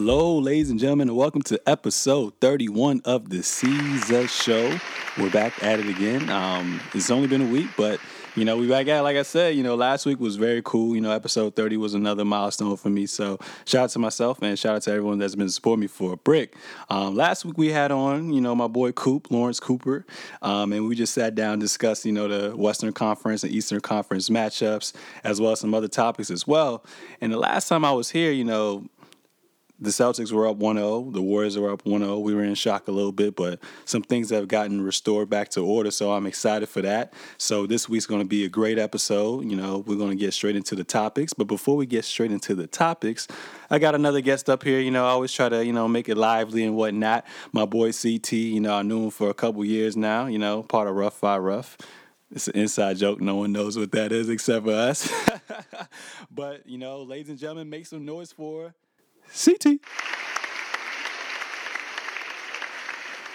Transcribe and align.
Hello, 0.00 0.38
ladies 0.38 0.70
and 0.70 0.78
gentlemen, 0.78 1.08
and 1.08 1.16
welcome 1.16 1.42
to 1.42 1.60
episode 1.68 2.32
31 2.40 3.02
of 3.04 3.30
the 3.30 3.38
Seezus 3.38 4.28
Show. 4.28 4.78
We're 5.20 5.28
back 5.28 5.60
at 5.60 5.80
it 5.80 5.88
again. 5.88 6.30
Um, 6.30 6.80
it's 6.94 7.10
only 7.10 7.26
been 7.26 7.42
a 7.42 7.50
week, 7.50 7.66
but 7.76 7.98
you 8.36 8.44
know, 8.44 8.56
we 8.56 8.68
back 8.68 8.86
at 8.86 9.00
it. 9.00 9.02
Like 9.02 9.16
I 9.16 9.22
said, 9.22 9.56
you 9.56 9.64
know, 9.64 9.74
last 9.74 10.06
week 10.06 10.20
was 10.20 10.36
very 10.36 10.62
cool. 10.64 10.94
You 10.94 11.00
know, 11.00 11.10
episode 11.10 11.56
30 11.56 11.78
was 11.78 11.94
another 11.94 12.24
milestone 12.24 12.76
for 12.76 12.90
me. 12.90 13.06
So 13.06 13.40
shout 13.64 13.84
out 13.84 13.90
to 13.90 13.98
myself 13.98 14.40
and 14.40 14.56
shout 14.56 14.76
out 14.76 14.82
to 14.82 14.92
everyone 14.92 15.18
that's 15.18 15.34
been 15.34 15.48
supporting 15.50 15.80
me 15.80 15.86
for 15.88 16.12
a 16.12 16.16
brick. 16.16 16.54
Um, 16.90 17.16
last 17.16 17.44
week 17.44 17.58
we 17.58 17.72
had 17.72 17.90
on, 17.90 18.32
you 18.32 18.40
know, 18.40 18.54
my 18.54 18.68
boy 18.68 18.92
Coop, 18.92 19.32
Lawrence 19.32 19.58
Cooper, 19.58 20.06
um, 20.42 20.72
and 20.72 20.86
we 20.86 20.94
just 20.94 21.12
sat 21.12 21.34
down 21.34 21.54
and 21.54 21.60
discussed, 21.60 22.04
you 22.04 22.12
know, 22.12 22.28
the 22.28 22.56
Western 22.56 22.92
Conference 22.92 23.42
and 23.42 23.52
Eastern 23.52 23.80
Conference 23.80 24.28
matchups, 24.28 24.92
as 25.24 25.40
well 25.40 25.50
as 25.50 25.58
some 25.58 25.74
other 25.74 25.88
topics 25.88 26.30
as 26.30 26.46
well. 26.46 26.84
And 27.20 27.32
the 27.32 27.38
last 27.38 27.68
time 27.68 27.84
I 27.84 27.90
was 27.90 28.10
here, 28.10 28.30
you 28.30 28.44
know, 28.44 28.88
the 29.80 29.90
Celtics 29.90 30.32
were 30.32 30.46
up 30.46 30.58
1-0. 30.58 31.12
The 31.12 31.22
Warriors 31.22 31.56
were 31.56 31.70
up 31.70 31.84
1-0. 31.84 32.20
We 32.22 32.34
were 32.34 32.42
in 32.42 32.54
shock 32.54 32.88
a 32.88 32.90
little 32.90 33.12
bit, 33.12 33.36
but 33.36 33.60
some 33.84 34.02
things 34.02 34.30
have 34.30 34.48
gotten 34.48 34.82
restored 34.82 35.30
back 35.30 35.50
to 35.50 35.64
order, 35.64 35.90
so 35.92 36.12
I'm 36.12 36.26
excited 36.26 36.68
for 36.68 36.82
that. 36.82 37.12
So 37.36 37.66
this 37.66 37.88
week's 37.88 38.06
going 38.06 38.20
to 38.20 38.26
be 38.26 38.44
a 38.44 38.48
great 38.48 38.78
episode. 38.78 39.44
You 39.44 39.56
know, 39.56 39.84
we're 39.86 39.96
going 39.96 40.10
to 40.10 40.16
get 40.16 40.34
straight 40.34 40.56
into 40.56 40.74
the 40.74 40.82
topics, 40.82 41.32
but 41.32 41.44
before 41.44 41.76
we 41.76 41.86
get 41.86 42.04
straight 42.04 42.32
into 42.32 42.56
the 42.56 42.66
topics, 42.66 43.28
I 43.70 43.78
got 43.78 43.94
another 43.94 44.20
guest 44.20 44.50
up 44.50 44.64
here. 44.64 44.80
You 44.80 44.90
know, 44.90 45.06
I 45.06 45.10
always 45.10 45.32
try 45.32 45.48
to, 45.48 45.64
you 45.64 45.72
know, 45.72 45.86
make 45.86 46.08
it 46.08 46.16
lively 46.16 46.64
and 46.64 46.74
whatnot. 46.74 47.24
My 47.52 47.64
boy 47.64 47.92
CT, 47.92 48.32
you 48.32 48.60
know, 48.60 48.74
I 48.74 48.82
knew 48.82 49.04
him 49.04 49.10
for 49.10 49.30
a 49.30 49.34
couple 49.34 49.64
years 49.64 49.96
now, 49.96 50.26
you 50.26 50.38
know, 50.38 50.64
part 50.64 50.88
of 50.88 50.96
Rough 50.96 51.14
Five 51.14 51.42
Rough. 51.42 51.76
It's 52.30 52.48
an 52.48 52.56
inside 52.56 52.98
joke. 52.98 53.20
No 53.20 53.36
one 53.36 53.52
knows 53.52 53.78
what 53.78 53.92
that 53.92 54.12
is 54.12 54.28
except 54.28 54.66
for 54.66 54.72
us. 54.72 55.10
but, 56.30 56.68
you 56.68 56.76
know, 56.76 57.02
ladies 57.02 57.30
and 57.30 57.38
gentlemen, 57.38 57.70
make 57.70 57.86
some 57.86 58.04
noise 58.04 58.32
for 58.32 58.74
CT. 59.32 59.80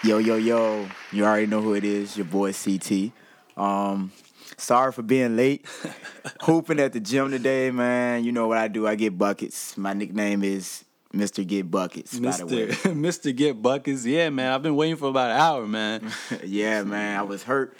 Yo, 0.02 0.18
yo, 0.18 0.36
yo. 0.36 0.88
You 1.12 1.24
already 1.24 1.46
know 1.46 1.62
who 1.62 1.74
it 1.74 1.84
is, 1.84 2.16
your 2.16 2.26
boy 2.26 2.52
CT. 2.52 3.12
Um, 3.56 4.12
sorry 4.56 4.92
for 4.92 5.02
being 5.02 5.36
late. 5.36 5.66
Hooping 6.42 6.80
at 6.80 6.92
the 6.92 7.00
gym 7.00 7.30
today, 7.30 7.70
man. 7.70 8.24
You 8.24 8.32
know 8.32 8.46
what 8.46 8.58
I 8.58 8.68
do. 8.68 8.86
I 8.86 8.96
get 8.96 9.16
buckets. 9.16 9.76
My 9.78 9.92
nickname 9.92 10.42
is 10.42 10.84
Mr. 11.14 11.46
Get 11.46 11.70
Buckets, 11.70 12.18
by 12.18 12.32
the 12.32 12.46
way. 12.46 12.66
Mr. 12.68 12.94
Mr. 12.94 13.34
Get 13.34 13.62
Buckets. 13.62 14.04
Yeah, 14.04 14.30
man. 14.30 14.52
I've 14.52 14.62
been 14.62 14.76
waiting 14.76 14.96
for 14.96 15.08
about 15.08 15.30
an 15.30 15.36
hour, 15.38 15.66
man. 15.66 16.10
yeah, 16.44 16.82
man. 16.82 17.18
I 17.18 17.22
was 17.22 17.42
hurt 17.42 17.76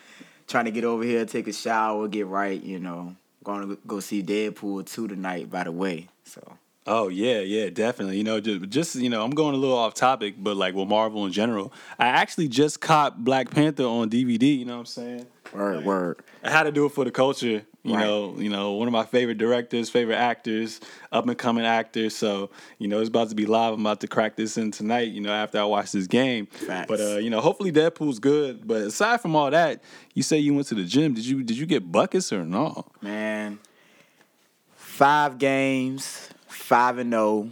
trying 0.47 0.67
to 0.67 0.71
get 0.71 0.85
over 0.85 1.03
here, 1.03 1.25
take 1.27 1.49
a 1.49 1.53
shower, 1.53 2.09
get 2.09 2.27
right, 2.27 2.63
you 2.63 2.79
know. 2.79 3.17
Going 3.43 3.69
to 3.69 3.79
go 3.87 4.01
see 4.01 4.23
Deadpool 4.23 4.87
2 4.87 5.09
tonight, 5.09 5.51
by 5.51 5.65
the 5.65 5.73
way. 5.73 6.09
So 6.25 6.57
Oh 6.87 7.09
yeah, 7.09 7.41
yeah, 7.41 7.71
definitely. 7.71 8.19
You 8.19 8.25
know, 8.25 8.41
just, 8.41 8.69
just 8.69 8.95
you 8.97 9.09
know, 9.09 9.25
I'm 9.25 9.31
going 9.31 9.55
a 9.55 9.59
little 9.59 9.77
off 9.77 9.95
topic, 9.95 10.35
but 10.39 10.57
like 10.57 10.75
with 10.75 10.87
Marvel 10.89 11.25
in 11.25 11.33
general, 11.33 11.73
I 11.99 12.09
actually 12.09 12.49
just 12.49 12.81
caught 12.81 13.25
Black 13.25 13.51
Panther 13.51 13.85
on 13.85 14.11
DVD. 14.11 14.59
You 14.59 14.67
know 14.67 14.75
what 14.75 14.81
I'm 14.81 14.87
saying? 14.87 15.27
Word, 15.55 15.77
Like, 15.77 15.85
word. 15.87 16.19
I 16.43 16.51
had 16.51 16.65
to 16.65 16.73
do 16.73 16.85
it 16.85 16.91
for 16.91 17.05
the 17.05 17.11
culture. 17.11 17.63
You 17.87 17.95
Right. 17.95 18.01
know, 18.01 18.35
you 18.39 18.49
know, 18.49 18.73
one 18.73 18.89
of 18.89 18.93
my 18.93 19.05
favorite 19.05 19.37
directors, 19.37 19.91
favorite 19.91 20.17
actors, 20.17 20.81
up 21.13 21.27
and 21.29 21.37
coming 21.37 21.65
actors. 21.67 22.17
So 22.17 22.51
you 22.79 22.89
know, 22.89 23.01
it's 23.01 23.09
about 23.09 23.29
to 23.31 23.35
be 23.35 23.47
live. 23.47 23.73
I'm 23.75 23.81
about 23.81 24.01
to 24.01 24.07
crack 24.07 24.37
this 24.37 24.59
in 24.59 24.71
tonight. 24.71 25.09
You 25.13 25.21
know, 25.23 25.33
after 25.33 25.59
I 25.59 25.65
watch 25.65 25.93
this 25.93 26.07
game. 26.07 26.47
Facts. 26.47 26.89
But 26.89 27.01
uh, 27.01 27.17
you 27.19 27.31
know, 27.31 27.41
hopefully 27.41 27.73
Deadpool's 27.73 28.19
good. 28.19 28.67
But 28.67 28.83
aside 28.83 29.21
from 29.23 29.37
all 29.37 29.51
that, 29.51 29.83
you 30.15 30.23
say 30.23 30.39
you 30.39 30.53
went 30.55 30.67
to 30.69 30.75
the 30.75 30.85
gym. 30.85 31.15
Did 31.15 31.25
you 31.27 31.43
did 31.43 31.57
you 31.57 31.65
get 31.67 31.91
buckets 31.91 32.31
or 32.33 32.45
no? 32.45 32.87
Man, 33.03 33.59
five 34.75 35.39
games, 35.39 36.31
five 36.65 36.97
and 36.97 37.13
zero, 37.13 37.51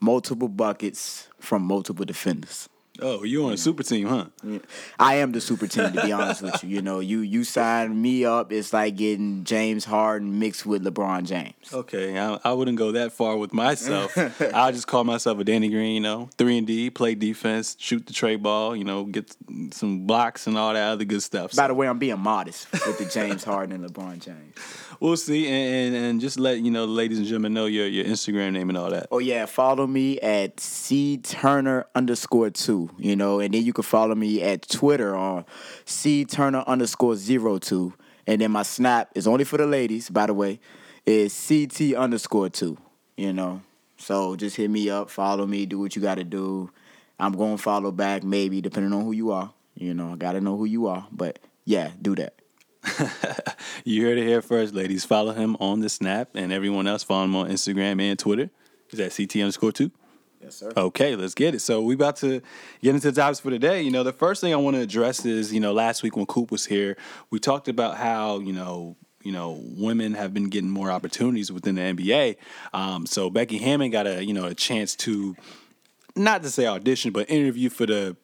multiple 0.00 0.48
buckets 0.48 1.28
from 1.38 1.62
multiple 1.62 2.04
defenders. 2.04 2.68
Oh, 3.02 3.24
you 3.24 3.44
on 3.44 3.52
a 3.52 3.56
super 3.56 3.82
team, 3.82 4.06
huh? 4.08 4.26
I 4.98 5.16
am 5.16 5.32
the 5.32 5.40
super 5.40 5.66
team, 5.66 5.92
to 5.92 6.02
be 6.02 6.12
honest 6.12 6.42
with 6.42 6.62
you. 6.64 6.70
You 6.76 6.82
know, 6.82 7.00
you 7.00 7.20
you 7.20 7.44
sign 7.44 8.00
me 8.00 8.24
up, 8.24 8.52
it's 8.52 8.72
like 8.72 8.96
getting 8.96 9.44
James 9.44 9.84
Harden 9.84 10.38
mixed 10.38 10.64
with 10.66 10.84
LeBron 10.84 11.24
James. 11.24 11.54
Okay, 11.72 12.18
I, 12.18 12.38
I 12.44 12.52
wouldn't 12.52 12.78
go 12.78 12.92
that 12.92 13.12
far 13.12 13.36
with 13.36 13.52
myself. 13.52 14.16
I'll 14.54 14.72
just 14.72 14.86
call 14.86 15.04
myself 15.04 15.38
a 15.38 15.44
Danny 15.44 15.68
Green, 15.68 15.94
you 15.94 16.00
know, 16.00 16.30
three 16.38 16.58
and 16.58 16.66
D, 16.66 16.90
play 16.90 17.14
defense, 17.14 17.76
shoot 17.78 18.06
the 18.06 18.12
tray 18.12 18.36
ball, 18.36 18.76
you 18.76 18.84
know, 18.84 19.04
get 19.04 19.34
some 19.72 20.06
blocks 20.06 20.46
and 20.46 20.56
all 20.56 20.72
that 20.74 20.92
other 20.92 21.04
good 21.04 21.22
stuff. 21.22 21.50
By 21.56 21.62
So 21.64 21.68
the 21.68 21.74
way, 21.74 21.88
I'm 21.88 21.98
being 21.98 22.18
modest 22.18 22.70
with 22.72 22.98
the 22.98 23.04
James 23.06 23.44
Harden 23.44 23.82
and 23.84 23.90
LeBron 23.90 24.20
James. 24.20 24.54
we'll 25.00 25.16
see, 25.16 25.48
and, 25.48 25.94
and 25.94 26.04
and 26.04 26.20
just 26.20 26.38
let 26.38 26.58
you 26.60 26.70
know, 26.70 26.84
ladies 26.84 27.18
and 27.18 27.26
gentlemen, 27.26 27.54
know 27.54 27.66
your 27.66 27.86
your 27.86 28.04
Instagram 28.04 28.52
name 28.52 28.68
and 28.68 28.78
all 28.78 28.90
that. 28.90 29.08
Oh 29.10 29.18
yeah, 29.18 29.46
follow 29.46 29.86
me 29.86 30.20
at 30.20 30.60
C 30.60 31.18
Turner 31.18 31.86
underscore 31.94 32.50
two. 32.50 32.90
You 32.98 33.16
know, 33.16 33.40
and 33.40 33.52
then 33.52 33.64
you 33.64 33.72
can 33.72 33.84
follow 33.84 34.14
me 34.14 34.42
at 34.42 34.68
Twitter 34.68 35.16
on 35.16 35.44
C 35.84 36.24
Turner 36.24 36.64
underscore 36.66 37.16
zero 37.16 37.58
two. 37.58 37.94
And 38.26 38.40
then 38.40 38.52
my 38.52 38.62
snap 38.62 39.10
is 39.14 39.26
only 39.26 39.44
for 39.44 39.56
the 39.56 39.66
ladies, 39.66 40.08
by 40.08 40.26
the 40.26 40.34
way, 40.34 40.60
is 41.04 41.48
CT 41.48 41.94
underscore 41.94 42.48
two. 42.50 42.78
You 43.16 43.32
know. 43.32 43.62
So 43.96 44.34
just 44.34 44.56
hit 44.56 44.68
me 44.68 44.90
up, 44.90 45.10
follow 45.10 45.46
me, 45.46 45.64
do 45.64 45.78
what 45.78 45.94
you 45.94 46.02
gotta 46.02 46.24
do. 46.24 46.70
I'm 47.20 47.32
gonna 47.32 47.58
follow 47.58 47.92
back, 47.92 48.24
maybe, 48.24 48.60
depending 48.60 48.92
on 48.92 49.04
who 49.04 49.12
you 49.12 49.30
are. 49.30 49.52
You 49.76 49.94
know, 49.94 50.12
I 50.12 50.16
gotta 50.16 50.40
know 50.40 50.56
who 50.56 50.64
you 50.64 50.86
are. 50.88 51.06
But 51.12 51.38
yeah, 51.64 51.90
do 52.00 52.16
that. 52.16 52.34
You 53.84 54.04
heard 54.06 54.18
it 54.18 54.26
here 54.26 54.42
first, 54.42 54.74
ladies. 54.74 55.04
Follow 55.04 55.32
him 55.32 55.56
on 55.58 55.80
the 55.80 55.88
Snap, 55.88 56.30
and 56.34 56.52
everyone 56.52 56.86
else 56.86 57.02
follow 57.02 57.24
him 57.24 57.34
on 57.34 57.48
Instagram 57.48 58.00
and 58.00 58.18
Twitter. 58.18 58.50
Is 58.90 58.98
that 58.98 59.16
CT 59.16 59.42
underscore 59.42 59.72
two? 59.72 59.90
Yes, 60.42 60.56
sir. 60.56 60.72
Okay, 60.76 61.14
let's 61.14 61.34
get 61.34 61.54
it. 61.54 61.60
So 61.60 61.82
we 61.82 61.94
about 61.94 62.16
to 62.16 62.42
get 62.82 62.94
into 62.94 63.10
the 63.10 63.20
topics 63.20 63.40
for 63.40 63.50
today. 63.50 63.82
You 63.82 63.90
know, 63.90 64.02
the 64.02 64.12
first 64.12 64.40
thing 64.40 64.52
I 64.52 64.56
want 64.56 64.76
to 64.76 64.82
address 64.82 65.24
is, 65.24 65.52
you 65.52 65.60
know, 65.60 65.72
last 65.72 66.02
week 66.02 66.16
when 66.16 66.26
Coop 66.26 66.50
was 66.50 66.66
here, 66.66 66.96
we 67.30 67.38
talked 67.38 67.68
about 67.68 67.96
how, 67.96 68.40
you 68.40 68.52
know, 68.52 68.96
you 69.22 69.30
know, 69.30 69.60
women 69.76 70.14
have 70.14 70.34
been 70.34 70.48
getting 70.48 70.70
more 70.70 70.90
opportunities 70.90 71.52
within 71.52 71.76
the 71.76 71.82
NBA. 71.82 72.36
Um, 72.72 73.06
so 73.06 73.30
Becky 73.30 73.58
Hammon 73.58 73.92
got 73.92 74.08
a, 74.08 74.24
you 74.24 74.34
know, 74.34 74.46
a 74.46 74.54
chance 74.54 74.96
to 74.96 75.36
not 76.16 76.42
to 76.42 76.50
say 76.50 76.66
audition, 76.66 77.12
but 77.12 77.30
interview 77.30 77.70
for 77.70 77.86
the 77.86 78.16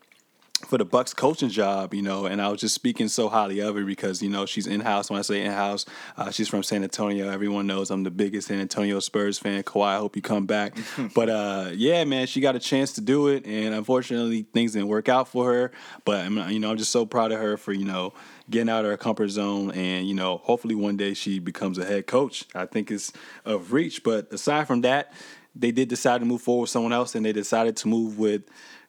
for 0.66 0.76
the 0.78 0.84
Bucks 0.84 1.14
coaching 1.14 1.48
job, 1.48 1.94
you 1.94 2.02
know, 2.02 2.26
and 2.26 2.42
I 2.42 2.48
was 2.48 2.60
just 2.60 2.74
speaking 2.74 3.08
so 3.08 3.28
highly 3.28 3.60
of 3.60 3.76
her 3.76 3.84
because 3.84 4.22
you 4.22 4.28
know 4.28 4.44
she's 4.44 4.66
in 4.66 4.80
house. 4.80 5.08
When 5.08 5.18
I 5.18 5.22
say 5.22 5.44
in 5.44 5.52
house, 5.52 5.86
uh, 6.16 6.30
she's 6.30 6.48
from 6.48 6.62
San 6.62 6.82
Antonio. 6.82 7.30
Everyone 7.30 7.66
knows 7.66 7.90
I'm 7.90 8.02
the 8.02 8.10
biggest 8.10 8.48
San 8.48 8.60
Antonio 8.60 8.98
Spurs 9.00 9.38
fan. 9.38 9.62
Kawhi, 9.62 9.86
I 9.86 9.96
hope 9.98 10.16
you 10.16 10.22
come 10.22 10.46
back. 10.46 10.76
but 11.14 11.28
uh, 11.28 11.70
yeah, 11.74 12.04
man, 12.04 12.26
she 12.26 12.40
got 12.40 12.56
a 12.56 12.58
chance 12.58 12.92
to 12.94 13.00
do 13.00 13.28
it, 13.28 13.46
and 13.46 13.74
unfortunately, 13.74 14.42
things 14.52 14.72
didn't 14.72 14.88
work 14.88 15.08
out 15.08 15.28
for 15.28 15.52
her. 15.52 15.72
But 16.04 16.24
I'm, 16.24 16.50
you 16.50 16.58
know, 16.58 16.70
I'm 16.70 16.76
just 16.76 16.92
so 16.92 17.06
proud 17.06 17.32
of 17.32 17.38
her 17.38 17.56
for 17.56 17.72
you 17.72 17.84
know 17.84 18.12
getting 18.50 18.68
out 18.68 18.84
of 18.84 18.90
her 18.90 18.96
comfort 18.96 19.28
zone, 19.28 19.70
and 19.72 20.08
you 20.08 20.14
know, 20.14 20.38
hopefully 20.38 20.74
one 20.74 20.96
day 20.96 21.14
she 21.14 21.38
becomes 21.38 21.78
a 21.78 21.84
head 21.84 22.06
coach. 22.06 22.44
I 22.54 22.66
think 22.66 22.90
it's 22.90 23.12
of 23.44 23.72
reach. 23.72 24.02
But 24.02 24.32
aside 24.32 24.66
from 24.66 24.80
that, 24.82 25.12
they 25.54 25.70
did 25.70 25.88
decide 25.88 26.18
to 26.18 26.26
move 26.26 26.42
forward 26.42 26.62
with 26.62 26.70
someone 26.70 26.92
else, 26.92 27.14
and 27.14 27.24
they 27.24 27.32
decided 27.32 27.76
to 27.78 27.88
move 27.88 28.18
with 28.18 28.42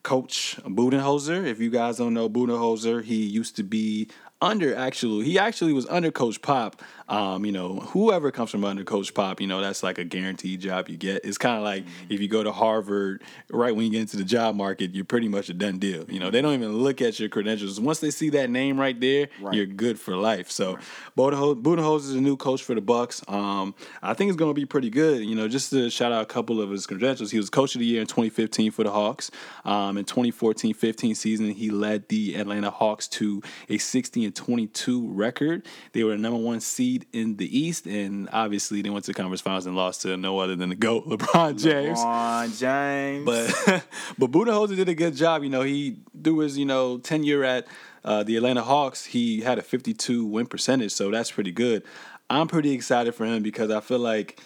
Coach 0.03 0.57
Budenholzer. 0.63 1.45
If 1.45 1.59
you 1.59 1.69
guys 1.69 1.97
don't 1.97 2.13
know 2.13 2.29
Budenholzer, 2.29 3.03
he 3.03 3.25
used 3.25 3.55
to 3.57 3.63
be 3.63 4.07
under 4.41 4.73
actually 4.73 5.25
he 5.25 5.37
actually 5.37 5.73
was 5.73 5.85
under 5.87 6.11
Coach 6.11 6.41
Pop. 6.41 6.81
Um, 7.09 7.43
you 7.45 7.51
know, 7.51 7.79
whoever 7.79 8.31
comes 8.31 8.51
from 8.51 8.63
under 8.63 8.83
Coach 8.83 9.13
Pop, 9.13 9.41
you 9.41 9.47
know, 9.47 9.61
that's 9.61 9.81
like 9.83 9.97
a 9.97 10.03
guaranteed 10.03 10.61
job 10.61 10.89
you 10.89 10.95
get. 10.97 11.25
It's 11.25 11.37
kind 11.37 11.57
of 11.57 11.63
like 11.63 11.83
if 12.07 12.21
you 12.21 12.27
go 12.27 12.43
to 12.43 12.51
Harvard, 12.51 13.23
right 13.51 13.75
when 13.75 13.85
you 13.85 13.91
get 13.91 14.01
into 14.01 14.17
the 14.17 14.23
job 14.23 14.55
market, 14.55 14.93
you're 14.93 15.05
pretty 15.05 15.27
much 15.27 15.49
a 15.49 15.53
done 15.53 15.79
deal. 15.79 16.05
You 16.09 16.19
know, 16.19 16.29
they 16.29 16.41
don't 16.41 16.53
even 16.53 16.77
look 16.77 17.01
at 17.01 17.19
your 17.19 17.29
credentials. 17.29 17.79
Once 17.79 17.99
they 17.99 18.11
see 18.11 18.29
that 18.31 18.49
name 18.49 18.79
right 18.79 18.99
there, 18.99 19.27
Right. 19.41 19.55
you're 19.55 19.65
good 19.65 19.99
for 19.99 20.15
life. 20.15 20.51
So 20.51 20.77
Budenholzer 21.17 21.61
Budenholzer 21.61 21.95
is 22.05 22.15
a 22.15 22.21
new 22.21 22.37
coach 22.37 22.61
for 22.63 22.75
the 22.75 22.81
Bucks. 22.81 23.21
Um, 23.27 23.73
I 24.03 24.13
think 24.13 24.29
it's 24.29 24.37
going 24.37 24.51
to 24.51 24.59
be 24.59 24.65
pretty 24.65 24.89
good. 24.89 25.23
You 25.23 25.35
know, 25.35 25.47
just 25.47 25.71
to 25.71 25.89
shout 25.89 26.11
out 26.11 26.21
a 26.21 26.25
couple 26.27 26.61
of 26.61 26.69
his 26.69 26.85
credentials, 26.85 27.31
he 27.31 27.37
was 27.37 27.49
coach 27.49 27.73
of 27.75 27.79
the 27.79 27.85
year 27.85 28.01
in 28.01 28.07
2015 28.07 28.71
for 28.71 28.83
the 28.83 28.91
Hawks. 28.91 29.31
Um, 29.65 29.97
in 29.97 30.05
2014-15 30.05 31.15
season, 31.15 31.51
he 31.51 31.69
led 31.69 32.07
the 32.09 32.35
Atlanta 32.35 32.69
Hawks 32.69 33.07
to 33.09 33.41
a 33.67 33.77
60 33.77 34.25
and 34.25 34.35
22 34.35 35.07
record. 35.11 35.65
They 35.93 36.03
were 36.03 36.11
the 36.11 36.17
number 36.17 36.39
one 36.39 36.59
seed 36.59 36.98
in 37.13 37.37
the 37.37 37.57
East, 37.57 37.85
and 37.85 38.29
obviously 38.31 38.81
they 38.81 38.89
went 38.89 39.05
to 39.05 39.11
the 39.11 39.15
conference 39.15 39.41
finals 39.41 39.65
and 39.65 39.75
lost 39.75 40.01
to 40.03 40.17
no 40.17 40.39
other 40.39 40.55
than 40.55 40.69
the 40.69 40.75
GOAT, 40.75 41.05
LeBron 41.09 41.61
James. 41.61 41.99
LeBron 41.99 42.59
James. 42.59 43.25
But 43.25 43.83
but 44.17 44.31
Budenholzer 44.31 44.75
did 44.75 44.89
a 44.89 44.95
good 44.95 45.15
job. 45.15 45.43
You 45.43 45.49
know, 45.49 45.61
he 45.61 45.97
through 46.23 46.39
his 46.39 46.57
you 46.57 46.65
know 46.65 46.97
tenure 46.97 47.43
at 47.43 47.67
uh, 48.03 48.23
the 48.23 48.37
Atlanta 48.37 48.61
Hawks, 48.61 49.05
he 49.05 49.41
had 49.41 49.59
a 49.59 49.61
52 49.61 50.25
win 50.25 50.45
percentage, 50.45 50.91
so 50.91 51.11
that's 51.11 51.31
pretty 51.31 51.51
good. 51.51 51.83
I'm 52.29 52.47
pretty 52.47 52.71
excited 52.71 53.15
for 53.15 53.25
him 53.25 53.41
because 53.43 53.71
I 53.71 53.79
feel 53.79 53.99
like 53.99 54.39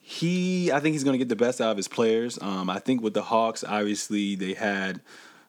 he, 0.00 0.72
I 0.72 0.80
think 0.80 0.94
he's 0.94 1.04
going 1.04 1.14
to 1.14 1.18
get 1.18 1.28
the 1.28 1.36
best 1.36 1.60
out 1.60 1.70
of 1.70 1.76
his 1.76 1.88
players. 1.88 2.38
Um, 2.40 2.70
I 2.70 2.78
think 2.78 3.02
with 3.02 3.14
the 3.14 3.22
Hawks, 3.22 3.64
obviously 3.64 4.36
they 4.36 4.54
had 4.54 5.00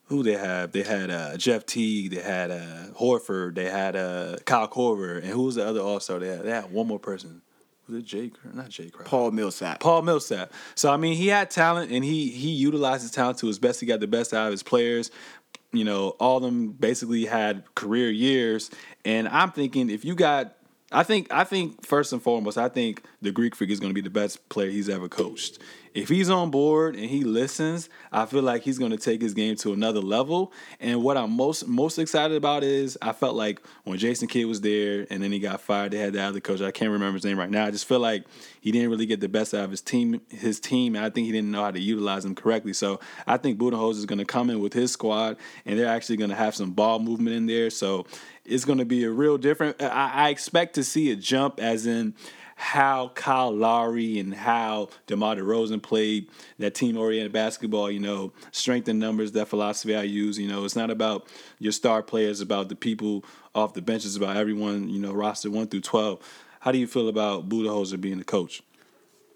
who 0.07 0.23
they 0.23 0.33
have. 0.33 0.71
They 0.71 0.83
had 0.83 1.11
uh, 1.11 1.37
Jeff 1.37 1.65
Teague, 1.65 2.11
they 2.11 2.21
had 2.21 2.51
uh, 2.51 2.87
Horford, 2.99 3.55
they 3.55 3.69
had 3.69 3.95
uh, 3.95 4.37
Kyle 4.45 4.67
Korver, 4.67 5.17
and 5.17 5.27
who 5.27 5.43
was 5.43 5.55
the 5.55 5.65
other 5.65 5.81
All 5.81 5.99
Star? 5.99 6.19
They 6.19 6.27
had 6.27 6.43
they 6.43 6.51
had 6.51 6.71
one 6.71 6.87
more 6.87 6.99
person. 6.99 7.41
was 7.87 7.97
it 7.97 8.05
Jake? 8.05 8.33
Not 8.53 8.69
Jake. 8.69 8.93
Paul 9.05 9.31
Millsap. 9.31 9.79
Paul 9.79 10.01
Millsap. 10.01 10.51
So 10.75 10.91
I 10.91 10.97
mean, 10.97 11.15
he 11.15 11.27
had 11.27 11.51
talent, 11.51 11.91
and 11.91 12.03
he 12.03 12.29
he 12.29 12.49
utilized 12.49 13.03
his 13.03 13.11
talent 13.11 13.39
to 13.39 13.47
his 13.47 13.59
best. 13.59 13.79
He 13.79 13.85
got 13.85 13.99
the 13.99 14.07
best 14.07 14.33
out 14.33 14.47
of 14.47 14.51
his 14.51 14.63
players. 14.63 15.11
You 15.73 15.83
know, 15.83 16.11
all 16.19 16.37
of 16.37 16.43
them 16.43 16.71
basically 16.71 17.25
had 17.25 17.63
career 17.75 18.09
years, 18.09 18.71
and 19.03 19.27
I'm 19.27 19.51
thinking 19.51 19.89
if 19.89 20.05
you 20.05 20.15
got 20.15 20.57
I 20.91 21.03
think 21.03 21.27
I 21.31 21.43
think 21.43 21.85
first 21.85 22.13
and 22.13 22.21
foremost, 22.21 22.57
I 22.57 22.69
think 22.69 23.03
the 23.21 23.31
Greek 23.31 23.55
Freak 23.55 23.71
is 23.71 23.79
going 23.79 23.89
to 23.89 23.93
be 23.93 24.01
the 24.01 24.09
best 24.09 24.47
player 24.47 24.69
he's 24.69 24.87
ever 24.87 25.09
coached. 25.09 25.59
If 25.93 26.09
he's 26.09 26.29
on 26.29 26.51
board 26.51 26.95
and 26.95 27.05
he 27.05 27.23
listens, 27.23 27.89
I 28.11 28.25
feel 28.25 28.41
like 28.43 28.63
he's 28.63 28.77
going 28.77 28.91
to 28.91 28.97
take 28.97 29.21
his 29.21 29.33
game 29.33 29.55
to 29.57 29.73
another 29.73 29.99
level. 29.99 30.51
And 30.79 31.03
what 31.03 31.17
I'm 31.17 31.31
most 31.31 31.67
most 31.67 31.97
excited 31.99 32.35
about 32.35 32.63
is 32.63 32.97
I 33.01 33.11
felt 33.11 33.35
like 33.35 33.61
when 33.83 33.97
Jason 33.97 34.27
Kidd 34.27 34.45
was 34.45 34.61
there 34.61 35.07
and 35.09 35.23
then 35.23 35.31
he 35.31 35.39
got 35.39 35.61
fired, 35.61 35.91
they 35.91 35.97
had 35.97 36.13
the 36.13 36.21
other 36.21 36.39
coach. 36.39 36.61
I 36.61 36.71
can't 36.71 36.91
remember 36.91 37.15
his 37.15 37.25
name 37.25 37.39
right 37.39 37.49
now. 37.49 37.65
I 37.65 37.71
just 37.71 37.87
feel 37.87 37.99
like 37.99 38.25
he 38.61 38.71
didn't 38.71 38.89
really 38.89 39.05
get 39.05 39.19
the 39.19 39.29
best 39.29 39.53
out 39.53 39.65
of 39.65 39.71
his 39.71 39.81
team. 39.81 40.21
His 40.29 40.59
team, 40.59 40.95
and 40.95 41.05
I 41.05 41.09
think 41.09 41.25
he 41.25 41.31
didn't 41.31 41.51
know 41.51 41.63
how 41.63 41.71
to 41.71 41.79
utilize 41.79 42.23
them 42.23 42.35
correctly. 42.35 42.73
So 42.73 42.99
I 43.25 43.37
think 43.37 43.59
Budenholzer 43.59 43.97
is 43.97 44.05
going 44.05 44.19
to 44.19 44.25
come 44.25 44.49
in 44.49 44.59
with 44.59 44.73
his 44.73 44.91
squad, 44.91 45.37
and 45.65 45.79
they're 45.79 45.87
actually 45.87 46.17
going 46.17 46.29
to 46.29 46.35
have 46.35 46.55
some 46.55 46.71
ball 46.71 46.99
movement 46.99 47.35
in 47.35 47.45
there. 47.45 47.69
So 47.69 48.05
it's 48.45 48.65
going 48.65 48.79
to 48.79 48.85
be 48.85 49.03
a 49.03 49.09
real 49.09 49.37
different. 49.37 49.81
I, 49.81 50.11
I 50.13 50.29
expect 50.29 50.75
to 50.75 50.83
see 50.83 51.11
a 51.11 51.15
jump, 51.15 51.59
as 51.59 51.85
in 51.85 52.15
how 52.59 53.09
Kyle 53.09 53.55
Lowry 53.55 54.17
and 54.17 54.33
how 54.33 54.89
DeMar 55.05 55.35
DeRozan 55.35 55.81
played 55.81 56.27
that 56.57 56.73
team-oriented 56.73 57.31
basketball. 57.31 57.91
You 57.91 57.99
know, 57.99 58.33
strength 58.51 58.89
in 58.89 58.97
numbers. 58.97 59.31
That 59.33 59.47
philosophy 59.47 59.95
I 59.95 60.03
use. 60.03 60.39
You 60.39 60.47
know, 60.47 60.65
it's 60.65 60.75
not 60.75 60.89
about 60.89 61.27
your 61.59 61.71
star 61.71 62.01
players, 62.01 62.41
about 62.41 62.67
the 62.69 62.75
people 62.75 63.23
off 63.53 63.73
the 63.73 63.81
bench. 63.81 64.05
It's 64.05 64.17
about 64.17 64.35
everyone. 64.37 64.89
You 64.89 64.99
know, 64.99 65.13
roster 65.13 65.51
one 65.51 65.67
through 65.67 65.81
twelve. 65.81 66.19
How 66.59 66.71
do 66.71 66.79
you 66.79 66.87
feel 66.87 67.07
about 67.07 67.47
Budenholzer 67.47 68.01
being 68.01 68.17
the 68.17 68.23
coach? 68.23 68.63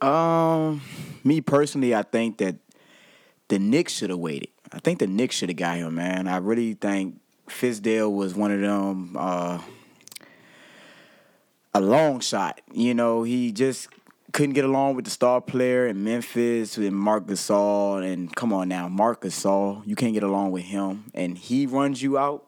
Um, 0.01 0.81
me 1.23 1.39
personally, 1.41 1.93
I 1.93 2.01
think 2.01 2.39
that 2.39 2.55
the 3.49 3.59
Knicks 3.59 3.93
should 3.93 4.09
have 4.09 4.17
waited. 4.17 4.49
I 4.73 4.79
think 4.79 4.97
the 4.97 5.05
Knicks 5.05 5.35
should 5.35 5.49
have 5.49 5.57
got 5.57 5.77
him, 5.77 5.93
man. 5.93 6.27
I 6.27 6.37
really 6.37 6.73
think 6.73 7.19
Fizdale 7.47 8.11
was 8.11 8.33
one 8.33 8.51
of 8.51 8.61
them 8.61 9.15
uh, 9.15 9.59
a 11.73 11.81
long 11.81 12.19
shot. 12.19 12.61
You 12.73 12.93
know, 12.93 13.23
he 13.23 13.51
just 13.51 13.87
couldn't 14.31 14.53
get 14.53 14.65
along 14.65 14.95
with 14.95 15.05
the 15.05 15.11
star 15.11 15.41
player 15.41 15.87
in 15.87 16.03
Memphis 16.03 16.77
with 16.77 16.91
Marc 16.93 17.27
Gasol. 17.27 18.05
And 18.05 18.33
come 18.35 18.53
on 18.53 18.69
now, 18.69 18.87
Marc 18.87 19.21
Gasol, 19.21 19.85
you 19.85 19.95
can't 19.95 20.13
get 20.13 20.23
along 20.23 20.51
with 20.51 20.63
him, 20.63 21.11
and 21.13 21.37
he 21.37 21.65
runs 21.65 22.01
you 22.01 22.17
out. 22.17 22.45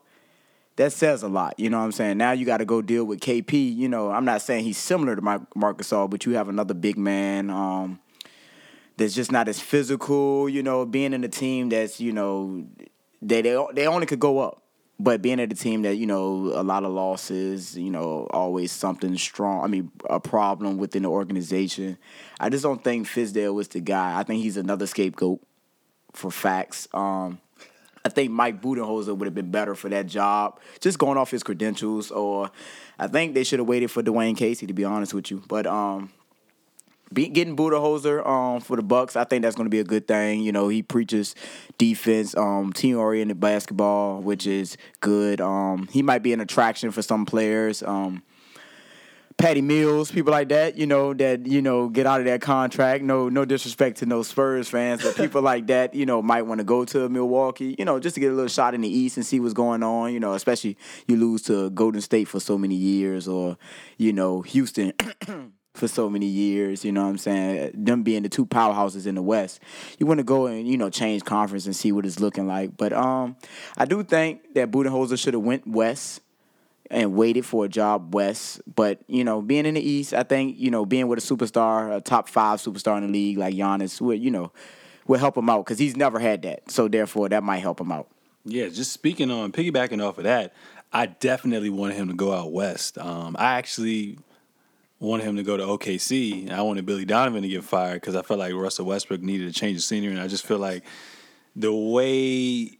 That 0.75 0.91
says 0.91 1.21
a 1.21 1.27
lot, 1.27 1.59
you 1.59 1.69
know 1.69 1.77
what 1.77 1.85
I'm 1.85 1.91
saying? 1.91 2.17
Now 2.17 2.31
you 2.31 2.47
got 2.47 2.57
to 2.57 2.65
go 2.65 2.81
deal 2.81 3.03
with 3.03 3.19
KP. 3.19 3.75
You 3.75 3.87
know, 3.87 4.09
I'm 4.09 4.25
not 4.25 4.41
saying 4.41 4.63
he's 4.63 4.79
similar 4.79 5.15
to 5.15 5.21
Marc 5.21 5.77
Gasol, 5.77 6.09
but 6.09 6.25
you 6.25 6.33
have 6.33 6.49
another 6.49 6.73
big 6.73 6.97
man 6.97 7.51
um, 7.51 7.99
that's 8.97 9.13
just 9.13 9.31
not 9.31 9.47
as 9.47 9.59
physical. 9.59 10.49
You 10.49 10.63
know, 10.63 10.83
being 10.83 11.13
in 11.13 11.23
a 11.23 11.27
team 11.27 11.69
that's 11.69 11.99
you 11.99 12.11
know 12.11 12.65
they 13.21 13.43
they 13.43 13.63
they 13.73 13.85
only 13.85 14.07
could 14.07 14.19
go 14.19 14.39
up 14.39 14.62
but 14.99 15.21
being 15.21 15.39
at 15.39 15.51
a 15.51 15.55
team 15.55 15.81
that 15.83 15.95
you 15.95 16.05
know 16.05 16.51
a 16.53 16.63
lot 16.63 16.83
of 16.83 16.91
losses, 16.91 17.77
you 17.77 17.89
know, 17.89 18.27
always 18.31 18.71
something 18.71 19.17
strong. 19.17 19.63
I 19.63 19.67
mean, 19.67 19.91
a 20.09 20.19
problem 20.19 20.77
within 20.77 21.03
the 21.03 21.09
organization. 21.09 21.97
I 22.39 22.49
just 22.49 22.63
don't 22.63 22.83
think 22.83 23.07
Fizdale 23.07 23.53
was 23.53 23.67
the 23.67 23.79
guy. 23.79 24.19
I 24.19 24.23
think 24.23 24.43
he's 24.43 24.57
another 24.57 24.87
scapegoat 24.87 25.41
for 26.13 26.31
facts. 26.31 26.87
Um, 26.93 27.39
I 28.05 28.09
think 28.09 28.31
Mike 28.31 28.61
Budenholzer 28.61 29.15
would 29.17 29.25
have 29.25 29.35
been 29.35 29.51
better 29.51 29.75
for 29.75 29.89
that 29.89 30.07
job, 30.07 30.59
just 30.79 30.99
going 30.99 31.17
off 31.17 31.31
his 31.31 31.41
credentials. 31.41 32.11
Or 32.11 32.51
I 32.99 33.07
think 33.07 33.33
they 33.33 33.43
should 33.43 33.59
have 33.59 33.67
waited 33.67 33.89
for 33.89 34.03
Dwayne 34.03 34.37
Casey, 34.37 34.67
to 34.67 34.73
be 34.73 34.83
honest 34.83 35.13
with 35.13 35.31
you. 35.31 35.41
But 35.47 35.65
um, 35.65 36.11
be, 37.13 37.27
getting 37.27 37.55
Budenholzer 37.55 38.25
um, 38.25 38.61
for 38.61 38.75
the 38.75 38.83
Bucks, 38.83 39.15
I 39.15 39.23
think 39.23 39.43
that's 39.43 39.55
going 39.55 39.65
to 39.65 39.69
be 39.69 39.79
a 39.79 39.83
good 39.83 40.07
thing. 40.07 40.41
You 40.41 40.51
know, 40.51 40.67
he 40.67 40.83
preaches 40.83 41.35
defense, 41.77 42.35
um, 42.35 42.73
team 42.73 42.97
oriented 42.97 43.39
basketball, 43.39 44.21
which 44.21 44.47
is 44.47 44.77
good. 45.01 45.41
Um, 45.41 45.87
he 45.91 46.01
might 46.01 46.23
be 46.23 46.33
an 46.33 46.41
attraction 46.41 46.91
for 46.91 47.01
some 47.01 47.25
players. 47.25 47.83
Um, 47.83 48.23
Patty 49.37 49.61
Mills, 49.61 50.11
people 50.11 50.31
like 50.31 50.49
that, 50.49 50.77
you 50.77 50.85
know, 50.85 51.13
that 51.15 51.47
you 51.47 51.61
know 51.61 51.89
get 51.89 52.05
out 52.05 52.19
of 52.19 52.25
that 52.27 52.41
contract. 52.41 53.03
No, 53.03 53.29
no 53.29 53.45
disrespect 53.45 53.97
to 53.97 54.05
no 54.05 54.23
Spurs 54.23 54.69
fans, 54.69 55.01
but 55.03 55.15
people 55.15 55.41
like 55.51 55.67
that, 55.67 55.93
you 55.95 56.05
know, 56.05 56.21
might 56.21 56.43
want 56.43 56.59
to 56.59 56.63
go 56.63 56.85
to 56.85 57.09
Milwaukee, 57.09 57.75
you 57.77 57.85
know, 57.85 57.99
just 57.99 58.13
to 58.15 58.19
get 58.19 58.31
a 58.31 58.35
little 58.35 58.47
shot 58.47 58.73
in 58.73 58.81
the 58.81 58.87
East 58.89 59.17
and 59.17 59.25
see 59.25 59.39
what's 59.39 59.53
going 59.53 59.83
on. 59.83 60.13
You 60.13 60.19
know, 60.19 60.33
especially 60.33 60.77
you 61.07 61.17
lose 61.17 61.41
to 61.43 61.69
Golden 61.71 62.01
State 62.01 62.27
for 62.27 62.39
so 62.39 62.57
many 62.57 62.75
years, 62.75 63.27
or 63.27 63.57
you 63.97 64.13
know, 64.13 64.41
Houston. 64.41 64.93
for 65.73 65.87
so 65.87 66.09
many 66.09 66.27
years, 66.27 66.85
you 66.85 66.91
know 66.91 67.03
what 67.03 67.09
I'm 67.09 67.17
saying? 67.17 67.71
Them 67.73 68.03
being 68.03 68.23
the 68.23 68.29
two 68.29 68.45
powerhouses 68.45 69.07
in 69.07 69.15
the 69.15 69.23
West. 69.23 69.59
You 69.97 70.05
want 70.05 70.19
to 70.19 70.23
go 70.23 70.45
and, 70.45 70.67
you 70.67 70.77
know, 70.77 70.89
change 70.89 71.23
conference 71.23 71.65
and 71.65 71.75
see 71.75 71.91
what 71.91 72.05
it's 72.05 72.19
looking 72.19 72.47
like. 72.47 72.77
But 72.77 72.93
um 72.93 73.35
I 73.77 73.85
do 73.85 74.03
think 74.03 74.53
that 74.53 74.71
Budenholzer 74.71 75.17
should 75.17 75.33
have 75.33 75.43
went 75.43 75.67
west 75.67 76.21
and 76.91 77.15
waited 77.15 77.45
for 77.45 77.65
a 77.65 77.69
job 77.69 78.13
west. 78.13 78.61
But, 78.75 78.99
you 79.07 79.23
know, 79.23 79.41
being 79.41 79.65
in 79.65 79.73
the 79.73 79.81
East, 79.81 80.13
I 80.13 80.21
think, 80.21 80.59
you 80.59 80.69
know, 80.69 80.85
being 80.85 81.07
with 81.07 81.17
a 81.17 81.21
superstar, 81.35 81.95
a 81.95 82.01
top 82.01 82.29
five 82.29 82.59
superstar 82.59 82.97
in 82.97 83.07
the 83.07 83.11
league 83.11 83.39
like 83.39 83.55
Giannis 83.55 83.99
would, 83.99 84.21
you 84.21 84.29
know, 84.29 84.51
would 85.07 85.19
help 85.19 85.35
him 85.35 85.49
out 85.49 85.65
because 85.65 85.79
he's 85.79 85.97
never 85.97 86.19
had 86.19 86.43
that. 86.43 86.69
So 86.69 86.87
therefore 86.87 87.29
that 87.29 87.43
might 87.43 87.59
help 87.59 87.81
him 87.81 87.91
out. 87.91 88.07
Yeah, 88.45 88.67
just 88.67 88.91
speaking 88.91 89.31
on 89.31 89.51
piggybacking 89.51 90.05
off 90.05 90.17
of 90.19 90.25
that, 90.25 90.53
I 90.91 91.07
definitely 91.07 91.71
wanted 91.71 91.95
him 91.95 92.09
to 92.09 92.13
go 92.13 92.31
out 92.31 92.51
west. 92.51 92.99
Um, 92.99 93.35
I 93.39 93.57
actually 93.57 94.19
wanted 95.03 95.25
him 95.25 95.35
to 95.35 95.43
go 95.43 95.57
to 95.57 95.63
OKC. 95.63 96.49
I 96.49 96.61
wanted 96.61 96.85
Billy 96.85 97.05
Donovan 97.05 97.41
to 97.41 97.47
get 97.47 97.63
fired 97.63 97.95
because 97.95 98.15
I 98.15 98.21
felt 98.21 98.39
like 98.39 98.53
Russell 98.53 98.85
Westbrook 98.85 99.21
needed 99.21 99.53
to 99.53 99.59
change 99.59 99.77
the 99.77 99.81
scenery, 99.81 100.13
and 100.13 100.21
I 100.21 100.27
just 100.27 100.45
feel 100.45 100.59
like 100.59 100.83
the 101.55 101.73
way 101.73 102.77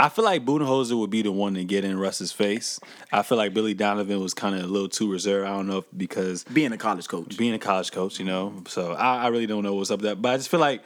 I 0.00 0.08
feel 0.08 0.24
like 0.24 0.44
Budenholzer 0.44 0.98
would 0.98 1.10
be 1.10 1.22
the 1.22 1.30
one 1.30 1.54
to 1.54 1.64
get 1.64 1.84
in 1.84 1.98
Russ's 1.98 2.32
face. 2.32 2.80
I 3.12 3.22
feel 3.22 3.38
like 3.38 3.54
Billy 3.54 3.74
Donovan 3.74 4.20
was 4.20 4.34
kind 4.34 4.56
of 4.56 4.64
a 4.64 4.66
little 4.66 4.88
too 4.88 5.10
reserved. 5.10 5.46
I 5.46 5.50
don't 5.50 5.68
know 5.68 5.78
if 5.78 5.84
because 5.96 6.44
being 6.44 6.72
a 6.72 6.78
college 6.78 7.06
coach, 7.06 7.36
being 7.36 7.54
a 7.54 7.58
college 7.58 7.92
coach, 7.92 8.18
you 8.18 8.24
know. 8.24 8.62
So 8.66 8.94
I, 8.94 9.24
I 9.24 9.28
really 9.28 9.46
don't 9.46 9.62
know 9.62 9.74
what's 9.74 9.90
up 9.90 10.00
with 10.00 10.08
that, 10.08 10.22
but 10.22 10.32
I 10.32 10.36
just 10.38 10.48
feel 10.48 10.60
like 10.60 10.82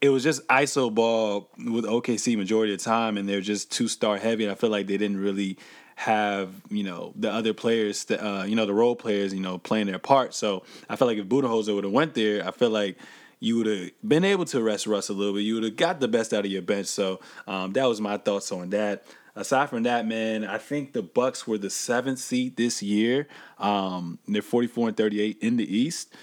it 0.00 0.08
was 0.08 0.24
just 0.24 0.46
ISO 0.48 0.92
ball 0.92 1.48
with 1.56 1.84
OKC 1.84 2.36
majority 2.36 2.72
of 2.72 2.80
the 2.80 2.84
time, 2.84 3.16
and 3.16 3.28
they're 3.28 3.40
just 3.40 3.70
too 3.70 3.86
star 3.86 4.16
heavy. 4.16 4.44
And 4.44 4.52
I 4.52 4.56
feel 4.56 4.70
like 4.70 4.86
they 4.86 4.96
didn't 4.96 5.20
really 5.20 5.56
have 6.00 6.48
you 6.70 6.82
know 6.82 7.12
the 7.14 7.30
other 7.30 7.52
players, 7.52 8.10
uh, 8.10 8.46
you 8.48 8.56
know 8.56 8.64
the 8.64 8.72
role 8.72 8.96
players, 8.96 9.34
you 9.34 9.40
know 9.40 9.58
playing 9.58 9.86
their 9.86 9.98
part. 9.98 10.32
So 10.32 10.62
I 10.88 10.96
felt 10.96 11.08
like 11.08 11.18
if 11.18 11.26
Budenholzer 11.26 11.74
would 11.74 11.84
have 11.84 11.92
went 11.92 12.14
there, 12.14 12.46
I 12.46 12.52
feel 12.52 12.70
like 12.70 12.96
you 13.38 13.58
would 13.58 13.66
have 13.66 13.90
been 14.06 14.24
able 14.24 14.46
to 14.46 14.62
rest 14.62 14.86
Russ 14.86 15.10
a 15.10 15.12
little 15.12 15.34
bit. 15.34 15.42
You 15.42 15.56
would 15.56 15.64
have 15.64 15.76
got 15.76 16.00
the 16.00 16.08
best 16.08 16.32
out 16.32 16.46
of 16.46 16.50
your 16.50 16.62
bench. 16.62 16.86
So 16.86 17.20
um, 17.46 17.74
that 17.74 17.84
was 17.84 18.00
my 18.00 18.16
thoughts 18.16 18.50
on 18.50 18.70
that. 18.70 19.04
Aside 19.36 19.68
from 19.68 19.82
that, 19.82 20.06
man, 20.06 20.42
I 20.42 20.56
think 20.56 20.94
the 20.94 21.02
Bucks 21.02 21.46
were 21.46 21.58
the 21.58 21.70
seventh 21.70 22.18
seed 22.18 22.56
this 22.56 22.82
year. 22.82 23.28
Um, 23.58 24.18
they're 24.26 24.40
44 24.40 24.88
and 24.88 24.96
38 24.96 25.36
in 25.42 25.58
the 25.58 25.76
East. 25.76 26.14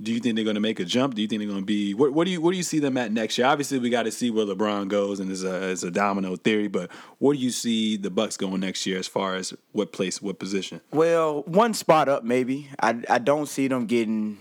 Do 0.00 0.12
you 0.12 0.20
think 0.20 0.36
they're 0.36 0.44
going 0.44 0.54
to 0.54 0.60
make 0.60 0.80
a 0.80 0.84
jump? 0.84 1.14
Do 1.14 1.22
you 1.22 1.28
think 1.28 1.40
they're 1.40 1.48
going 1.48 1.60
to 1.60 1.66
be 1.66 1.94
what, 1.94 2.12
what 2.12 2.24
do 2.24 2.30
you 2.30 2.40
what 2.40 2.52
do 2.52 2.56
you 2.56 2.62
see 2.62 2.78
them 2.78 2.96
at 2.96 3.12
next 3.12 3.36
year? 3.36 3.46
Obviously, 3.46 3.78
we 3.78 3.90
got 3.90 4.04
to 4.04 4.10
see 4.10 4.30
where 4.30 4.46
LeBron 4.46 4.88
goes, 4.88 5.20
and 5.20 5.30
it's 5.30 5.42
a 5.42 5.70
it's 5.70 5.82
a 5.82 5.90
domino 5.90 6.36
theory. 6.36 6.68
But 6.68 6.90
what 7.18 7.34
do 7.34 7.38
you 7.38 7.50
see 7.50 7.96
the 7.96 8.10
Bucks 8.10 8.36
going 8.36 8.60
next 8.60 8.86
year 8.86 8.98
as 8.98 9.06
far 9.06 9.34
as 9.34 9.52
what 9.72 9.92
place, 9.92 10.22
what 10.22 10.38
position? 10.38 10.80
Well, 10.92 11.42
one 11.42 11.74
spot 11.74 12.08
up 12.08 12.24
maybe. 12.24 12.68
I 12.80 13.02
I 13.08 13.18
don't 13.18 13.46
see 13.46 13.68
them 13.68 13.86
getting. 13.86 14.38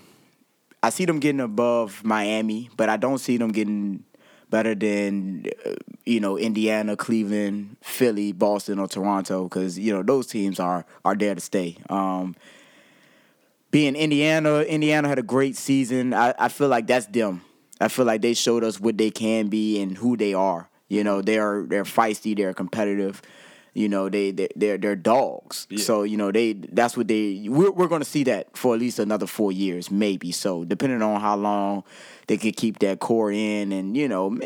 I 0.83 0.89
see 0.89 1.05
them 1.05 1.19
getting 1.19 1.41
above 1.41 2.03
Miami, 2.03 2.69
but 2.75 2.89
I 2.89 2.97
don't 2.97 3.19
see 3.19 3.37
them 3.37 3.51
getting 3.51 4.03
better 4.51 4.75
than 4.75 5.45
you 6.05 6.19
know 6.19 6.37
Indiana, 6.37 6.95
Cleveland, 6.95 7.77
Philly, 7.81 8.31
Boston, 8.31 8.77
or 8.77 8.87
Toronto 8.87 9.43
because 9.43 9.79
you 9.79 9.91
know 9.91 10.03
those 10.03 10.27
teams 10.27 10.59
are 10.59 10.85
are 11.03 11.15
there 11.15 11.33
to 11.33 11.41
stay. 11.41 11.77
Um, 11.89 12.35
being 13.71 13.95
Indiana, 13.95 14.59
Indiana 14.61 15.07
had 15.07 15.17
a 15.17 15.23
great 15.23 15.55
season. 15.55 16.13
I, 16.13 16.33
I 16.37 16.49
feel 16.49 16.67
like 16.67 16.87
that's 16.87 17.07
them. 17.07 17.41
I 17.79 17.87
feel 17.87 18.05
like 18.05 18.21
they 18.21 18.35
showed 18.35 18.63
us 18.63 18.79
what 18.79 18.97
they 18.97 19.09
can 19.09 19.47
be 19.47 19.81
and 19.81 19.97
who 19.97 20.15
they 20.15 20.33
are. 20.33 20.69
You 20.87 21.03
know, 21.03 21.21
they're 21.21 21.65
they're 21.67 21.85
feisty, 21.85 22.35
they're 22.35 22.53
competitive. 22.53 23.21
You 23.73 23.87
know, 23.87 24.09
they 24.09 24.31
they 24.31 24.49
they're 24.57 24.77
they're 24.77 24.97
dogs. 24.97 25.65
Yeah. 25.69 25.81
So 25.81 26.03
you 26.03 26.17
know 26.17 26.31
they 26.31 26.53
that's 26.53 26.97
what 26.97 27.07
they 27.07 27.47
we're 27.47 27.71
we're 27.71 27.87
going 27.87 28.01
to 28.01 28.07
see 28.09 28.25
that 28.25 28.55
for 28.57 28.75
at 28.75 28.81
least 28.81 28.99
another 28.99 29.25
four 29.25 29.53
years, 29.53 29.89
maybe. 29.89 30.33
So 30.33 30.65
depending 30.65 31.01
on 31.01 31.21
how 31.21 31.37
long 31.37 31.85
they 32.27 32.35
can 32.35 32.51
keep 32.51 32.79
that 32.79 32.99
core 32.99 33.31
in, 33.31 33.71
and 33.71 33.95
you 33.95 34.09
know, 34.09 34.37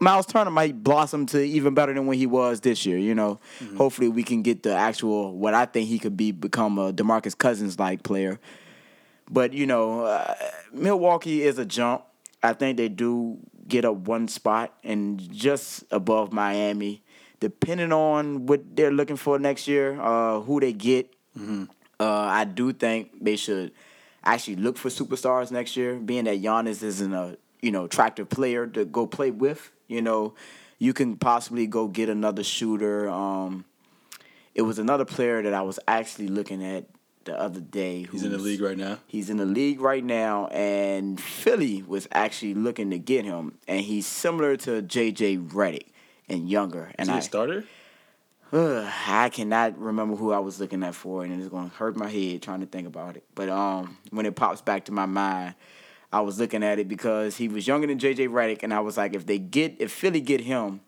Miles 0.00 0.26
Turner 0.26 0.52
might 0.52 0.82
blossom 0.84 1.26
to 1.26 1.42
even 1.42 1.74
better 1.74 1.92
than 1.92 2.06
when 2.06 2.16
he 2.16 2.26
was 2.26 2.60
this 2.60 2.86
year. 2.86 2.96
You 2.96 3.16
know, 3.16 3.40
mm-hmm. 3.58 3.76
hopefully 3.76 4.08
we 4.08 4.22
can 4.22 4.42
get 4.42 4.62
the 4.62 4.74
actual 4.74 5.36
what 5.36 5.52
I 5.52 5.66
think 5.66 5.88
he 5.88 5.98
could 5.98 6.16
be 6.16 6.30
become 6.30 6.78
a 6.78 6.92
Demarcus 6.92 7.36
Cousins 7.36 7.80
like 7.80 8.04
player 8.04 8.38
but 9.30 9.52
you 9.52 9.66
know, 9.66 10.02
uh, 10.02 10.34
Milwaukee 10.72 11.42
is 11.42 11.58
a 11.58 11.64
jump. 11.64 12.04
I 12.42 12.52
think 12.52 12.76
they 12.76 12.88
do 12.88 13.38
get 13.66 13.84
up 13.84 13.96
one 13.96 14.28
spot 14.28 14.72
and 14.82 15.20
just 15.32 15.84
above 15.90 16.32
Miami, 16.32 17.02
depending 17.40 17.92
on 17.92 18.46
what 18.46 18.76
they're 18.76 18.92
looking 18.92 19.16
for 19.16 19.38
next 19.38 19.68
year, 19.68 20.00
uh, 20.00 20.40
who 20.40 20.60
they 20.60 20.72
get. 20.72 21.12
Mm-hmm. 21.36 21.64
Uh, 22.00 22.04
I 22.04 22.44
do 22.44 22.72
think 22.72 23.24
they 23.24 23.36
should 23.36 23.72
actually 24.24 24.56
look 24.56 24.76
for 24.76 24.88
superstars 24.88 25.50
next 25.50 25.76
year. 25.76 25.96
Being 25.96 26.24
that 26.24 26.40
Giannis 26.40 26.82
isn't 26.82 27.12
a 27.12 27.36
you 27.60 27.70
know 27.70 27.84
attractive 27.84 28.28
player 28.28 28.66
to 28.68 28.84
go 28.84 29.06
play 29.06 29.30
with, 29.30 29.70
you 29.88 30.00
know, 30.00 30.34
you 30.78 30.92
can 30.92 31.16
possibly 31.16 31.66
go 31.66 31.88
get 31.88 32.08
another 32.08 32.44
shooter. 32.44 33.08
Um, 33.08 33.64
it 34.54 34.62
was 34.62 34.78
another 34.78 35.04
player 35.04 35.42
that 35.42 35.54
I 35.54 35.62
was 35.62 35.78
actually 35.86 36.28
looking 36.28 36.64
at 36.64 36.86
the 37.28 37.40
other 37.40 37.60
day. 37.60 38.06
He's 38.10 38.24
in 38.24 38.32
the 38.32 38.38
league 38.38 38.60
right 38.60 38.76
now. 38.76 38.98
He's 39.06 39.30
in 39.30 39.36
the 39.36 39.44
league 39.44 39.80
right 39.80 40.04
now, 40.04 40.46
and 40.48 41.20
Philly 41.20 41.82
was 41.82 42.08
actually 42.12 42.54
looking 42.54 42.90
to 42.90 42.98
get 42.98 43.24
him, 43.24 43.58
and 43.68 43.80
he's 43.80 44.06
similar 44.06 44.56
to 44.58 44.82
JJ 44.82 45.50
Redick 45.50 45.88
and 46.28 46.48
younger. 46.48 46.90
And 46.96 47.08
Is 47.08 47.14
I 47.14 47.18
a 47.18 47.22
starter? 47.22 47.64
Ugh, 48.52 48.90
I 49.06 49.28
cannot 49.28 49.78
remember 49.78 50.16
who 50.16 50.32
I 50.32 50.38
was 50.38 50.58
looking 50.58 50.82
at 50.82 50.94
for, 50.94 51.22
and 51.22 51.38
it's 51.38 51.50
going 51.50 51.68
to 51.68 51.76
hurt 51.76 51.96
my 51.96 52.08
head 52.08 52.42
trying 52.42 52.60
to 52.60 52.66
think 52.66 52.86
about 52.86 53.16
it. 53.16 53.24
But 53.34 53.50
um, 53.50 53.98
when 54.10 54.24
it 54.24 54.34
pops 54.34 54.62
back 54.62 54.86
to 54.86 54.92
my 54.92 55.04
mind, 55.04 55.54
I 56.10 56.22
was 56.22 56.38
looking 56.40 56.62
at 56.62 56.78
it 56.78 56.88
because 56.88 57.36
he 57.36 57.48
was 57.48 57.66
younger 57.66 57.86
than 57.86 57.98
JJ 57.98 58.30
Redick, 58.30 58.62
and 58.62 58.72
I 58.72 58.80
was 58.80 58.96
like, 58.96 59.14
if 59.14 59.26
they 59.26 59.38
get, 59.38 59.76
if 59.78 59.92
Philly 59.92 60.22
get 60.22 60.40
him, 60.40 60.80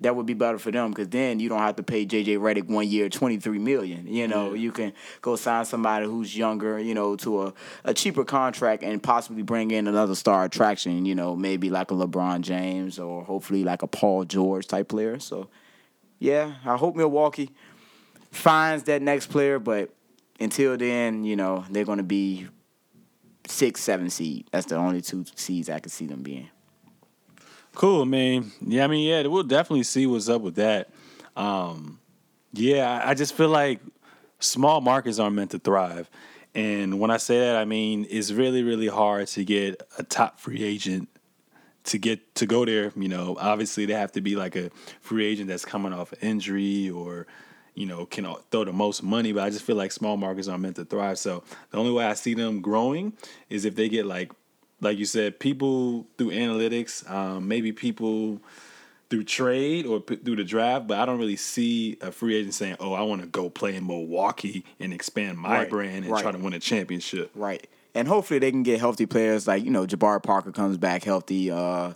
that 0.00 0.16
would 0.16 0.26
be 0.26 0.34
better 0.34 0.58
for 0.58 0.70
them 0.70 0.90
because 0.90 1.08
then 1.08 1.38
you 1.40 1.48
don't 1.48 1.60
have 1.60 1.76
to 1.76 1.82
pay 1.82 2.04
JJ 2.04 2.38
Redick 2.38 2.66
one 2.68 2.88
year 2.88 3.08
twenty 3.08 3.36
three 3.38 3.58
million. 3.58 4.06
You 4.06 4.26
know, 4.28 4.52
Yeah. 4.52 4.60
you 4.60 4.72
can 4.72 4.92
go 5.22 5.36
sign 5.36 5.64
somebody 5.64 6.06
who's 6.06 6.36
younger, 6.36 6.78
you 6.78 6.94
know, 6.94 7.16
to 7.16 7.42
a, 7.44 7.54
a 7.84 7.94
cheaper 7.94 8.24
contract 8.24 8.82
and 8.82 9.02
possibly 9.02 9.42
bring 9.42 9.70
in 9.70 9.86
another 9.86 10.14
star 10.14 10.44
attraction. 10.44 11.06
You 11.06 11.14
know, 11.14 11.36
maybe 11.36 11.70
like 11.70 11.90
a 11.90 11.94
LeBron 11.94 12.40
James 12.42 12.98
or 12.98 13.24
hopefully 13.24 13.64
like 13.64 13.82
a 13.82 13.86
Paul 13.86 14.24
George 14.24 14.66
type 14.66 14.88
player. 14.88 15.18
So, 15.20 15.48
yeah, 16.18 16.54
I 16.64 16.76
hope 16.76 16.96
Milwaukee 16.96 17.50
finds 18.30 18.84
that 18.84 19.00
next 19.02 19.28
player, 19.28 19.58
but 19.58 19.90
until 20.40 20.76
then, 20.76 21.22
you 21.24 21.36
know, 21.36 21.64
they're 21.70 21.84
going 21.84 21.98
to 21.98 22.02
be 22.04 22.48
six, 23.46 23.80
seven 23.80 24.10
seed. 24.10 24.48
That's 24.50 24.66
the 24.66 24.76
only 24.76 25.00
two 25.00 25.24
seeds 25.36 25.68
I 25.70 25.78
could 25.78 25.92
see 25.92 26.06
them 26.06 26.22
being. 26.22 26.48
Cool, 27.74 28.04
man. 28.04 28.52
Yeah, 28.60 28.84
I 28.84 28.86
mean, 28.86 29.06
yeah, 29.06 29.26
we'll 29.26 29.42
definitely 29.42 29.82
see 29.82 30.06
what's 30.06 30.28
up 30.28 30.42
with 30.42 30.54
that. 30.56 30.90
Um, 31.36 31.98
yeah, 32.52 33.02
I 33.04 33.10
I 33.10 33.14
just 33.14 33.34
feel 33.34 33.48
like 33.48 33.80
small 34.38 34.80
markets 34.80 35.18
aren't 35.18 35.34
meant 35.36 35.50
to 35.52 35.58
thrive. 35.58 36.08
And 36.54 37.00
when 37.00 37.10
I 37.10 37.16
say 37.16 37.40
that, 37.40 37.56
I 37.56 37.64
mean 37.64 38.06
it's 38.08 38.30
really, 38.30 38.62
really 38.62 38.86
hard 38.86 39.26
to 39.28 39.44
get 39.44 39.82
a 39.98 40.04
top 40.04 40.38
free 40.38 40.62
agent 40.62 41.08
to 41.84 41.98
get 41.98 42.34
to 42.36 42.46
go 42.46 42.64
there. 42.64 42.92
You 42.96 43.08
know, 43.08 43.36
obviously 43.40 43.86
they 43.86 43.94
have 43.94 44.12
to 44.12 44.20
be 44.20 44.36
like 44.36 44.54
a 44.54 44.70
free 45.00 45.26
agent 45.26 45.48
that's 45.48 45.64
coming 45.64 45.92
off 45.92 46.12
an 46.12 46.20
injury 46.22 46.90
or 46.90 47.26
you 47.74 47.86
know 47.86 48.06
can 48.06 48.32
throw 48.52 48.64
the 48.64 48.72
most 48.72 49.02
money. 49.02 49.32
But 49.32 49.42
I 49.44 49.50
just 49.50 49.64
feel 49.64 49.76
like 49.76 49.90
small 49.90 50.16
markets 50.16 50.46
aren't 50.46 50.62
meant 50.62 50.76
to 50.76 50.84
thrive. 50.84 51.18
So 51.18 51.42
the 51.70 51.78
only 51.78 51.92
way 51.92 52.04
I 52.04 52.14
see 52.14 52.34
them 52.34 52.60
growing 52.60 53.14
is 53.50 53.64
if 53.64 53.74
they 53.74 53.88
get 53.88 54.06
like 54.06 54.30
like 54.84 54.98
you 54.98 55.04
said, 55.06 55.40
people 55.40 56.06
through 56.18 56.30
analytics, 56.30 57.08
um, 57.10 57.48
maybe 57.48 57.72
people 57.72 58.40
through 59.10 59.24
trade 59.24 59.86
or 59.86 60.00
p- 60.00 60.16
through 60.16 60.36
the 60.36 60.44
draft, 60.44 60.86
but 60.86 60.98
I 60.98 61.04
don't 61.06 61.18
really 61.18 61.36
see 61.36 61.96
a 62.00 62.10
free 62.12 62.36
agent 62.36 62.54
saying, 62.54 62.76
"Oh, 62.80 62.92
I 62.92 63.02
want 63.02 63.20
to 63.22 63.26
go 63.26 63.50
play 63.50 63.74
in 63.76 63.86
Milwaukee 63.86 64.64
and 64.80 64.92
expand 64.92 65.38
my 65.38 65.58
Right, 65.58 65.70
brand 65.70 66.04
and 66.04 66.12
right. 66.12 66.22
try 66.22 66.32
to 66.32 66.38
win 66.38 66.52
a 66.52 66.58
championship." 66.60 67.30
Right. 67.34 67.66
And 67.94 68.08
hopefully 68.08 68.38
they 68.40 68.50
can 68.50 68.62
get 68.64 68.80
healthy 68.80 69.06
players 69.06 69.46
like, 69.46 69.64
you 69.64 69.70
know, 69.70 69.86
Jabari 69.86 70.22
Parker 70.22 70.50
comes 70.52 70.76
back 70.76 71.04
healthy. 71.04 71.50
Uh 71.50 71.94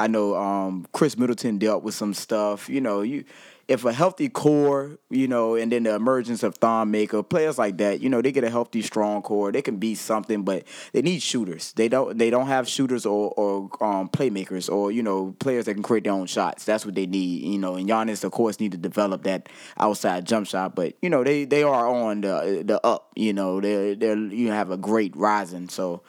I 0.00 0.06
know 0.06 0.34
um 0.34 0.86
Khris 0.92 1.18
Middleton 1.18 1.58
dealt 1.58 1.82
with 1.82 1.94
some 1.94 2.14
stuff. 2.14 2.70
You 2.70 2.80
know, 2.80 3.02
you 3.02 3.24
if 3.68 3.84
a 3.84 3.92
healthy 3.92 4.28
core, 4.28 4.98
you 5.10 5.28
know, 5.28 5.54
and 5.54 5.70
then 5.70 5.84
the 5.84 5.94
emergence 5.94 6.42
of 6.42 6.56
Thon 6.56 6.90
Maker, 6.90 7.22
players 7.22 7.56
like 7.56 7.76
that, 7.76 8.00
you 8.00 8.08
know, 8.08 8.20
they 8.20 8.32
get 8.32 8.42
a 8.42 8.50
healthy, 8.50 8.82
strong 8.82 9.22
core. 9.22 9.52
They 9.52 9.62
can 9.62 9.76
be 9.76 9.94
something, 9.94 10.42
but 10.42 10.64
they 10.92 11.02
need 11.02 11.22
shooters. 11.22 11.72
They 11.74 11.88
don't 11.88 12.18
they 12.18 12.30
don't 12.30 12.48
have 12.48 12.66
shooters 12.66 13.06
or 13.06 13.32
or 13.36 13.70
um, 13.80 14.08
playmakers 14.08 14.72
or, 14.72 14.90
you 14.90 15.04
know, 15.04 15.36
players 15.38 15.66
that 15.66 15.74
can 15.74 15.84
create 15.84 16.02
their 16.04 16.14
own 16.14 16.26
shots. 16.26 16.64
That's 16.64 16.84
what 16.84 16.96
they 16.96 17.06
need. 17.06 17.42
You 17.42 17.58
know, 17.58 17.76
and 17.76 17.88
Giannis, 17.88 18.24
of 18.24 18.32
course, 18.32 18.58
need 18.58 18.72
to 18.72 18.78
develop 18.78 19.22
that 19.24 19.48
outside 19.78 20.26
jump 20.26 20.46
shot. 20.48 20.74
But, 20.74 20.94
you 21.02 21.10
know, 21.10 21.22
they 21.22 21.44
they 21.44 21.62
are 21.62 21.86
on 21.86 22.22
the 22.22 22.64
the 22.66 22.84
up, 22.84 23.12
you 23.14 23.34
know. 23.34 23.60
They're 23.60 23.94
they're 23.94 24.16
you 24.16 24.48
have 24.50 24.70
a 24.70 24.78
great 24.78 25.14
rising. 25.14 25.68
So 25.68 26.02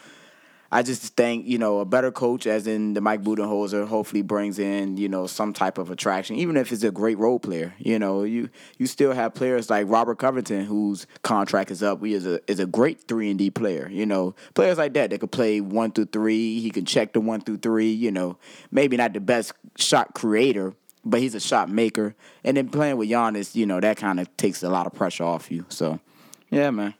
I 0.73 0.83
just 0.83 1.17
think, 1.17 1.47
you 1.47 1.57
know, 1.57 1.79
a 1.79 1.85
better 1.85 2.11
coach, 2.11 2.47
as 2.47 2.65
in 2.65 2.93
the 2.93 3.01
Mike 3.01 3.23
Budenholzer, 3.23 3.85
hopefully 3.85 4.21
brings 4.21 4.57
in, 4.57 4.95
you 4.95 5.09
know, 5.09 5.27
some 5.27 5.51
type 5.51 5.77
of 5.77 5.91
attraction, 5.91 6.37
even 6.37 6.55
if 6.55 6.71
it's 6.71 6.83
a 6.83 6.91
great 6.91 7.17
role 7.17 7.39
player. 7.39 7.73
You 7.77 7.99
know, 7.99 8.23
you 8.23 8.49
you 8.77 8.87
still 8.87 9.11
have 9.11 9.33
players 9.33 9.69
like 9.69 9.89
Robert 9.89 10.17
Covington, 10.17 10.63
whose 10.63 11.07
contract 11.23 11.71
is 11.71 11.83
up. 11.83 12.03
He 12.03 12.13
is 12.13 12.25
a 12.25 12.39
is 12.49 12.59
a 12.61 12.65
great 12.65 13.01
three 13.05 13.29
and 13.29 13.37
D 13.37 13.49
player. 13.49 13.89
You 13.91 14.05
know, 14.05 14.33
players 14.53 14.77
like 14.77 14.93
that 14.93 15.09
that 15.09 15.19
could 15.19 15.31
play 15.31 15.59
one 15.59 15.91
through 15.91 16.05
three. 16.05 16.61
He 16.61 16.69
can 16.69 16.85
check 16.85 17.11
the 17.11 17.19
one 17.19 17.41
through 17.41 17.57
three. 17.57 17.91
You 17.91 18.11
know, 18.11 18.37
maybe 18.71 18.95
not 18.95 19.11
the 19.11 19.19
best 19.19 19.51
shot 19.75 20.13
creator, 20.13 20.73
but 21.03 21.19
he's 21.19 21.35
a 21.35 21.41
shot 21.41 21.69
maker. 21.69 22.15
And 22.45 22.55
then 22.55 22.69
playing 22.69 22.95
with 22.95 23.09
Giannis, 23.09 23.55
you 23.55 23.65
know, 23.65 23.81
that 23.81 23.97
kind 23.97 24.21
of 24.21 24.35
takes 24.37 24.63
a 24.63 24.69
lot 24.69 24.87
of 24.87 24.93
pressure 24.93 25.25
off 25.25 25.51
you. 25.51 25.65
So, 25.67 25.99
yeah, 26.49 26.69
man. 26.71 26.93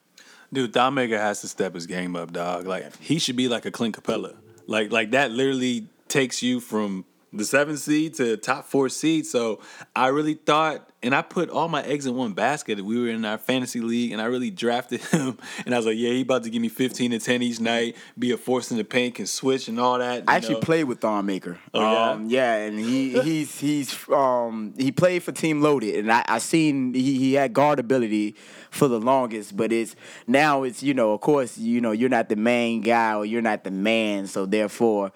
Dude, 0.54 0.74
Thon 0.74 0.98
has 0.98 1.42
to 1.42 1.48
step 1.48 1.74
his 1.76 1.88
game 1.88 2.16
up, 2.16 2.34
dog. 2.34 2.66
Like 2.66 2.96
he 2.98 3.20
should 3.20 3.36
be 3.36 3.48
like 3.48 3.66
a 3.66 3.72
Clint 3.72 3.96
Capela. 3.96 4.36
Like 4.68 4.92
like 4.92 5.12
that 5.12 5.32
literally 5.32 5.88
takes 6.08 6.44
you 6.44 6.60
from 6.60 7.06
the 7.34 7.46
seventh 7.46 7.80
seed 7.80 8.16
to 8.16 8.38
top 8.38 8.66
four 8.66 8.90
seed. 8.90 9.26
So 9.26 9.60
I 9.96 10.08
really 10.08 10.34
thought, 10.34 10.90
and 11.02 11.16
I 11.16 11.22
put 11.22 11.50
all 11.50 11.68
my 11.68 11.82
eggs 11.84 12.06
in 12.06 12.16
one 12.16 12.34
basket. 12.34 12.84
We 12.84 13.00
were 13.00 13.08
in 13.08 13.24
our 13.24 13.38
fantasy 13.38 13.80
league, 13.80 14.12
and 14.12 14.22
I 14.22 14.26
really 14.26 14.52
drafted 14.52 15.02
him. 15.12 15.38
And 15.66 15.74
I 15.74 15.78
was 15.78 15.86
like, 15.86 15.98
yeah, 15.98 16.12
he 16.12 16.22
about 16.22 16.44
to 16.44 16.50
give 16.50 16.62
me 16.62 16.70
fifteen 16.70 17.12
to 17.12 17.20
ten 17.20 17.42
each 17.42 17.60
night. 17.60 17.96
Be 18.20 18.32
a 18.32 18.38
force 18.38 18.72
in 18.72 18.78
the 18.78 18.84
paint, 18.84 19.16
can 19.16 19.28
switch 19.28 19.68
and 19.68 19.80
all 19.80 19.98
that. 20.00 20.26
I 20.28 20.36
actually 20.36 20.56
know. 20.56 20.62
played 20.62 20.84
with 20.86 21.02
Thon 21.02 21.26
Maker. 21.26 21.58
Oh, 21.74 21.82
yeah? 21.82 22.10
Um, 22.10 22.30
yeah, 22.30 22.56
and 22.56 22.80
he 22.80 23.20
he's 23.22 23.60
he's 23.60 24.10
um 24.10 24.74
he 24.78 24.92
played 24.92 25.24
for 25.24 25.32
Team 25.32 25.62
Loaded, 25.62 25.96
and 25.96 26.12
I 26.12 26.24
I 26.28 26.40
seen 26.40 26.94
he, 26.94 27.18
he 27.18 27.34
had 27.34 27.54
guard 27.54 27.80
ability 27.80 28.36
for 28.70 28.88
the 28.88 29.00
longest, 29.00 29.56
but 29.56 29.72
it's 29.72 29.96
now 30.28 30.64
it's 30.64 30.84
you 30.84 30.94
know 30.94 31.14
of 31.14 31.22
course 31.22 31.58
you 31.58 31.80
know 31.80 31.92
you're 31.92 32.10
not 32.10 32.30
the 32.30 32.36
main 32.36 32.82
guy 32.82 33.16
or 33.16 33.26
you're 33.26 33.42
not 33.42 33.64
the 33.64 33.72
man, 33.72 34.28
so 34.28 34.46
therefore. 34.46 35.14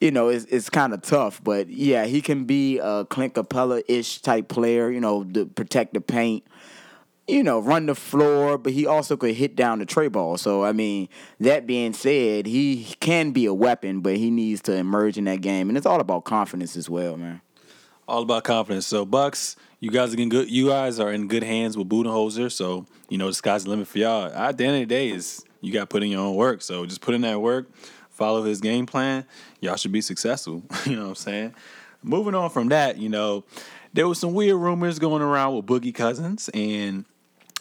You 0.00 0.10
know, 0.10 0.28
it's 0.28 0.46
it's 0.46 0.70
kind 0.70 0.94
of 0.94 1.02
tough, 1.02 1.42
but 1.44 1.68
yeah, 1.68 2.06
he 2.06 2.22
can 2.22 2.44
be 2.44 2.78
a 2.78 3.04
Clint 3.04 3.34
Capela 3.34 3.82
ish 3.86 4.20
type 4.22 4.48
player. 4.48 4.90
You 4.90 5.00
know, 5.00 5.24
to 5.24 5.46
protect 5.46 5.94
the 5.94 6.00
paint 6.00 6.44
you 7.28 7.44
know, 7.44 7.60
run 7.60 7.86
the 7.86 7.94
floor, 7.94 8.58
but 8.58 8.72
he 8.72 8.86
also 8.86 9.16
could 9.16 9.34
hit 9.34 9.54
down 9.54 9.78
the 9.78 9.86
tray 9.86 10.08
ball. 10.08 10.36
So 10.36 10.64
I 10.64 10.72
mean, 10.72 11.08
that 11.38 11.66
being 11.66 11.92
said, 11.92 12.46
he 12.46 12.96
can 13.00 13.30
be 13.30 13.46
a 13.46 13.54
weapon, 13.54 14.00
but 14.00 14.16
he 14.16 14.30
needs 14.30 14.60
to 14.62 14.74
emerge 14.74 15.16
in 15.16 15.24
that 15.24 15.40
game, 15.40 15.68
and 15.68 15.78
it's 15.78 15.86
all 15.86 16.00
about 16.00 16.24
confidence 16.24 16.76
as 16.76 16.90
well, 16.90 17.16
man. 17.16 17.40
all 18.08 18.22
about 18.22 18.44
confidence. 18.44 18.86
So 18.86 19.04
Bucks, 19.04 19.56
you 19.78 19.90
guys 19.90 20.14
are 20.14 20.18
in 20.20 20.28
good. 20.28 20.50
You 20.50 20.68
guys 20.68 20.98
are 20.98 21.12
in 21.12 21.28
good 21.28 21.44
hands 21.44 21.76
with 21.76 21.88
Budenholzer. 21.88 22.50
So 22.50 22.86
you 23.08 23.18
know 23.18 23.28
the 23.28 23.34
sky's 23.34 23.64
the 23.64 23.70
limit 23.70 23.86
for 23.86 23.98
y'all. 23.98 24.32
At 24.32 24.58
the 24.58 24.64
end 24.64 24.82
of 24.82 24.88
the 24.88 24.94
day, 24.94 25.10
is 25.10 25.44
you 25.60 25.72
got 25.72 25.80
to 25.80 25.86
put 25.86 26.02
in 26.02 26.10
your 26.10 26.20
own 26.22 26.34
work. 26.34 26.62
So 26.62 26.84
just 26.86 27.00
put 27.00 27.14
in 27.14 27.20
that 27.20 27.40
work, 27.40 27.70
follow 28.20 28.44
his 28.44 28.60
game 28.60 28.84
plan. 28.84 29.24
Y'all 29.60 29.76
should 29.76 29.92
be 29.92 30.02
successful. 30.02 30.62
you 30.84 30.94
know 30.94 31.04
what 31.04 31.08
I'm 31.08 31.14
saying? 31.14 31.54
Moving 32.02 32.34
on 32.34 32.50
from 32.50 32.68
that, 32.68 32.98
you 32.98 33.08
know, 33.08 33.44
there 33.94 34.06
was 34.06 34.18
some 34.18 34.34
weird 34.34 34.56
rumors 34.56 34.98
going 34.98 35.22
around 35.22 35.56
with 35.56 35.64
Boogie 35.64 35.94
Cousins, 35.94 36.50
and 36.52 37.06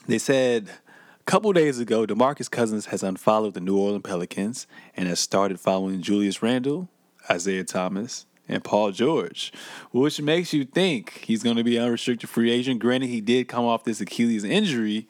they 0.07 0.17
said 0.17 0.67
a 0.67 1.23
couple 1.31 1.51
days 1.53 1.79
ago 1.79 2.05
DeMarcus 2.05 2.51
Cousins 2.51 2.87
has 2.87 3.03
unfollowed 3.03 3.53
the 3.53 3.61
New 3.61 3.77
Orleans 3.77 4.03
Pelicans 4.03 4.67
and 4.97 5.07
has 5.07 5.21
started 5.21 5.61
following 5.61 6.01
Julius 6.01 6.43
Randle, 6.43 6.89
Isaiah 7.31 7.63
Thomas, 7.63 8.25
and 8.49 8.61
Paul 8.61 8.91
George, 8.91 9.53
which 9.91 10.21
makes 10.21 10.51
you 10.51 10.65
think 10.65 11.23
he's 11.25 11.41
going 11.41 11.55
to 11.55 11.63
be 11.63 11.79
unrestricted 11.79 12.29
free 12.29 12.51
agent. 12.51 12.81
Granted, 12.81 13.07
he 13.07 13.21
did 13.21 13.47
come 13.47 13.63
off 13.63 13.85
this 13.85 14.01
Achilles 14.01 14.43
injury. 14.43 15.07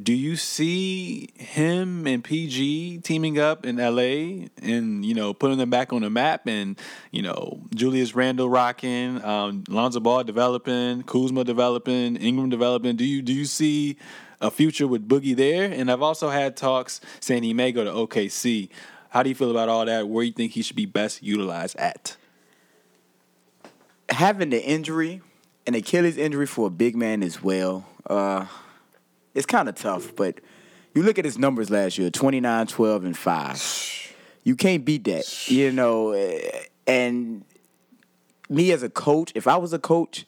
Do 0.00 0.12
you 0.12 0.34
see 0.34 1.28
him 1.36 2.08
and 2.08 2.24
PG 2.24 2.98
teaming 3.04 3.38
up 3.38 3.64
in 3.64 3.76
LA 3.76 4.48
and 4.60 5.04
you 5.04 5.14
know 5.14 5.32
putting 5.32 5.58
them 5.58 5.70
back 5.70 5.92
on 5.92 6.02
the 6.02 6.10
map 6.10 6.48
and 6.48 6.76
you 7.12 7.22
know 7.22 7.60
Julius 7.72 8.12
Randle 8.12 8.50
rocking, 8.50 9.24
um, 9.24 9.62
Lonzo 9.68 10.00
Ball 10.00 10.24
developing, 10.24 11.04
Kuzma 11.04 11.44
developing, 11.44 12.16
Ingram 12.16 12.50
developing? 12.50 12.96
Do 12.96 13.04
you 13.04 13.22
do 13.22 13.32
you 13.32 13.44
see 13.44 13.96
a 14.40 14.50
future 14.50 14.88
with 14.88 15.08
Boogie 15.08 15.36
there? 15.36 15.70
And 15.70 15.88
I've 15.88 16.02
also 16.02 16.28
had 16.28 16.56
talks 16.56 17.00
saying 17.20 17.44
he 17.44 17.54
may 17.54 17.70
go 17.70 17.84
to 17.84 17.90
OKC. 17.90 18.70
How 19.10 19.22
do 19.22 19.28
you 19.28 19.36
feel 19.36 19.52
about 19.52 19.68
all 19.68 19.86
that? 19.86 20.08
Where 20.08 20.24
do 20.24 20.26
you 20.26 20.32
think 20.32 20.52
he 20.52 20.62
should 20.62 20.74
be 20.74 20.86
best 20.86 21.22
utilized 21.22 21.76
at? 21.76 22.16
Having 24.08 24.50
the 24.50 24.60
injury, 24.60 25.22
an 25.68 25.76
Achilles 25.76 26.16
injury 26.16 26.46
for 26.46 26.66
a 26.66 26.70
big 26.70 26.96
man 26.96 27.22
as 27.22 27.40
well, 27.40 27.86
uh, 28.10 28.46
it's 29.34 29.46
kind 29.46 29.68
of 29.68 29.74
tough. 29.74 30.14
But 30.16 30.40
you 30.94 31.02
look 31.02 31.18
at 31.18 31.24
his 31.24 31.38
numbers 31.38 31.70
last 31.70 31.98
year: 31.98 32.10
29, 32.10 32.66
12, 32.66 33.04
and 33.04 33.16
five. 33.16 33.62
You 34.44 34.56
can't 34.56 34.84
beat 34.84 35.04
that, 35.04 35.48
you 35.50 35.72
know. 35.72 36.12
eh, 36.12 36.64
And 36.86 37.44
me 38.50 38.72
as 38.72 38.82
a 38.82 38.90
coach, 38.90 39.32
if 39.34 39.46
I 39.46 39.56
was 39.56 39.72
a 39.72 39.78
coach, 39.78 40.26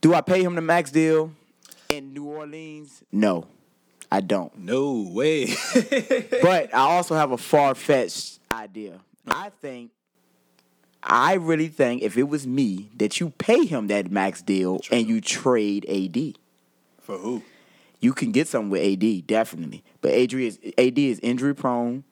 do 0.00 0.14
I 0.14 0.22
pay 0.22 0.42
him 0.42 0.54
the 0.54 0.62
max 0.62 0.90
deal 0.90 1.30
in 1.90 2.14
New 2.14 2.24
Orleans? 2.24 3.02
No, 3.12 3.46
I 4.10 4.20
don't. 4.22 4.56
No 4.58 5.10
way. 5.12 5.48
But 6.42 6.74
I 6.74 6.78
also 6.96 7.14
have 7.14 7.32
a 7.32 7.38
far 7.38 7.74
fetched 7.74 8.38
idea. 8.50 9.00
I 9.26 9.50
think, 9.60 9.90
I 11.02 11.34
really 11.34 11.68
think 11.68 12.02
if 12.02 12.16
it 12.16 12.24
was 12.24 12.46
me, 12.46 12.88
that 12.96 13.20
you 13.20 13.30
pay 13.30 13.66
him 13.66 13.88
that 13.88 14.10
max 14.10 14.40
deal 14.42 14.80
and 14.90 15.06
you 15.06 15.20
trade 15.20 15.84
AD. 15.88 16.38
For 17.02 17.18
who? 17.18 17.42
You 18.04 18.12
can 18.12 18.32
get 18.32 18.48
something 18.48 18.68
with 18.68 18.82
AD, 18.82 19.26
definitely. 19.26 19.82
But 20.02 20.12
AD 20.12 20.34
is, 20.34 20.58
AD 20.76 20.98
is 20.98 21.18
injury 21.20 21.54
prone. 21.54 22.04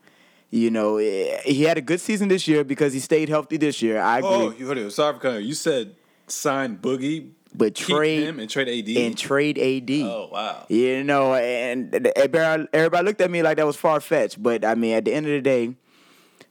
You 0.50 0.70
know, 0.70 0.96
eh, 0.96 1.42
he 1.44 1.64
had 1.64 1.76
a 1.76 1.82
good 1.82 2.00
season 2.00 2.28
this 2.28 2.49
year 2.49 2.64
because 2.64 2.94
he 2.94 2.99
stayed 2.99 3.28
healthy 3.28 3.58
this 3.58 3.82
year. 3.82 4.00
I 4.00 4.20
agree. 4.20 4.30
Oh, 4.30 4.50
you 4.52 4.66
heard 4.66 4.78
it. 4.78 4.90
Sorry 4.90 5.12
for 5.12 5.20
cutting. 5.20 5.46
you. 5.46 5.52
Said 5.52 5.94
sign 6.28 6.78
Boogie, 6.78 7.32
but 7.54 7.75
trade 7.75 8.22
him 8.22 8.40
and 8.40 8.49
trade 8.49 8.68
AD. 8.68 8.96
and 8.96 9.18
trade 9.18 9.58
AD. 9.58 9.90
oh 10.06 10.30
wow. 10.32 10.64
You 10.70 11.04
know, 11.04 11.34
and 11.34 11.94
everybody 12.16 12.66
everybody 12.72 13.04
looked 13.04 13.20
at 13.20 13.30
me 13.30 13.42
like 13.42 13.58
that 13.58 13.66
was 13.66 13.76
far 13.76 14.00
fetched. 14.00 14.42
But 14.42 14.64
I 14.64 14.75
mean, 14.75 14.94
at 14.94 15.04
the 15.04 15.12
end 15.12 15.26
of 15.26 15.32
the 15.32 15.42
day, 15.42 15.75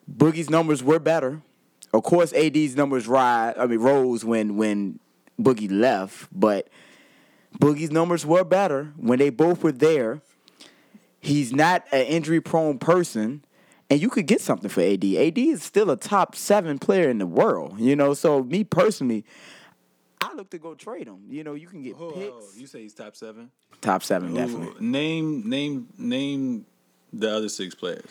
Boogie's 0.08 0.52
numbers 0.52 0.84
were 0.84 1.00
better. 1.00 1.42
Of 1.96 2.04
course, 2.04 2.32
AD's 2.34 2.76
numbers 2.76 3.08
rise. 3.08 3.56
I 3.58 3.66
mean, 3.66 3.80
rose 3.80 4.24
when 4.24 4.56
when 4.56 5.00
Boogie 5.40 5.72
left, 5.72 6.28
but 6.32 6.68
Boogie's 7.60 7.92
numbers 7.92 8.26
were 8.26 8.44
better 8.44 8.94
when 8.98 9.20
they 9.20 9.30
both 9.30 9.64
were 9.64 9.72
there. 9.72 10.22
He's 11.20 11.54
not 11.54 11.84
an 11.92 12.06
injury 12.06 12.42
prone 12.42 12.80
person. 12.80 13.44
And 13.90 14.02
you 14.02 14.10
could 14.10 14.26
get 14.26 14.40
something 14.40 14.70
for 14.70 14.82
AD. 14.82 15.04
AD 15.04 15.38
is 15.38 15.62
still 15.62 15.92
a 15.92 15.98
top 15.98 16.34
seven 16.36 16.80
player 16.80 17.10
in 17.10 17.18
the 17.18 17.26
world, 17.28 17.78
you 17.78 17.94
know. 17.96 18.14
So 18.14 18.42
me 18.42 18.64
personally, 18.64 19.26
I 20.22 20.34
look 20.34 20.50
to 20.52 20.58
go 20.60 20.76
trade 20.76 21.08
him. 21.08 21.24
You 21.30 21.44
know, 21.44 21.56
you 21.56 21.68
can 21.68 21.82
get 21.84 21.98
Oh, 22.00 22.12
picks. 22.12 22.32
oh, 22.32 22.48
you 22.56 22.68
say 22.68 22.84
he's 22.84 22.94
top 22.94 23.18
seven? 23.18 23.52
Top 23.82 24.02
seven, 24.02 24.32
Ooh, 24.32 24.36
definitely. 24.36 24.86
Name 24.88 25.50
name 25.50 25.88
name 25.98 26.66
the 27.12 27.36
other 27.36 27.50
six 27.50 27.76
players. 27.76 28.06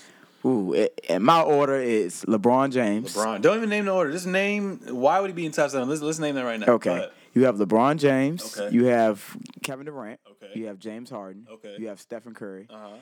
Ooh, 0.44 0.86
and 1.08 1.24
my 1.24 1.40
order 1.40 1.76
is 1.76 2.24
LeBron 2.26 2.72
James. 2.72 3.14
LeBron. 3.14 3.40
Don't 3.40 3.56
even 3.56 3.70
name 3.70 3.86
the 3.86 3.92
order. 3.92 4.12
Just 4.12 4.26
name. 4.26 4.80
Why 4.90 5.18
would 5.20 5.30
he 5.30 5.34
be 5.34 5.46
in 5.46 5.52
top 5.52 5.70
seven? 5.70 5.88
Let's 5.88 6.02
let's 6.02 6.18
name 6.18 6.34
that 6.34 6.44
right 6.44 6.60
now. 6.60 6.66
Okay. 6.74 6.90
ahead. 6.90 7.10
You 7.32 7.44
have 7.44 7.56
LeBron 7.56 7.98
James. 7.98 8.58
Okay. 8.58 8.74
You 8.74 8.86
have 8.86 9.36
Kevin 9.62 9.86
Durant. 9.86 10.20
Okay. 10.30 10.58
You 10.58 10.66
have 10.66 10.78
James 10.78 11.10
Harden. 11.10 11.46
Okay. 11.50 11.76
You 11.78 11.88
have 11.88 12.00
Stephen 12.00 12.34
Curry. 12.34 12.66
Uh-huh. 12.68 12.96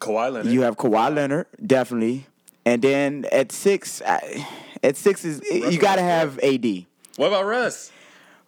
Kawhi 0.00 0.32
Leonard. 0.32 0.52
You 0.52 0.62
have 0.62 0.76
Kawhi 0.76 1.14
Leonard, 1.14 1.46
definitely. 1.64 2.26
And 2.64 2.82
then 2.82 3.26
at 3.32 3.50
six, 3.50 4.02
I, 4.06 4.46
at 4.82 4.96
six 4.96 5.24
is 5.24 5.40
you 5.50 5.78
got 5.78 5.96
to 5.96 6.02
have 6.02 6.38
AD. 6.40 6.84
what 7.16 7.28
about 7.28 7.46
Russ? 7.46 7.90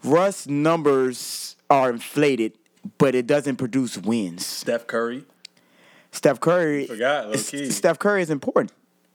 Russ 0.04 0.46
numbers 0.46 1.56
are 1.68 1.90
inflated, 1.90 2.52
but 2.98 3.14
it 3.14 3.26
doesn't 3.26 3.56
produce 3.56 3.96
wins. 3.96 4.46
Steph 4.46 4.86
Curry. 4.86 5.24
Steph 6.12 6.40
Curry. 6.40 6.86
Forgot, 6.86 7.28
low 7.28 7.36
key. 7.36 7.70
Steph 7.70 7.98
Curry 7.98 8.22
is 8.22 8.30
important. 8.30 8.72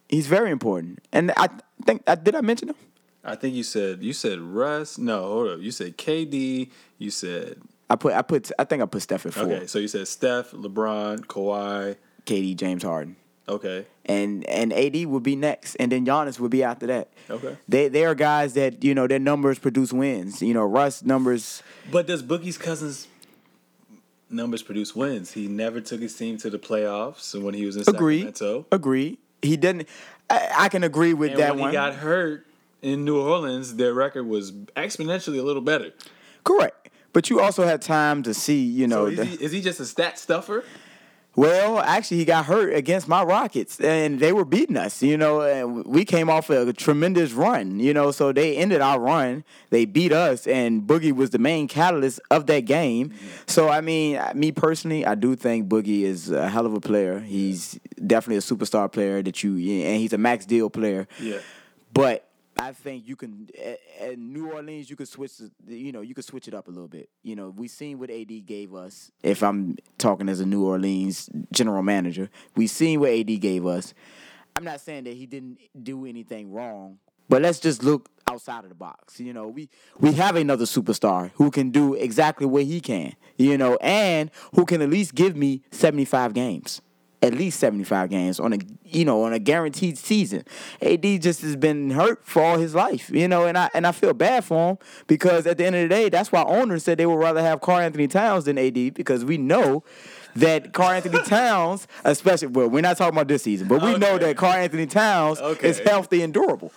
He's 0.10 0.28
very 0.28 0.52
important. 0.52 1.00
And 1.12 1.32
I 1.38 1.50
think 1.86 2.04
I 2.08 2.15
did 2.15 2.36
I 2.36 2.41
mention 2.41 2.69
him? 2.69 2.76
I 3.26 3.36
think 3.36 3.56
you 3.56 3.64
said 3.64 4.04
you 4.04 4.14
said 4.14 4.40
Russ. 4.40 4.98
No, 4.98 5.22
hold 5.24 5.50
up. 5.50 5.60
You 5.62 5.72
said 5.72 5.98
KD. 5.98 6.70
You 7.00 7.12
said 7.12 7.60
I 7.90 7.96
put 7.96 8.14
I 8.14 8.22
put 8.22 8.52
I 8.60 8.64
think 8.64 8.82
I 8.84 8.86
put 8.86 9.02
Steph 9.02 9.26
at 9.26 9.34
four. 9.34 9.44
okay. 9.46 9.68
So 9.68 9.80
you 9.80 9.88
said 9.88 10.08
Steph, 10.08 10.52
LeBron, 10.52 11.26
Kawhi. 11.26 11.96
KD, 12.26 12.56
James 12.56 12.84
Harden. 12.84 13.16
Okay. 13.48 13.86
and 14.06 14.44
and 14.46 14.74
AD 14.74 15.06
would 15.06 15.22
be 15.22 15.36
next, 15.36 15.76
and 15.76 15.92
then 15.92 16.04
Giannis 16.06 16.40
would 16.40 16.50
be 16.50 16.64
after 16.64 16.88
that. 16.88 17.10
Okay. 17.30 17.56
They 17.70 17.88
they 17.90 18.04
are 18.06 18.16
guys 18.16 18.54
that 18.56 18.84
you 18.84 18.96
know 18.96 19.06
their 19.08 19.20
numbers 19.20 19.60
produce 19.60 19.94
wins. 19.94 20.42
You 20.42 20.54
know 20.56 20.64
Russ 20.66 21.04
numbers. 21.04 21.62
But 21.92 22.08
does 22.08 22.24
Boogie's 22.24 22.58
cousins 22.58 23.08
numbers 24.30 24.64
produce 24.64 24.96
wins? 24.96 25.32
He 25.34 25.48
never 25.48 25.80
took 25.82 26.02
his 26.02 26.16
team 26.16 26.38
to 26.40 26.50
the 26.50 26.58
playoffs 26.60 27.40
when 27.40 27.54
he 27.54 27.66
was 27.66 27.76
in 27.76 27.84
Agree. 27.88 28.20
Sacramento. 28.24 28.66
Agree. 28.72 29.20
He 29.44 29.58
didn't. 29.58 29.88
I, 30.30 30.52
I 30.58 30.70
can 30.70 30.84
agree 30.84 31.14
with 31.14 31.32
And 31.32 31.40
that 31.40 31.52
when 31.52 31.60
one. 31.62 31.70
he 31.70 31.74
got 31.74 31.94
hurt 31.94 32.45
in 32.86 33.04
New 33.04 33.19
Orleans, 33.19 33.76
their 33.76 33.93
record 33.93 34.28
was 34.28 34.52
exponentially 34.52 35.39
a 35.39 35.43
little 35.43 35.62
better. 35.62 35.91
Correct. 36.43 36.89
But 37.13 37.30
you 37.30 37.41
also 37.41 37.65
had 37.65 37.82
time 37.82 38.24
to 38.24 38.34
see. 38.34 38.63
You 38.63 38.88
know. 38.88 39.06
So 39.06 39.12
is 39.12 39.17
the- 39.17 39.26
he, 39.26 39.43
is 39.43 39.52
he 39.52 39.62
just 39.62 39.80
a 39.80 39.86
stat 39.86 40.19
stuffer? 40.19 40.63
Well, 41.38 41.80
actually, 41.80 42.17
he 42.17 42.26
got 42.26 42.45
hurt 42.45 42.74
against 42.74 43.10
my 43.10 43.21
Rockets, 43.21 43.82
and 43.82 44.21
they 44.21 44.32
were 44.32 44.45
beating 44.45 44.78
us. 44.78 45.04
You 45.04 45.17
know, 45.17 45.41
and 45.41 45.86
we 45.86 46.06
came 46.06 46.30
off 46.30 46.50
a 46.50 46.71
tremendous 46.71 47.34
run. 47.34 47.80
You 47.80 47.93
know, 47.93 48.12
so 48.12 48.32
they 48.32 48.56
ended 48.56 48.82
our 48.82 49.00
run. 49.00 49.43
They 49.69 49.86
beat 49.86 50.13
us, 50.13 50.45
and 50.45 50.84
Boogie 50.84 51.12
was 51.12 51.32
the 51.32 51.39
main 51.39 51.67
catalyst 51.67 52.21
of 52.30 52.45
that 52.48 52.62
game. 52.62 53.10
Mm-hmm. 53.10 53.28
So, 53.48 53.67
I 53.67 53.82
mean, 53.82 54.21
me 54.36 54.52
personally, 54.52 55.06
I 55.06 55.15
do 55.15 55.36
think 55.36 55.67
Boogie 55.67 56.04
is 56.04 56.30
a 56.30 56.48
hell 56.48 56.65
of 56.65 56.74
a 56.74 56.80
player. 56.80 57.19
He's 57.19 57.80
definitely 58.06 58.38
a 58.38 58.41
superstar 58.41 58.89
player 58.91 59.21
that 59.24 59.43
you, 59.43 59.54
and 59.84 60.00
he's 60.00 60.13
a 60.13 60.17
max 60.17 60.45
deal 60.45 60.69
player. 60.69 61.08
Yeah. 61.19 61.39
But 61.91 62.25
I 62.58 62.72
think 62.72 63.08
you 63.08 63.15
can 63.15 63.50
at 64.00 64.18
New 64.18 64.52
Orleans 64.52 64.89
you 64.89 64.96
could 64.96 65.08
switch 65.08 65.34
you 65.68 65.91
know 65.91 66.02
you 66.02 66.15
could 66.15 66.26
switch 66.26 66.48
it 66.48 66.54
up 66.54 66.68
a 66.68 66.72
little 66.72 66.88
bit. 66.88 67.10
You 67.24 67.36
know, 67.36 67.50
we 67.50 67.68
seen 67.68 68.00
what 68.00 68.10
AD 68.10 68.46
gave 68.46 68.74
us. 68.74 69.12
If 69.24 69.44
I'm 69.44 69.78
talking 69.98 70.30
as 70.30 70.39
a 70.39 70.46
New 70.46 70.65
Orleans 70.65 71.30
general 71.52 71.84
manager, 71.84 72.30
we 72.56 72.68
seen 72.68 73.00
what 73.00 73.12
AD 73.12 73.39
gave 73.41 73.65
us. 73.65 73.94
I'm 74.56 74.63
not 74.63 74.80
saying 74.80 75.04
that 75.04 75.15
he 75.15 75.26
didn't 75.26 75.60
do 75.82 76.06
anything 76.06 76.52
wrong, 76.52 77.00
but 77.28 77.41
let's 77.41 77.60
just 77.60 77.84
look 77.84 78.10
outside 78.28 78.63
of 78.63 78.70
the 78.70 78.76
box. 78.76 79.20
You 79.20 79.34
know, 79.34 79.48
we 79.48 79.70
we 80.00 80.13
have 80.13 80.36
another 80.38 80.65
superstar 80.65 81.32
who 81.36 81.52
can 81.52 81.72
do 81.72 81.94
exactly 81.94 82.46
what 82.46 82.63
he 82.63 82.80
can. 82.80 83.15
You 83.38 83.58
know, 83.58 83.78
and 83.82 84.32
who 84.54 84.65
can 84.65 84.82
at 84.82 84.89
least 84.89 85.13
give 85.13 85.36
me 85.36 85.63
75 85.72 86.34
games 86.34 86.82
at 87.21 87.34
least 87.34 87.60
75 87.60 88.10
games 88.10 88.39
on 88.39 88.54
a 88.54 88.58
you 88.86 89.04
know 89.06 89.23
on 89.23 89.34
a 89.34 89.39
guaranteed 89.39 89.97
season. 89.97 90.43
AD 90.82 91.01
just 91.21 91.41
has 91.41 91.56
been 91.56 91.89
hurt 91.91 92.25
for 92.25 92.43
all 92.43 92.58
his 92.58 92.75
life, 92.75 93.10
you 93.10 93.28
know, 93.28 93.45
and 93.45 93.58
I 93.58 93.69
and 93.73 93.88
I 93.88 93.91
feel 93.91 94.13
bad 94.13 94.43
for 94.45 94.71
him 94.71 94.78
because 95.08 95.47
at 95.47 95.58
the 95.58 95.65
end 95.65 95.75
of 95.75 95.84
the 95.84 95.89
day, 95.89 96.10
that's 96.10 96.32
why 96.32 96.43
owners 96.43 96.84
said 96.84 96.97
they 96.97 97.06
would 97.06 97.15
rather 97.19 97.41
have 97.41 97.62
Carl 97.62 97.80
Anthony 97.80 98.08
Towns 98.08 98.45
than 98.45 98.58
AD 98.58 98.93
because 98.93 99.25
we 99.25 99.38
know 99.38 99.84
that 100.36 100.73
Carl 100.73 100.91
Anthony 100.91 101.21
Towns, 101.25 101.88
especially 102.04 102.49
well, 102.49 102.67
we're 102.69 102.82
not 102.82 102.97
talking 102.97 103.15
about 103.15 103.28
this 103.28 103.43
season, 103.43 103.67
but 103.67 103.82
we 103.82 103.97
know 103.97 104.17
that 104.17 104.36
Carl 104.38 104.54
Anthony 104.54 104.86
Towns 104.86 105.39
Okay. 105.39 105.69
is 105.69 105.80
healthy 105.80 106.21
and 106.21 106.34
durable. 106.34 106.71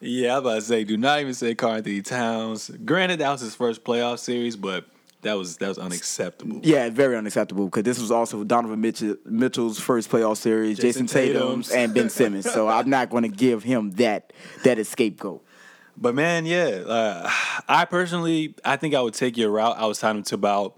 Yeah, 0.00 0.32
I 0.34 0.38
was 0.38 0.40
about 0.40 0.54
to 0.56 0.60
say, 0.62 0.84
do 0.84 0.96
not 0.98 1.20
even 1.20 1.32
say 1.32 1.54
Carl 1.54 1.74
Anthony 1.76 2.02
Towns. 2.02 2.70
Granted, 2.84 3.20
that 3.20 3.30
was 3.30 3.40
his 3.40 3.54
first 3.54 3.82
playoff 3.82 4.18
series, 4.18 4.54
but 4.56 4.84
that 5.26 5.34
was 5.34 5.56
that 5.58 5.68
was 5.68 5.78
unacceptable. 5.78 6.60
Yeah, 6.62 6.88
very 6.90 7.16
unacceptable 7.16 7.66
because 7.66 7.82
this 7.82 7.98
was 7.98 8.10
also 8.10 8.44
Donovan 8.44 8.80
Mitchell, 8.80 9.16
Mitchell's 9.24 9.78
first 9.80 10.10
playoff 10.10 10.36
series, 10.36 10.78
Jason 10.78 11.06
Jason, 11.06 11.34
Tatum's, 11.34 11.68
Tatum's. 11.68 11.70
and 11.70 11.94
Ben 11.94 12.10
Simmons. 12.10 12.50
So 12.50 12.68
I'm 12.68 12.88
not 12.88 13.10
going 13.10 13.24
to 13.24 13.28
give 13.28 13.62
him 13.62 13.90
that 13.92 14.32
that 14.64 14.84
scapegoat. 14.86 15.44
But 15.98 16.14
man, 16.14 16.46
yeah, 16.46 16.82
uh, 16.86 17.30
I 17.68 17.86
personally, 17.86 18.54
I 18.64 18.76
think 18.76 18.94
I 18.94 19.00
would 19.00 19.14
take 19.14 19.36
your 19.36 19.50
route. 19.50 19.78
I 19.78 19.86
was 19.86 19.98
signing 19.98 20.18
him 20.18 20.24
to 20.24 20.34
about 20.34 20.76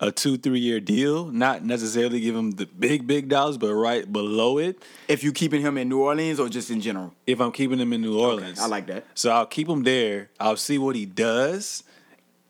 a 0.00 0.10
two, 0.10 0.36
three 0.38 0.60
year 0.60 0.80
deal, 0.80 1.26
not 1.26 1.64
necessarily 1.64 2.20
give 2.20 2.34
him 2.34 2.52
the 2.52 2.66
big, 2.66 3.06
big 3.06 3.28
dollars, 3.28 3.58
but 3.58 3.74
right 3.74 4.10
below 4.10 4.58
it. 4.58 4.82
If 5.06 5.22
you're 5.22 5.32
keeping 5.32 5.60
him 5.60 5.76
in 5.76 5.88
New 5.88 6.00
Orleans 6.00 6.40
or 6.40 6.48
just 6.48 6.70
in 6.70 6.80
general, 6.80 7.14
If 7.26 7.40
I'm 7.40 7.52
keeping 7.52 7.78
him 7.78 7.92
in 7.92 8.00
New 8.00 8.18
Orleans, 8.18 8.58
I 8.58 8.66
like 8.66 8.86
that. 8.86 9.04
So 9.14 9.30
I'll 9.30 9.46
keep 9.46 9.68
him 9.68 9.82
there. 9.82 10.30
I'll 10.40 10.56
see 10.56 10.78
what 10.78 10.96
he 10.96 11.04
does 11.04 11.84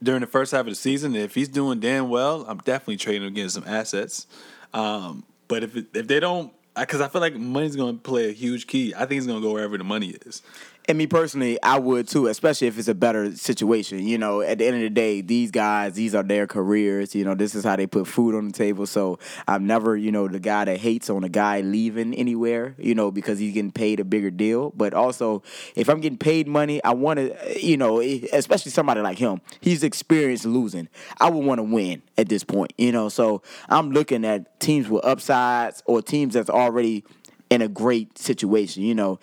during 0.03 0.21
the 0.21 0.27
first 0.27 0.53
half 0.53 0.61
of 0.61 0.67
the 0.67 0.75
season. 0.75 1.15
If 1.15 1.35
he's 1.35 1.49
doing 1.49 1.81
damn 1.81 2.09
well, 2.09 2.45
I'm 2.49 2.59
definitely 2.59 2.97
trading 2.97 3.27
him 3.27 3.35
getting 3.35 3.51
some 3.51 3.65
assets. 3.67 4.27
Um, 4.73 5.25
but 5.49 5.65
if 5.65 5.77
if 5.95 6.07
they 6.07 6.21
don't, 6.21 6.53
because 6.77 7.01
I 7.01 7.09
feel 7.09 7.21
like 7.21 7.35
money's 7.35 7.77
going 7.77 7.97
to 7.97 8.03
play 8.03 8.29
a 8.29 8.33
huge 8.33 8.67
key. 8.67 8.95
I 8.95 9.01
think 9.01 9.13
he's 9.13 9.27
going 9.27 9.41
to 9.41 9.47
go 9.47 9.53
wherever 9.53 9.77
the 9.77 9.85
money 9.85 10.17
is. 10.27 10.43
And 10.89 10.97
me 10.97 11.07
personally, 11.07 11.63
I 11.63 11.79
would 11.79 12.09
too, 12.09 12.29
especially 12.29 12.67
if 12.67 12.79
it's 12.79 12.89
a 12.89 12.95
better 12.95 13.37
situation. 13.37 14.09
You 14.09 14.17
know, 14.17 14.41
at 14.41 14.57
the 14.57 14.67
end 14.67 14.77
of 14.77 14.81
the 14.81 14.89
day, 14.89 15.21
these 15.21 15.51
guys, 15.51 15.93
these 15.93 16.15
are 16.15 16.23
their 16.23 16.47
careers. 16.47 17.15
You 17.15 17.25
know, 17.25 17.35
this 17.35 17.55
is 17.55 17.63
how 17.63 17.77
they 17.77 17.87
put 17.87 18.07
food 18.07 18.35
on 18.35 18.47
the 18.47 18.55
table. 18.55 18.87
So 18.87 19.19
I'm 19.47 19.67
never, 19.67 19.99
you 19.99 20.11
know, 20.11 20.29
the 20.29 20.41
guy 20.41 20.65
that 20.65 20.79
hates 20.79 21.11
on 21.11 21.25
a 21.25 21.29
guy 21.29 21.61
leaving 21.61 22.15
anywhere, 22.15 22.75
you 22.79 22.95
know, 22.95 23.11
because 23.11 23.39
he's 23.39 23.53
getting 23.53 23.71
paid 23.71 24.01
a 24.01 24.05
bigger 24.05 24.31
deal. 24.31 24.73
But 24.75 24.95
also, 24.95 25.43
if 25.77 25.91
I'm 25.91 26.01
getting 26.01 26.17
paid 26.17 26.49
money, 26.49 26.83
I 26.83 26.95
want 26.95 27.19
to, 27.19 27.61
you 27.63 27.77
know, 27.77 28.01
especially 28.01 28.73
somebody 28.73 29.03
like 29.03 29.19
him, 29.19 29.43
he's 29.61 29.83
experienced 29.83 30.47
losing. 30.47 30.89
I 31.21 31.29
would 31.29 31.45
want 31.45 31.59
to 31.59 31.65
win 31.65 32.01
at 32.17 32.31
this 32.31 32.45
point, 32.45 32.73
you 32.79 32.93
know. 32.93 33.11
So 33.11 33.43
I'm 33.69 33.91
looking 33.91 34.25
at 34.25 34.59
teams 34.59 34.89
with 34.89 35.05
upsides 35.05 35.83
or 35.85 36.01
teams 36.01 36.33
that's 36.33 36.49
already 36.49 37.05
in 37.51 37.63
a 37.63 37.69
great 37.69 38.19
situation, 38.19 38.83
you 38.83 38.95
know 38.95 39.19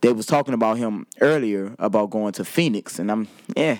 they 0.00 0.12
was 0.12 0.26
talking 0.26 0.54
about 0.54 0.78
him 0.78 1.06
earlier 1.20 1.74
about 1.78 2.10
going 2.10 2.32
to 2.34 2.44
Phoenix, 2.44 2.98
and 2.98 3.10
I'm 3.10 3.28
yeah, 3.56 3.78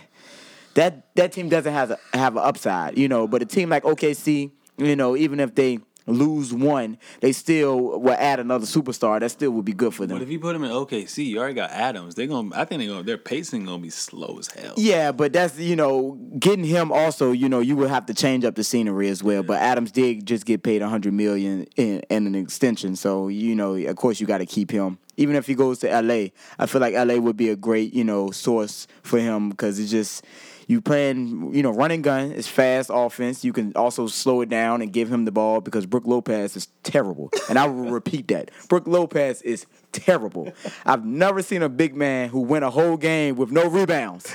that 0.75 1.15
that 1.17 1.33
team 1.33 1.49
doesn't 1.49 1.73
have 1.73 1.93
a, 1.93 1.99
have 2.13 2.37
an 2.37 2.43
upside, 2.43 2.99
you 2.99 3.09
know. 3.09 3.27
But 3.27 3.43
a 3.43 3.47
team 3.47 3.69
like 3.69 3.83
OKC, 3.85 4.51
you 4.79 4.97
know, 4.97 5.17
even 5.17 5.41
if 5.41 5.55
they 5.55 5.79
lose 6.07 6.53
one, 6.53 6.99
they 7.21 7.33
still 7.33 8.01
will 8.01 8.16
add 8.19 8.40
another 8.40 8.66
superstar. 8.66 9.21
That 9.21 9.31
still 9.31 9.51
would 9.53 9.64
be 9.64 9.73
good 9.73 9.95
for 9.95 10.07
them. 10.07 10.19
But 10.19 10.23
if 10.23 10.31
you 10.31 10.38
put 10.38 10.53
them 10.53 10.64
in 10.64 10.71
OKC, 10.71 11.27
you 11.27 11.38
already 11.38 11.55
got 11.55 11.71
Adams. 11.71 12.14
They're 12.14 12.27
gonna. 12.27 12.55
I 12.55 12.64
think 12.64 12.81
they 12.81 12.87
gonna. 12.87 13.03
Their 13.03 13.19
pacing 13.19 13.64
gonna 13.64 13.83
be 13.83 13.90
slow 13.90 14.38
as 14.38 14.49
hell. 14.49 14.75
Yeah, 14.77 15.12
but 15.12 15.33
that's 15.33 15.59
you 15.59 15.77
know 15.77 16.19
getting 16.38 16.64
him 16.64 16.92
also. 16.92 17.33
You 17.33 17.49
know 17.49 17.61
you 17.61 17.77
would 17.77 17.90
have 17.90 18.07
to 18.07 18.14
change 18.14 18.45
up 18.45 18.55
the 18.55 18.64
scenery 18.64 19.09
as 19.09 19.23
well. 19.23 19.42
But 19.42 19.61
Adams 19.61 19.90
did 19.90 20.27
just 20.27 20.47
get 20.47 20.62
paid 20.62 20.83
a 20.83 20.88
hundred 20.88 21.14
million 21.14 21.66
in, 21.77 22.01
in 22.11 22.27
an 22.27 22.35
extension, 22.35 22.97
so 22.97 23.29
you 23.29 23.55
know 23.55 23.75
of 23.75 23.97
course 23.97 24.21
you 24.21 24.27
got 24.27 24.38
to 24.38 24.47
keep 24.47 24.71
him. 24.71 24.99
Even 25.19 25.35
if 25.35 25.47
he 25.47 25.55
goes 25.55 25.79
to 25.79 25.88
LA, 25.88 26.29
I 26.59 26.66
feel 26.66 26.81
like 26.81 26.95
LA 26.95 27.16
would 27.16 27.37
be 27.37 27.49
a 27.49 27.57
great 27.57 27.95
you 27.95 28.05
know 28.05 28.31
source 28.31 28.87
for 29.03 29.19
him 29.19 29.51
because 29.51 29.79
it's 29.79 29.90
just 29.90 30.25
you 30.67 30.81
playing, 30.81 31.55
you 31.55 31.63
know, 31.63 31.71
running 31.71 32.03
gun 32.03 32.33
is 32.33 32.49
fast 32.49 32.91
offense. 32.93 33.45
You 33.45 33.53
can 33.53 33.73
also 33.77 34.09
slow 34.09 34.41
it 34.41 34.49
down 34.49 34.83
and 34.83 34.93
give 34.93 35.13
him 35.13 35.25
the 35.25 35.31
ball 35.31 35.61
because 35.61 35.87
Brook 35.87 36.05
Lopez 36.07 36.57
is 36.57 36.69
terrible. 36.83 37.31
And 37.49 37.59
I 37.59 37.67
will 37.67 37.91
repeat 37.91 38.29
that. 38.29 38.51
Brook 38.69 38.87
Lopez 38.87 39.43
is 39.43 39.67
terrible. 39.93 40.53
I've 40.85 41.05
never 41.05 41.43
seen 41.43 41.63
a 41.63 41.69
big 41.69 41.95
man 41.95 42.31
who 42.31 42.41
went 42.41 42.65
a 42.65 42.71
whole 42.71 42.97
game 42.97 43.37
with 43.37 43.53
no 43.53 43.69
rebounds. 43.69 44.33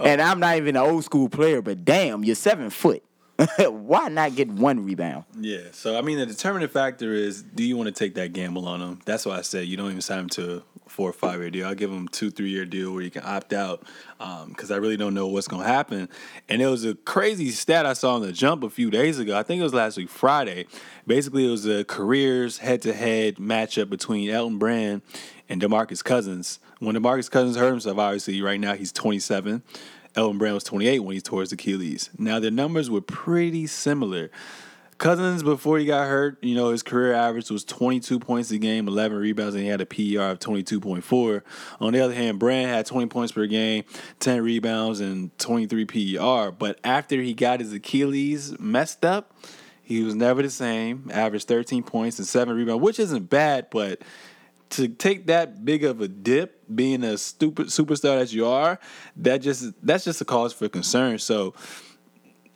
Oh. 0.00 0.06
And 0.06 0.20
I'm 0.20 0.40
not 0.40 0.56
even 0.56 0.76
an 0.76 0.82
old 0.82 1.04
school 1.04 1.28
player, 1.28 1.62
but 1.62 1.84
damn, 1.84 2.24
you're 2.24 2.34
seven 2.34 2.70
foot. 2.70 3.04
Why 3.68 4.08
not 4.08 4.34
get 4.34 4.48
one 4.48 4.84
rebound? 4.84 5.24
Yeah. 5.38 5.68
So 5.72 5.96
I 5.96 6.02
mean, 6.02 6.18
the 6.18 6.26
determining 6.26 6.68
factor 6.68 7.12
is: 7.12 7.42
do 7.42 7.64
you 7.64 7.76
want 7.76 7.86
to 7.86 7.92
take 7.92 8.14
that 8.14 8.32
gamble 8.32 8.66
on 8.66 8.80
him? 8.80 9.00
That's 9.04 9.26
why 9.26 9.38
I 9.38 9.42
said 9.42 9.66
you 9.66 9.76
don't 9.76 9.88
even 9.90 10.00
sign 10.00 10.20
him 10.20 10.28
to 10.30 10.62
four 10.90 11.08
or 11.08 11.12
five 11.12 11.40
year 11.40 11.50
deal. 11.50 11.66
I'll 11.66 11.74
give 11.74 11.90
him 11.90 12.08
two, 12.08 12.30
three 12.30 12.50
year 12.50 12.64
deal 12.64 12.92
where 12.92 13.02
you 13.02 13.10
can 13.10 13.22
opt 13.24 13.52
out 13.52 13.84
because 14.18 14.70
um, 14.70 14.74
I 14.74 14.76
really 14.76 14.96
don't 14.96 15.14
know 15.14 15.28
what's 15.28 15.48
going 15.48 15.62
to 15.62 15.68
happen. 15.68 16.08
And 16.48 16.60
it 16.60 16.66
was 16.66 16.84
a 16.84 16.94
crazy 16.94 17.50
stat 17.50 17.86
I 17.86 17.92
saw 17.92 18.16
on 18.16 18.22
the 18.22 18.32
jump 18.32 18.64
a 18.64 18.70
few 18.70 18.90
days 18.90 19.18
ago. 19.18 19.38
I 19.38 19.42
think 19.42 19.60
it 19.60 19.62
was 19.62 19.74
last 19.74 19.96
week, 19.96 20.10
Friday. 20.10 20.66
Basically, 21.06 21.46
it 21.46 21.50
was 21.50 21.66
a 21.66 21.84
careers 21.84 22.58
head 22.58 22.82
to 22.82 22.92
head 22.92 23.36
matchup 23.36 23.88
between 23.88 24.28
Elton 24.30 24.58
Brand 24.58 25.02
and 25.48 25.62
Demarcus 25.62 26.04
Cousins. 26.04 26.58
When 26.80 26.96
Demarcus 26.96 27.30
Cousins 27.30 27.56
hurt 27.56 27.70
himself, 27.70 27.98
obviously, 27.98 28.42
right 28.42 28.60
now 28.60 28.74
he's 28.74 28.92
27. 28.92 29.62
Elton 30.16 30.38
Brand 30.38 30.54
was 30.54 30.64
28 30.64 31.00
when 31.00 31.14
he 31.14 31.20
tore 31.20 31.40
his 31.40 31.52
Achilles. 31.52 32.10
Now, 32.18 32.40
their 32.40 32.50
numbers 32.50 32.90
were 32.90 33.00
pretty 33.00 33.66
similar. 33.66 34.30
Cousins, 34.98 35.42
before 35.42 35.78
he 35.78 35.86
got 35.86 36.08
hurt, 36.08 36.36
you 36.42 36.54
know, 36.54 36.70
his 36.70 36.82
career 36.82 37.14
average 37.14 37.50
was 37.50 37.64
22 37.64 38.18
points 38.18 38.50
a 38.50 38.58
game, 38.58 38.86
11 38.86 39.16
rebounds, 39.16 39.54
and 39.54 39.64
he 39.64 39.70
had 39.70 39.80
a 39.80 39.86
PER 39.86 40.32
of 40.32 40.38
22.4. 40.40 41.42
On 41.80 41.94
the 41.94 42.00
other 42.00 42.12
hand, 42.12 42.38
Brand 42.38 42.68
had 42.68 42.84
20 42.84 43.06
points 43.06 43.32
per 43.32 43.46
game, 43.46 43.84
10 44.18 44.42
rebounds, 44.42 45.00
and 45.00 45.36
23 45.38 45.86
PER. 45.86 46.50
But 46.50 46.78
after 46.84 47.16
he 47.22 47.32
got 47.32 47.60
his 47.60 47.72
Achilles 47.72 48.58
messed 48.60 49.02
up, 49.02 49.34
he 49.82 50.02
was 50.02 50.14
never 50.14 50.42
the 50.42 50.50
same. 50.50 51.10
Averaged 51.10 51.48
13 51.48 51.82
points 51.82 52.18
and 52.18 52.28
7 52.28 52.54
rebounds, 52.54 52.82
which 52.82 52.98
isn't 52.98 53.30
bad, 53.30 53.68
but 53.70 54.02
to 54.70 54.88
take 54.88 55.26
that 55.26 55.64
big 55.64 55.84
of 55.84 56.00
a 56.00 56.08
dip, 56.08 56.62
being 56.74 57.02
a 57.02 57.18
stupid 57.18 57.66
superstar 57.68 58.18
that 58.20 58.32
you 58.32 58.46
are, 58.46 58.78
that 59.16 59.38
just 59.38 59.72
that's 59.84 60.04
just 60.04 60.20
a 60.20 60.24
cause 60.24 60.52
for 60.52 60.68
concern. 60.68 61.18
So 61.18 61.54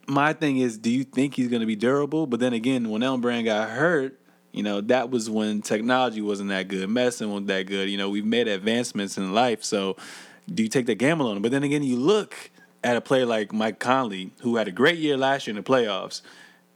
my 0.07 0.33
thing 0.33 0.59
is, 0.59 0.79
do 0.79 0.91
you 0.91 1.05
think 1.05 1.35
he's 1.35 1.49
going 1.49 1.61
to 1.61 1.67
be 1.67 1.77
durable? 1.77 2.27
But 2.27 2.41
then 2.41 2.53
again, 2.53 2.91
when 2.91 3.03
Elton 3.03 3.21
Brand 3.21 3.47
got 3.47 3.71
hurt, 3.71 4.19
you 4.53 4.63
know, 4.63 4.81
that 4.83 5.11
was 5.11 5.29
when 5.29 5.63
technology 5.63 6.21
wasn't 6.21 6.51
that 6.51 6.69
good, 6.69 6.89
medicine 6.89 7.31
wasn't 7.31 7.49
that 7.49 7.67
good. 7.67 7.91
You 7.91 7.99
know, 7.99 8.09
we've 8.09 8.25
made 8.25 8.47
advancements 8.47 9.19
in 9.19 9.35
life. 9.35 9.65
So 9.65 9.97
do 10.53 10.63
you 10.63 10.69
take 10.69 10.87
the 10.87 10.95
gamble 10.95 11.29
on 11.29 11.37
him? 11.37 11.43
But 11.43 11.51
then 11.51 11.65
again, 11.65 11.83
you 11.83 11.97
look 11.97 12.51
at 12.85 12.97
a 12.97 13.01
player 13.01 13.27
like 13.27 13.53
Mike 13.53 13.81
Conley, 13.81 14.31
who 14.43 14.57
had 14.57 14.69
a 14.69 14.73
great 14.73 14.99
year 14.99 15.17
last 15.17 15.47
year 15.47 15.57
in 15.57 15.63
the 15.63 15.69
playoffs. 15.69 16.21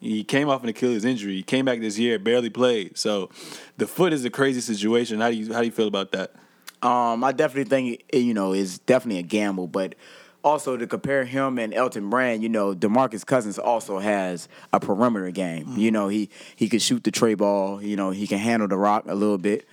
He 0.00 0.22
came 0.24 0.48
off 0.48 0.62
an 0.62 0.68
Achilles 0.68 1.04
injury. 1.04 1.36
He 1.36 1.42
came 1.42 1.64
back 1.64 1.80
this 1.80 1.98
year, 1.98 2.18
barely 2.18 2.50
played. 2.50 2.96
So 2.96 3.30
the 3.76 3.86
foot 3.86 4.12
is 4.12 4.24
a 4.24 4.30
crazy 4.30 4.60
situation. 4.60 5.20
How 5.20 5.30
do 5.30 5.36
you 5.36 5.52
how 5.52 5.60
do 5.60 5.66
you 5.66 5.72
feel 5.72 5.88
about 5.88 6.12
that? 6.12 6.34
Um, 6.80 7.24
I 7.24 7.32
definitely 7.32 7.68
think 7.68 8.04
you 8.12 8.34
know 8.34 8.52
it's 8.52 8.78
definitely 8.78 9.18
a 9.18 9.24
gamble, 9.24 9.66
but 9.66 9.96
also 10.44 10.76
to 10.76 10.86
compare 10.86 11.24
him 11.24 11.58
and 11.58 11.74
Elton 11.74 12.08
Brand, 12.08 12.42
you 12.42 12.48
know, 12.48 12.74
DeMarcus 12.74 13.26
Cousins 13.26 13.58
also 13.58 13.98
has 13.98 14.48
a 14.72 14.80
perimeter 14.80 15.30
game. 15.30 15.66
Mm-hmm. 15.66 15.78
You 15.78 15.90
know, 15.90 16.08
he 16.08 16.30
he 16.54 16.68
can 16.68 16.78
shoot 16.78 17.04
the 17.04 17.10
tray 17.10 17.34
ball. 17.34 17.82
You 17.82 17.96
know, 17.96 18.10
he 18.10 18.26
can 18.26 18.38
handle 18.38 18.68
the 18.68 18.78
rock 18.78 19.04
a 19.08 19.14
little 19.14 19.38
bit. 19.38 19.66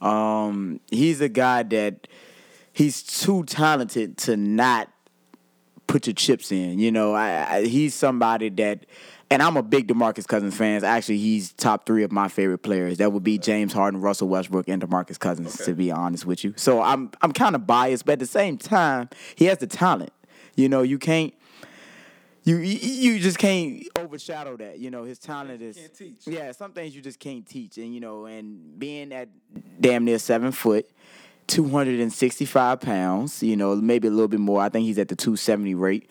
Um, 0.00 0.80
he's 0.90 1.20
a 1.20 1.28
guy 1.28 1.62
that 1.64 2.08
he's 2.72 3.02
too 3.02 3.44
talented 3.44 4.16
to 4.18 4.36
not 4.36 4.90
put 5.86 6.06
your 6.06 6.14
chips 6.14 6.52
in. 6.52 6.78
You 6.78 6.92
know, 6.92 7.14
I, 7.14 7.56
I, 7.56 7.64
he's 7.64 7.94
somebody 7.94 8.48
that 8.50 8.86
and 9.30 9.42
I'm 9.42 9.56
a 9.56 9.62
big 9.62 9.88
DeMarcus 9.88 10.26
Cousins 10.26 10.56
fan. 10.56 10.82
Actually, 10.84 11.18
he's 11.18 11.52
top 11.52 11.84
three 11.86 12.02
of 12.02 12.12
my 12.12 12.28
favorite 12.28 12.58
players. 12.58 12.98
That 12.98 13.12
would 13.12 13.24
be 13.24 13.38
James 13.38 13.72
Harden, 13.72 14.00
Russell 14.00 14.28
Westbrook, 14.28 14.68
and 14.68 14.82
DeMarcus 14.82 15.18
Cousins. 15.18 15.54
Okay. 15.54 15.64
To 15.64 15.74
be 15.74 15.90
honest 15.90 16.24
with 16.24 16.44
you, 16.44 16.54
so 16.56 16.82
I'm 16.82 17.10
I'm 17.20 17.32
kind 17.32 17.54
of 17.54 17.66
biased, 17.66 18.06
but 18.06 18.12
at 18.12 18.18
the 18.20 18.26
same 18.26 18.56
time, 18.56 19.08
he 19.34 19.46
has 19.46 19.58
the 19.58 19.66
talent. 19.66 20.12
You 20.56 20.68
know, 20.68 20.82
you 20.82 20.98
can't. 20.98 21.34
You, 22.44 22.56
you 22.56 23.18
just 23.18 23.36
can't 23.36 23.82
overshadow 23.94 24.56
that. 24.56 24.78
You 24.78 24.90
know, 24.90 25.04
his 25.04 25.18
talent 25.18 25.60
is. 25.60 25.78
Yeah, 26.24 26.52
some 26.52 26.72
things 26.72 26.96
you 26.96 27.02
just 27.02 27.18
can't 27.18 27.46
teach, 27.46 27.76
and 27.76 27.92
you 27.92 28.00
know, 28.00 28.24
and 28.24 28.78
being 28.78 29.12
at 29.12 29.28
damn 29.78 30.06
near 30.06 30.18
seven 30.18 30.52
foot, 30.52 30.88
265 31.48 32.80
pounds, 32.80 33.42
you 33.42 33.56
know, 33.56 33.76
maybe 33.76 34.08
a 34.08 34.10
little 34.10 34.28
bit 34.28 34.40
more. 34.40 34.62
I 34.62 34.70
think 34.70 34.86
he's 34.86 34.98
at 34.98 35.08
the 35.08 35.16
270 35.16 35.74
rate 35.74 36.08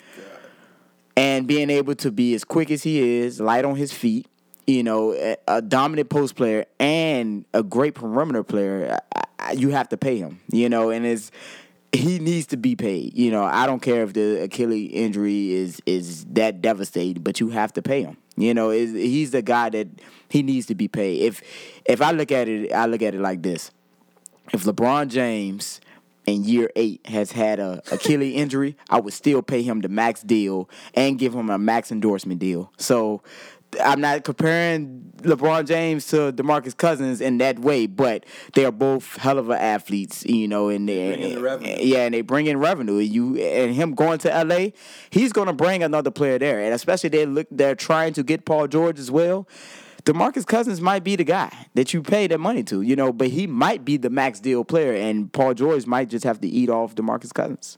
and 1.17 1.47
being 1.47 1.71
able 1.71 1.95
to 1.95 2.11
be 2.11 2.35
as 2.35 2.43
quick 2.43 2.69
as 2.69 2.83
he 2.83 2.99
is, 2.99 3.41
light 3.41 3.65
on 3.65 3.75
his 3.75 3.91
feet, 3.91 4.27
you 4.67 4.83
know, 4.83 5.35
a, 5.47 5.61
dominant 5.63 6.09
post 6.09 6.35
player 6.35 6.65
and 6.79 7.43
a 7.55 7.63
great 7.63 7.95
perimeter 7.95 8.43
player, 8.43 8.99
you 9.55 9.69
have 9.69 9.89
to 9.89 9.97
pay 9.97 10.17
him, 10.17 10.39
you 10.51 10.69
know, 10.69 10.91
and 10.91 11.05
it's 11.05 11.31
he 11.91 12.19
needs 12.19 12.45
to 12.47 12.57
be 12.57 12.75
paid. 12.75 13.17
You 13.17 13.31
know, 13.31 13.43
I 13.43 13.65
don't 13.65 13.81
care 13.81 14.03
if 14.03 14.13
the 14.13 14.43
Achilles 14.43 14.91
injury 14.93 15.53
is 15.53 15.81
is 15.87 16.25
that 16.25 16.61
devastating, 16.61 17.23
but 17.23 17.39
you 17.39 17.49
have 17.49 17.73
to 17.73 17.81
pay 17.81 18.03
him. 18.03 18.17
You 18.35 18.53
know, 18.53 18.69
he's 18.69 19.31
the 19.31 19.41
guy 19.41 19.69
that 19.69 19.87
he 20.29 20.43
needs 20.43 20.67
to 20.67 20.75
be 20.75 20.87
paid. 20.87 21.21
If 21.21 21.41
if 21.85 22.01
I 22.01 22.11
look 22.11 22.31
at 22.31 22.47
it, 22.47 22.71
I 22.71 22.85
look 22.85 23.01
at 23.01 23.15
it 23.15 23.21
like 23.21 23.41
this: 23.41 23.71
if 24.53 24.65
LeBron 24.65 25.07
James 25.07 25.81
in 26.27 26.43
year 26.43 26.69
eight 26.75 27.07
has 27.07 27.31
had 27.31 27.59
a 27.59 27.81
Achilles 27.91 28.35
injury, 28.35 28.77
I 28.89 28.99
would 28.99 29.13
still 29.13 29.41
pay 29.41 29.63
him 29.63 29.81
the 29.81 29.89
max 29.89 30.21
deal 30.21 30.69
and 30.93 31.17
give 31.17 31.33
him 31.33 31.49
a 31.49 31.57
max 31.57 31.91
endorsement 31.91 32.39
deal. 32.39 32.71
So 32.77 33.23
I'm 33.81 34.01
not 34.01 34.23
comparing 34.23 35.13
LeBron 35.21 35.65
James 35.65 36.07
to 36.07 36.31
DeMarcus 36.33 36.75
Cousins 36.75 37.21
in 37.21 37.37
that 37.39 37.59
way, 37.59 37.87
but 37.87 38.25
they 38.53 38.65
are 38.65 38.71
both 38.71 39.15
hell 39.17 39.37
of 39.37 39.49
a 39.49 39.59
athletes, 39.59 40.25
you 40.25 40.47
know, 40.47 40.69
and 40.69 40.87
they 40.87 41.37
yeah, 41.81 42.05
and 42.05 42.13
they 42.13 42.21
bring 42.21 42.47
in 42.47 42.57
revenue. 42.57 42.97
You 42.97 43.37
and 43.37 43.73
him 43.73 43.93
going 43.93 44.19
to 44.19 44.43
LA, 44.43 44.69
he's 45.09 45.31
going 45.31 45.47
to 45.47 45.53
bring 45.53 45.81
another 45.81 46.11
player 46.11 46.37
there, 46.37 46.59
and 46.59 46.73
especially 46.73 47.09
they 47.09 47.25
look 47.25 47.47
they're 47.51 47.75
trying 47.75 48.13
to 48.13 48.23
get 48.23 48.45
Paul 48.45 48.67
George 48.67 48.99
as 48.99 49.09
well. 49.11 49.47
DeMarcus 50.07 50.45
Cousins 50.45 50.79
might 50.79 51.03
be 51.03 51.17
the 51.17 51.25
guy 51.25 51.51
that 51.73 51.93
you 51.93 52.01
pay 52.01 52.27
that 52.27 52.37
money 52.37 52.63
to, 52.63 52.81
you 52.81 52.95
know, 52.95 53.11
but 53.11 53.27
he 53.27 53.45
might 53.45 53.83
be 53.83 53.97
the 53.97 54.09
max 54.09 54.39
deal 54.39 54.63
player, 54.63 54.93
and 54.93 55.31
Paul 55.33 55.53
George 55.53 55.85
might 55.85 56.07
just 56.09 56.23
have 56.23 56.39
to 56.41 56.47
eat 56.47 56.69
off 56.69 56.95
DeMarcus 56.95 57.33
Cousins. 57.33 57.77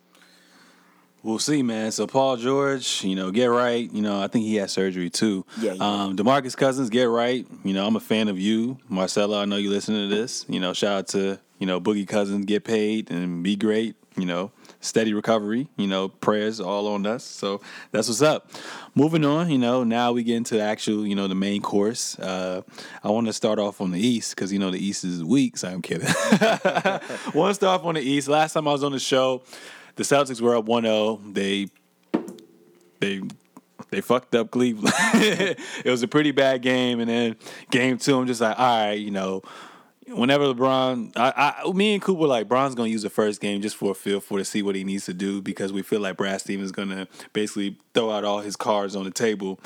We'll 1.24 1.40
see, 1.40 1.64
man. 1.64 1.92
So 1.92 2.06
Paul 2.08 2.38
George, 2.38 3.04
you 3.04 3.16
know, 3.16 3.32
get 3.32 3.48
right. 3.48 3.92
You 3.92 4.02
know, 4.02 4.22
I 4.22 4.28
think 4.28 4.46
he 4.46 4.56
had 4.56 4.70
surgery 4.70 5.10
too. 5.10 5.46
Yeah. 5.60 5.72
Um, 5.72 6.16
Demarcus 6.16 6.56
Cousins, 6.56 6.90
get 6.90 7.06
right. 7.06 7.46
You 7.64 7.74
know, 7.74 7.86
I'm 7.86 7.96
a 7.98 8.00
fan 8.00 8.30
of 8.30 8.40
you, 8.40 8.78
Marcella. 8.88 9.42
I 9.42 9.46
know 9.46 9.58
you 9.58 9.70
listen 9.70 9.96
to 9.96 10.08
this. 10.08 10.46
You 10.48 10.60
know, 10.60 10.72
shout 10.72 10.98
out 10.98 11.08
to 11.10 11.40
you 11.58 11.66
know 11.66 11.82
Boogie 11.82 12.08
Cousins, 12.08 12.46
get 12.46 12.64
paid 12.64 13.12
and 13.12 13.44
be 13.44 13.58
great. 13.58 13.96
You 14.16 14.28
know, 14.28 14.52
steady 14.80 15.14
recovery. 15.14 15.68
You 15.78 15.88
know, 15.88 16.10
prayers 16.10 16.60
all 16.60 16.88
on 16.88 17.06
us. 17.06 17.24
So 17.24 17.62
that's 17.92 18.08
what's 18.08 18.22
up. 18.22 18.50
Moving 18.96 19.26
on, 19.26 19.50
you 19.50 19.58
know, 19.58 19.84
now 19.84 20.12
we 20.12 20.24
get 20.24 20.38
into 20.38 20.56
the 20.56 20.62
actual, 20.62 21.06
you 21.06 21.16
know, 21.16 21.28
the 21.28 21.36
main 21.36 21.62
course. 21.62 22.18
Uh, 22.20 22.62
I 23.04 23.10
want 23.10 23.28
to 23.28 23.34
start 23.34 23.60
off 23.60 23.82
on 23.82 23.92
the 23.92 24.00
East 24.00 24.36
because 24.36 24.52
you 24.52 24.60
know 24.60 24.72
the 24.72 24.84
East 24.84 25.04
is 25.04 25.24
weak. 25.24 25.58
So 25.58 25.70
I'm 25.70 25.82
kidding. 25.82 26.08
want 27.34 27.52
to 27.52 27.54
start 27.54 27.80
off 27.80 27.86
on 27.86 27.96
the 27.96 28.02
East. 28.02 28.28
Last 28.28 28.54
time 28.54 28.68
I 28.68 28.72
was 28.72 28.84
on 28.84 28.92
the 28.92 29.00
show, 29.00 29.44
the 29.96 30.04
Celtics 30.04 30.42
were 30.42 30.56
up 30.56 30.66
1-0. 30.66 31.34
They 31.34 31.68
they 33.00 33.22
they 33.92 34.02
fucked 34.02 34.36
up 34.36 34.52
Cleveland. 34.52 34.94
it 34.98 35.86
was 35.86 36.04
a 36.04 36.08
pretty 36.08 36.32
bad 36.32 36.62
game, 36.62 37.00
and 37.00 37.10
then 37.10 37.36
game 37.72 37.98
two, 37.98 38.20
I'm 38.20 38.28
just 38.28 38.42
like, 38.42 38.58
all 38.60 38.86
right, 38.86 38.94
you 38.94 39.12
know, 39.12 39.42
whenever 40.14 40.46
LeBron, 40.46 41.14
I, 41.16 41.62
I, 41.64 41.72
me 41.72 41.94
and 41.94 42.02
Cooper 42.02 42.26
like 42.26 42.48
Bron's 42.48 42.76
gonna 42.76 42.90
use 42.90 43.04
the 43.04 43.10
first 43.10 43.42
game 43.42 43.62
just 43.62 43.76
for 43.76 43.92
a 43.92 43.96
feel 43.96 44.20
for 44.20 44.38
to 44.38 44.46
see 44.46 44.62
what 44.62 44.76
he 44.76 44.84
needs 44.84 45.06
to 45.06 45.14
do 45.14 45.42
because 45.42 45.72
we 45.72 45.82
feel 45.82 46.00
like 46.00 46.18
Brad 46.18 46.42
Stevens 46.42 46.72
gonna 46.72 47.08
basically 47.34 47.78
throw 47.94 48.12
out 48.12 48.24
all 48.24 48.40
his 48.40 48.56
cards 48.56 48.96
on 48.96 49.04
the 49.04 49.12
table. 49.12 49.60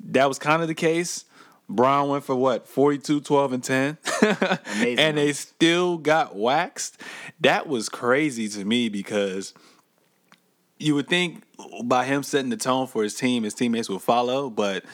That 0.00 0.28
was 0.28 0.38
kind 0.38 0.62
of 0.62 0.68
the 0.68 0.74
case. 0.74 1.24
Bron 1.68 2.08
went 2.08 2.24
for 2.24 2.36
what 2.36 2.68
42, 2.68 3.20
12, 3.22 3.52
and 3.52 3.64
10. 3.64 3.98
and 4.80 5.18
they 5.18 5.32
still 5.32 5.98
got 5.98 6.36
waxed. 6.36 7.00
That 7.40 7.66
was 7.66 7.88
crazy 7.88 8.48
to 8.50 8.64
me 8.64 8.88
because 8.88 9.52
you 10.78 10.94
would 10.94 11.08
think 11.08 11.42
by 11.84 12.04
him 12.04 12.22
setting 12.22 12.50
the 12.50 12.56
tone 12.56 12.86
for 12.86 13.02
his 13.02 13.14
team, 13.14 13.42
his 13.42 13.54
teammates 13.54 13.88
would 13.88 14.02
follow, 14.02 14.48
but 14.48 14.84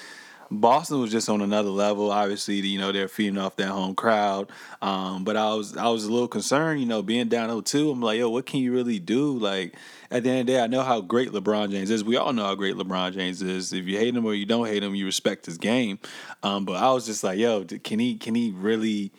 Boston 0.60 1.00
was 1.00 1.10
just 1.10 1.28
on 1.28 1.40
another 1.40 1.70
level. 1.70 2.10
Obviously, 2.10 2.56
you 2.56 2.78
know 2.78 2.92
they're 2.92 3.08
feeding 3.08 3.38
off 3.38 3.56
that 3.56 3.68
home 3.68 3.94
crowd. 3.94 4.50
Um, 4.80 5.24
but 5.24 5.36
I 5.36 5.54
was 5.54 5.76
I 5.76 5.88
was 5.88 6.04
a 6.04 6.12
little 6.12 6.28
concerned. 6.28 6.80
You 6.80 6.86
know, 6.86 7.02
being 7.02 7.28
down 7.28 7.48
0-2, 7.48 7.92
I'm 7.92 8.00
like, 8.00 8.18
yo, 8.18 8.28
what 8.30 8.46
can 8.46 8.60
you 8.60 8.72
really 8.72 8.98
do? 8.98 9.38
Like 9.38 9.74
at 10.10 10.22
the 10.22 10.30
end 10.30 10.40
of 10.40 10.46
the 10.46 10.52
day, 10.52 10.60
I 10.60 10.66
know 10.66 10.82
how 10.82 11.00
great 11.00 11.30
LeBron 11.30 11.70
James 11.70 11.90
is. 11.90 12.04
We 12.04 12.16
all 12.16 12.32
know 12.32 12.44
how 12.44 12.54
great 12.54 12.76
LeBron 12.76 13.14
James 13.14 13.40
is. 13.40 13.72
If 13.72 13.86
you 13.86 13.98
hate 13.98 14.14
him 14.14 14.26
or 14.26 14.34
you 14.34 14.46
don't 14.46 14.66
hate 14.66 14.82
him, 14.82 14.94
you 14.94 15.06
respect 15.06 15.46
his 15.46 15.58
game. 15.58 15.98
Um, 16.42 16.64
but 16.64 16.76
I 16.76 16.92
was 16.92 17.06
just 17.06 17.24
like, 17.24 17.38
yo, 17.38 17.64
can 17.64 17.98
he 17.98 18.16
can 18.16 18.34
he 18.34 18.50
really 18.50 19.12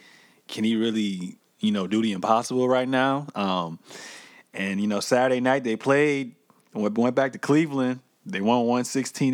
can 0.48 0.64
he 0.64 0.76
really 0.76 1.38
you 1.60 1.72
know 1.72 1.88
do 1.88 2.02
the 2.02 2.12
impossible 2.12 2.68
right 2.68 2.88
now? 2.88 3.28
Um, 3.36 3.80
and 4.54 4.80
you 4.80 4.88
know, 4.88 5.00
Saturday 5.00 5.42
night 5.42 5.64
they 5.64 5.76
played, 5.76 6.36
went 6.74 7.16
back 7.16 7.34
to 7.34 7.40
Cleveland. 7.40 8.02
They 8.26 8.40
won 8.40 8.60
116 8.60 9.34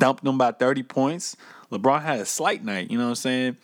86 0.00 0.06
dumped 0.06 0.24
them 0.24 0.38
by 0.38 0.52
30 0.52 0.82
points. 0.84 1.36
LeBron 1.70 2.02
had 2.02 2.18
a 2.18 2.24
slight 2.24 2.64
night, 2.64 2.90
you 2.90 2.98
know 2.98 3.04
what 3.04 3.10
I'm 3.10 3.14
saying? 3.16 3.56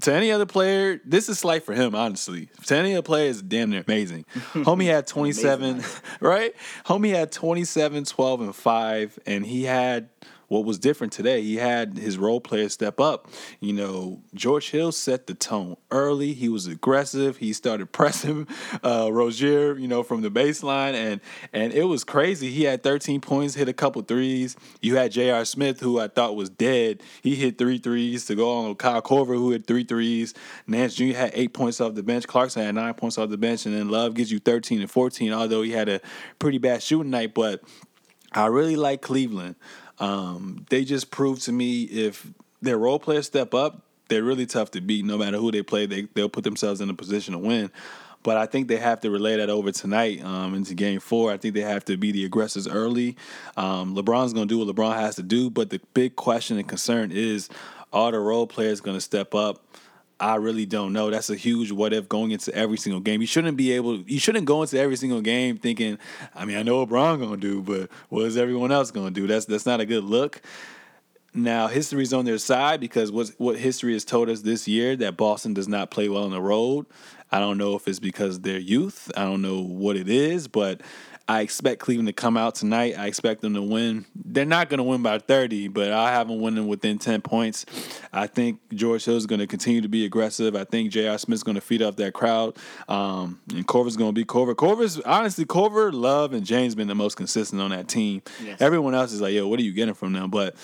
To 0.00 0.12
any 0.12 0.30
other 0.32 0.44
player, 0.44 1.00
this 1.04 1.28
is 1.28 1.38
slight 1.38 1.64
for 1.64 1.72
him, 1.72 1.94
honestly. 1.94 2.48
To 2.66 2.76
any 2.76 2.92
other 2.94 3.02
player, 3.02 3.30
it's 3.30 3.40
damn 3.40 3.70
near 3.70 3.84
amazing. 3.86 4.26
Homie 4.34 4.86
had 4.86 5.06
27, 5.06 5.82
right? 6.20 6.54
Homie 6.84 7.14
had 7.14 7.32
27, 7.32 8.04
12, 8.04 8.40
and 8.40 8.54
5, 8.54 9.18
and 9.24 9.46
he 9.46 9.64
had 9.64 10.08
what 10.48 10.64
was 10.64 10.78
different 10.78 11.12
today, 11.12 11.42
he 11.42 11.56
had 11.56 11.98
his 11.98 12.18
role 12.18 12.40
players 12.40 12.72
step 12.72 13.00
up. 13.00 13.28
You 13.60 13.72
know, 13.72 14.20
George 14.34 14.70
Hill 14.70 14.92
set 14.92 15.26
the 15.26 15.34
tone 15.34 15.76
early. 15.90 16.32
He 16.32 16.48
was 16.48 16.66
aggressive. 16.66 17.38
He 17.38 17.52
started 17.52 17.86
pressing 17.92 18.46
uh, 18.82 19.10
Rozier, 19.12 19.76
you 19.76 19.88
know, 19.88 20.02
from 20.02 20.22
the 20.22 20.30
baseline, 20.30 20.94
and 20.94 21.20
and 21.52 21.72
it 21.72 21.84
was 21.84 22.04
crazy. 22.04 22.50
He 22.50 22.64
had 22.64 22.82
13 22.82 23.20
points, 23.20 23.54
hit 23.54 23.68
a 23.68 23.72
couple 23.72 24.02
threes. 24.02 24.56
You 24.80 24.96
had 24.96 25.12
J.R. 25.12 25.44
Smith, 25.44 25.80
who 25.80 26.00
I 26.00 26.08
thought 26.08 26.36
was 26.36 26.50
dead. 26.50 27.02
He 27.22 27.34
hit 27.34 27.58
three 27.58 27.78
threes 27.78 28.26
to 28.26 28.34
go 28.34 28.50
on 28.50 28.74
Kyle 28.76 29.02
Korver, 29.02 29.34
who 29.34 29.50
hit 29.50 29.66
three 29.66 29.84
threes. 29.84 30.34
Nance 30.66 30.94
Jr. 30.94 31.16
had 31.16 31.30
eight 31.34 31.52
points 31.52 31.80
off 31.80 31.94
the 31.94 32.02
bench. 32.02 32.26
Clarkson 32.26 32.62
had 32.62 32.74
nine 32.74 32.94
points 32.94 33.18
off 33.18 33.30
the 33.30 33.36
bench, 33.38 33.66
and 33.66 33.74
then 33.74 33.88
Love 33.88 34.14
gives 34.14 34.30
you 34.30 34.38
13 34.38 34.80
and 34.80 34.90
14, 34.90 35.32
although 35.32 35.62
he 35.62 35.72
had 35.72 35.88
a 35.88 36.00
pretty 36.38 36.58
bad 36.58 36.82
shooting 36.82 37.10
night. 37.10 37.34
But 37.34 37.62
I 38.32 38.46
really 38.46 38.76
like 38.76 39.00
Cleveland. 39.00 39.56
Um, 39.98 40.66
they 40.70 40.84
just 40.84 41.10
proved 41.10 41.42
to 41.42 41.52
me 41.52 41.82
if 41.84 42.26
their 42.62 42.78
role 42.78 42.98
players 42.98 43.26
step 43.26 43.54
up, 43.54 43.82
they're 44.08 44.22
really 44.22 44.46
tough 44.46 44.70
to 44.72 44.80
beat. 44.80 45.04
No 45.04 45.18
matter 45.18 45.38
who 45.38 45.50
they 45.50 45.62
play, 45.62 45.86
they 45.86 46.02
they'll 46.14 46.28
put 46.28 46.44
themselves 46.44 46.80
in 46.80 46.90
a 46.90 46.94
position 46.94 47.32
to 47.32 47.38
win. 47.38 47.70
But 48.22 48.38
I 48.38 48.46
think 48.46 48.68
they 48.68 48.78
have 48.78 49.00
to 49.00 49.10
relay 49.10 49.36
that 49.36 49.50
over 49.50 49.70
tonight 49.70 50.24
um, 50.24 50.54
into 50.54 50.74
Game 50.74 50.98
Four. 50.98 51.30
I 51.30 51.36
think 51.36 51.54
they 51.54 51.60
have 51.60 51.84
to 51.86 51.96
be 51.96 52.10
the 52.10 52.24
aggressors 52.24 52.66
early. 52.66 53.16
Um, 53.56 53.94
LeBron's 53.94 54.32
going 54.32 54.48
to 54.48 54.54
do 54.54 54.64
what 54.64 54.74
LeBron 54.74 54.96
has 54.96 55.16
to 55.16 55.22
do, 55.22 55.50
but 55.50 55.70
the 55.70 55.80
big 55.92 56.16
question 56.16 56.58
and 56.58 56.66
concern 56.68 57.12
is: 57.12 57.48
Are 57.92 58.10
the 58.12 58.18
role 58.18 58.46
players 58.46 58.80
going 58.80 58.96
to 58.96 59.00
step 59.00 59.34
up? 59.34 59.62
I 60.20 60.36
really 60.36 60.64
don't 60.64 60.92
know. 60.92 61.10
That's 61.10 61.30
a 61.30 61.34
huge 61.34 61.72
what 61.72 61.92
if 61.92 62.08
going 62.08 62.30
into 62.30 62.54
every 62.54 62.78
single 62.78 63.00
game. 63.00 63.20
You 63.20 63.26
shouldn't 63.26 63.56
be 63.56 63.72
able. 63.72 63.98
You 64.00 64.18
shouldn't 64.18 64.46
go 64.46 64.62
into 64.62 64.78
every 64.78 64.96
single 64.96 65.20
game 65.20 65.56
thinking, 65.58 65.98
I 66.34 66.44
mean, 66.44 66.56
I 66.56 66.62
know 66.62 66.80
what 66.80 66.88
Bron 66.88 67.18
gonna 67.18 67.36
do, 67.36 67.60
but 67.62 67.90
what 68.08 68.24
is 68.24 68.36
everyone 68.36 68.72
else 68.72 68.90
gonna 68.90 69.10
do? 69.10 69.26
That's 69.26 69.46
that's 69.46 69.66
not 69.66 69.80
a 69.80 69.86
good 69.86 70.04
look. 70.04 70.40
Now 71.36 71.66
history's 71.66 72.12
on 72.12 72.24
their 72.24 72.38
side 72.38 72.80
because 72.80 73.10
what 73.10 73.30
what 73.38 73.58
history 73.58 73.92
has 73.94 74.04
told 74.04 74.28
us 74.28 74.42
this 74.42 74.68
year 74.68 74.94
that 74.96 75.16
Boston 75.16 75.52
does 75.52 75.66
not 75.66 75.90
play 75.90 76.08
well 76.08 76.24
on 76.24 76.30
the 76.30 76.40
road. 76.40 76.86
I 77.32 77.40
don't 77.40 77.58
know 77.58 77.74
if 77.74 77.88
it's 77.88 77.98
because 77.98 78.40
their 78.40 78.58
youth. 78.58 79.10
I 79.16 79.24
don't 79.24 79.42
know 79.42 79.60
what 79.60 79.96
it 79.96 80.08
is, 80.08 80.46
but 80.46 80.80
I 81.26 81.40
expect 81.40 81.80
Cleveland 81.80 82.08
to 82.08 82.12
come 82.12 82.36
out 82.36 82.54
tonight. 82.54 82.98
I 82.98 83.06
expect 83.06 83.40
them 83.40 83.54
to 83.54 83.62
win. 83.62 84.04
They're 84.14 84.44
not 84.44 84.68
going 84.68 84.78
to 84.78 84.84
win 84.84 85.02
by 85.02 85.18
30, 85.18 85.68
but 85.68 85.90
I 85.90 86.10
have 86.12 86.28
them 86.28 86.38
winning 86.38 86.66
within 86.68 86.98
10 86.98 87.22
points. 87.22 87.64
I 88.12 88.26
think 88.26 88.60
George 88.74 89.06
Hill 89.06 89.16
is 89.16 89.24
going 89.24 89.38
to 89.38 89.46
continue 89.46 89.80
to 89.80 89.88
be 89.88 90.04
aggressive. 90.04 90.54
I 90.54 90.64
think 90.64 90.90
J.R. 90.90 91.16
Smith's 91.16 91.42
going 91.42 91.54
to 91.54 91.62
feed 91.62 91.80
off 91.80 91.96
that 91.96 92.12
crowd. 92.12 92.58
Um, 92.88 93.40
and 93.54 93.66
Korver's 93.66 93.96
going 93.96 94.10
to 94.10 94.20
be 94.20 94.26
Korver. 94.26 94.54
Korver's, 94.54 95.00
honestly, 95.00 95.46
Korver, 95.46 95.94
Love, 95.94 96.34
and 96.34 96.44
James 96.44 96.74
been 96.74 96.88
the 96.88 96.94
most 96.94 97.16
consistent 97.16 97.62
on 97.62 97.70
that 97.70 97.88
team. 97.88 98.20
Yes. 98.42 98.60
Everyone 98.60 98.94
else 98.94 99.12
is 99.12 99.22
like, 99.22 99.32
yo, 99.32 99.48
what 99.48 99.58
are 99.58 99.62
you 99.62 99.72
getting 99.72 99.94
from 99.94 100.12
them? 100.12 100.28
But 100.28 100.56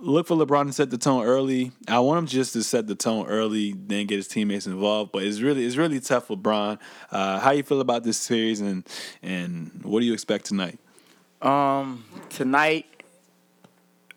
look 0.00 0.26
for 0.26 0.36
LeBron 0.36 0.66
to 0.66 0.72
set 0.72 0.90
the 0.90 0.98
tone 0.98 1.24
early. 1.24 1.72
I 1.88 2.00
want 2.00 2.18
him 2.18 2.26
just 2.26 2.52
to 2.54 2.62
set 2.62 2.86
the 2.86 2.94
tone 2.94 3.26
early, 3.26 3.72
then 3.72 4.06
get 4.06 4.16
his 4.16 4.28
teammates 4.28 4.66
involved. 4.66 5.12
But 5.12 5.22
it's 5.22 5.40
really 5.40 5.64
it's 5.64 5.76
really 5.76 6.00
tough 6.00 6.26
for 6.26 6.36
LeBron. 6.36 6.78
Uh, 7.10 7.38
how 7.38 7.50
you 7.50 7.62
feel 7.62 7.80
about 7.80 8.04
this 8.04 8.18
series, 8.18 8.60
and 8.60 8.86
and 9.22 9.80
what 9.82 10.00
do 10.00 10.06
you 10.06 10.12
expect 10.12 10.46
tonight? 10.46 10.78
Um, 11.42 12.04
tonight, 12.28 12.86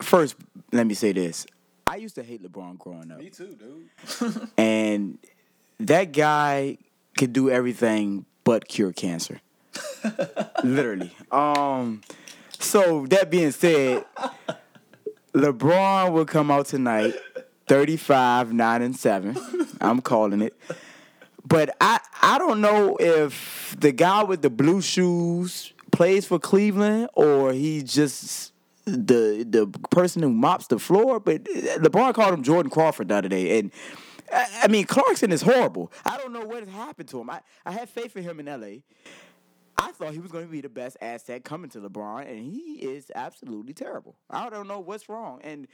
first, 0.01 0.35
let 0.71 0.87
me 0.87 0.93
say 0.93 1.11
this: 1.11 1.45
I 1.87 1.97
used 1.97 2.15
to 2.15 2.23
hate 2.23 2.43
LeBron 2.43 2.77
growing 2.77 3.11
up. 3.11 3.19
Me 3.19 3.29
too, 3.29 3.55
dude. 3.55 4.49
and 4.57 5.17
that 5.79 6.11
guy 6.11 6.77
could 7.17 7.33
do 7.33 7.49
everything 7.49 8.25
but 8.43 8.67
cure 8.67 8.93
cancer. 8.93 9.41
Literally. 10.63 11.15
Um. 11.31 12.01
So 12.59 13.05
that 13.07 13.29
being 13.29 13.51
said. 13.51 14.05
LeBron 15.33 16.11
will 16.11 16.25
come 16.25 16.51
out 16.51 16.67
tonight, 16.67 17.15
35, 17.67 18.53
9, 18.53 18.81
and 18.81 18.95
7. 18.95 19.37
I'm 19.81 20.01
calling 20.01 20.41
it. 20.41 20.55
But 21.45 21.75
I, 21.81 21.99
I 22.21 22.37
don't 22.37 22.61
know 22.61 22.95
if 22.99 23.75
the 23.79 23.91
guy 23.91 24.23
with 24.23 24.41
the 24.41 24.49
blue 24.49 24.81
shoes 24.81 25.73
plays 25.91 26.25
for 26.25 26.39
Cleveland 26.39 27.09
or 27.13 27.51
he's 27.51 27.83
just 27.83 28.53
the 28.85 29.45
the 29.47 29.67
person 29.89 30.21
who 30.23 30.29
mops 30.29 30.67
the 30.67 30.79
floor. 30.79 31.19
But 31.19 31.43
LeBron 31.43 32.13
called 32.13 32.33
him 32.33 32.43
Jordan 32.43 32.69
Crawford 32.69 33.09
the 33.09 33.15
other 33.15 33.29
day. 33.29 33.59
And 33.59 33.71
I 34.31 34.67
mean, 34.67 34.85
Clarkson 34.85 35.31
is 35.31 35.41
horrible. 35.41 35.91
I 36.05 36.17
don't 36.17 36.33
know 36.33 36.45
what 36.45 36.63
has 36.63 36.73
happened 36.73 37.09
to 37.09 37.19
him. 37.19 37.29
I, 37.29 37.41
I 37.65 37.71
had 37.71 37.89
faith 37.89 38.15
in 38.15 38.23
him 38.23 38.39
in 38.39 38.45
LA. 38.45 38.79
I 39.83 39.91
thought 39.91 40.13
he 40.13 40.19
was 40.19 40.31
going 40.31 40.45
to 40.45 40.51
be 40.51 40.61
the 40.61 40.69
best 40.69 40.97
asset 41.01 41.43
coming 41.43 41.69
to 41.71 41.79
LeBron, 41.79 42.29
and 42.29 42.39
he 42.39 42.79
is 42.81 43.11
absolutely 43.13 43.73
terrible. 43.73 44.15
I 44.29 44.49
don't 44.49 44.67
know 44.67 44.79
what's 44.79 45.09
wrong. 45.09 45.41
And 45.43 45.67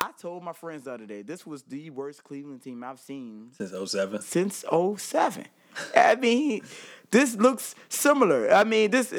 I 0.00 0.10
told 0.18 0.42
my 0.42 0.52
friends 0.52 0.84
the 0.84 0.92
other 0.92 1.06
day, 1.06 1.22
this 1.22 1.46
was 1.46 1.62
the 1.64 1.90
worst 1.90 2.24
Cleveland 2.24 2.62
team 2.62 2.82
I've 2.82 2.98
seen 2.98 3.50
since 3.56 3.72
07. 3.90 4.22
Since 4.22 4.64
07. 4.96 5.46
I 5.94 6.14
mean, 6.16 6.62
this 7.10 7.36
looks 7.36 7.74
similar. 7.88 8.52
I 8.52 8.64
mean, 8.64 8.90
this 8.90 9.12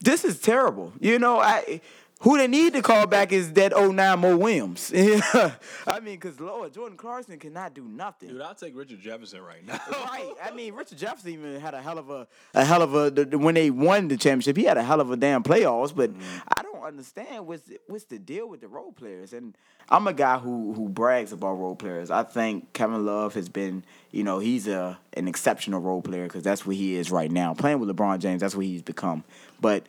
this 0.00 0.24
is 0.24 0.38
terrible. 0.38 0.92
You 1.00 1.18
know, 1.18 1.40
I 1.40 1.80
who 2.20 2.38
they 2.38 2.46
need 2.46 2.72
to 2.72 2.80
call 2.80 3.06
back 3.06 3.30
is 3.30 3.52
that 3.52 3.72
09 3.76 4.18
Mo 4.18 4.36
Williams. 4.38 4.90
I 4.94 6.00
mean, 6.00 6.14
because 6.14 6.40
Lord, 6.40 6.72
Jordan 6.72 6.96
Clarkson 6.96 7.38
cannot 7.38 7.74
do 7.74 7.84
nothing. 7.84 8.30
Dude, 8.30 8.40
I'll 8.40 8.54
take 8.54 8.74
Richard 8.74 9.00
Jefferson 9.00 9.42
right 9.42 9.64
now. 9.66 9.78
right. 9.92 10.32
I 10.42 10.50
mean, 10.52 10.72
Richard 10.74 10.96
Jefferson 10.96 11.32
even 11.32 11.60
had 11.60 11.74
a 11.74 11.82
hell 11.82 11.98
of 11.98 12.08
a 12.08 12.26
a 12.54 12.64
hell 12.64 12.80
of 12.80 12.94
a 12.94 13.10
the, 13.10 13.38
when 13.38 13.54
they 13.54 13.70
won 13.70 14.08
the 14.08 14.16
championship, 14.16 14.56
he 14.56 14.64
had 14.64 14.78
a 14.78 14.82
hell 14.82 15.00
of 15.00 15.10
a 15.10 15.16
damn 15.16 15.42
playoffs. 15.42 15.94
But 15.94 16.14
mm. 16.14 16.22
I 16.56 16.62
don't 16.62 16.82
understand 16.82 17.46
what's 17.46 17.70
what's 17.86 18.04
the 18.04 18.18
deal 18.18 18.48
with 18.48 18.62
the 18.62 18.68
role 18.68 18.92
players. 18.92 19.34
And 19.34 19.54
I'm 19.90 20.06
a 20.06 20.14
guy 20.14 20.38
who 20.38 20.72
who 20.72 20.88
brags 20.88 21.32
about 21.32 21.52
role 21.58 21.76
players. 21.76 22.10
I 22.10 22.22
think 22.22 22.72
Kevin 22.72 23.04
Love 23.04 23.34
has 23.34 23.50
been, 23.50 23.84
you 24.10 24.24
know, 24.24 24.38
he's 24.38 24.66
a 24.68 24.98
an 25.12 25.28
exceptional 25.28 25.80
role 25.80 26.00
player 26.00 26.24
because 26.24 26.42
that's 26.42 26.64
what 26.64 26.76
he 26.76 26.96
is 26.96 27.10
right 27.10 27.30
now. 27.30 27.52
Playing 27.52 27.78
with 27.78 27.94
LeBron 27.94 28.20
James, 28.20 28.40
that's 28.40 28.54
what 28.54 28.64
he's 28.64 28.82
become. 28.82 29.22
But 29.60 29.84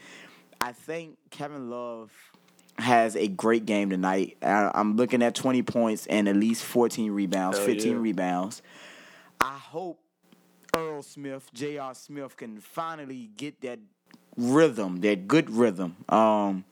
I 0.61 0.71
think 0.71 1.17
Kevin 1.29 1.69
Love 1.69 2.11
has 2.77 3.15
a 3.15 3.27
great 3.27 3.65
game 3.65 3.89
tonight. 3.89 4.37
I'm 4.41 4.95
looking 4.95 5.23
at 5.23 5.35
20 5.35 5.63
points 5.63 6.05
and 6.07 6.27
at 6.27 6.35
least 6.35 6.63
14 6.63 7.11
rebounds, 7.11 7.57
Hell 7.57 7.67
15 7.67 7.91
yeah. 7.91 7.97
rebounds. 7.97 8.61
I 9.41 9.53
hope 9.53 9.99
Earl 10.75 11.01
Smith, 11.01 11.49
J.R. 11.53 11.93
Smith, 11.93 12.37
can 12.37 12.59
finally 12.59 13.29
get 13.37 13.61
that 13.61 13.79
rhythm, 14.35 14.97
that 15.01 15.27
good 15.27 15.49
rhythm, 15.49 15.95
um, 16.09 16.65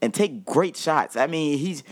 and 0.00 0.12
take 0.12 0.44
great 0.44 0.76
shots. 0.76 1.16
I 1.16 1.26
mean, 1.26 1.58
he's 1.58 1.84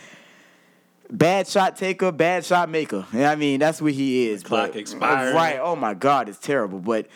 bad 1.11 1.47
shot 1.47 1.77
taker, 1.77 2.13
bad 2.13 2.45
shot 2.45 2.69
maker. 2.69 3.07
I 3.13 3.37
mean, 3.37 3.61
that's 3.61 3.81
what 3.81 3.93
he 3.93 4.29
is. 4.29 4.43
The 4.43 4.49
clock 4.49 4.77
expired. 4.77 5.35
Right. 5.35 5.59
Oh 5.61 5.77
my 5.77 5.95
God, 5.95 6.29
it's 6.29 6.39
terrible. 6.39 6.79
But 6.79 7.07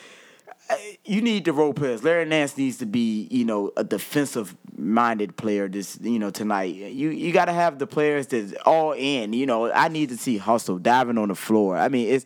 you 1.05 1.21
need 1.21 1.45
the 1.45 1.53
role 1.53 1.75
players. 1.75 2.03
Larry 2.03 2.25
Nance 2.25 2.57
needs 2.57 2.79
to 2.79 2.87
be, 2.87 3.29
you 3.31 3.45
know, 3.45 3.73
a 3.77 3.85
defensive 3.85 4.57
minded 4.77 5.37
player 5.37 5.69
this, 5.69 5.99
you 6.03 6.19
know, 6.19 6.31
tonight. 6.31 6.75
You 6.75 7.11
you 7.11 7.33
got 7.33 7.47
to 7.47 7.53
have 7.53 7.79
the 7.79 7.87
players 7.87 8.27
that's 8.29 8.53
all 8.65 8.93
in. 8.93 9.33
You 9.33 9.47
know, 9.47 9.71
I 9.73 9.89
need 9.89 10.09
to 10.11 10.17
see 10.17 10.39
hustle 10.39 10.79
diving 10.79 11.19
on 11.19 11.29
the 11.29 11.35
floor. 11.35 11.77
I 11.77 11.89
mean, 11.89 12.09
it's 12.09 12.25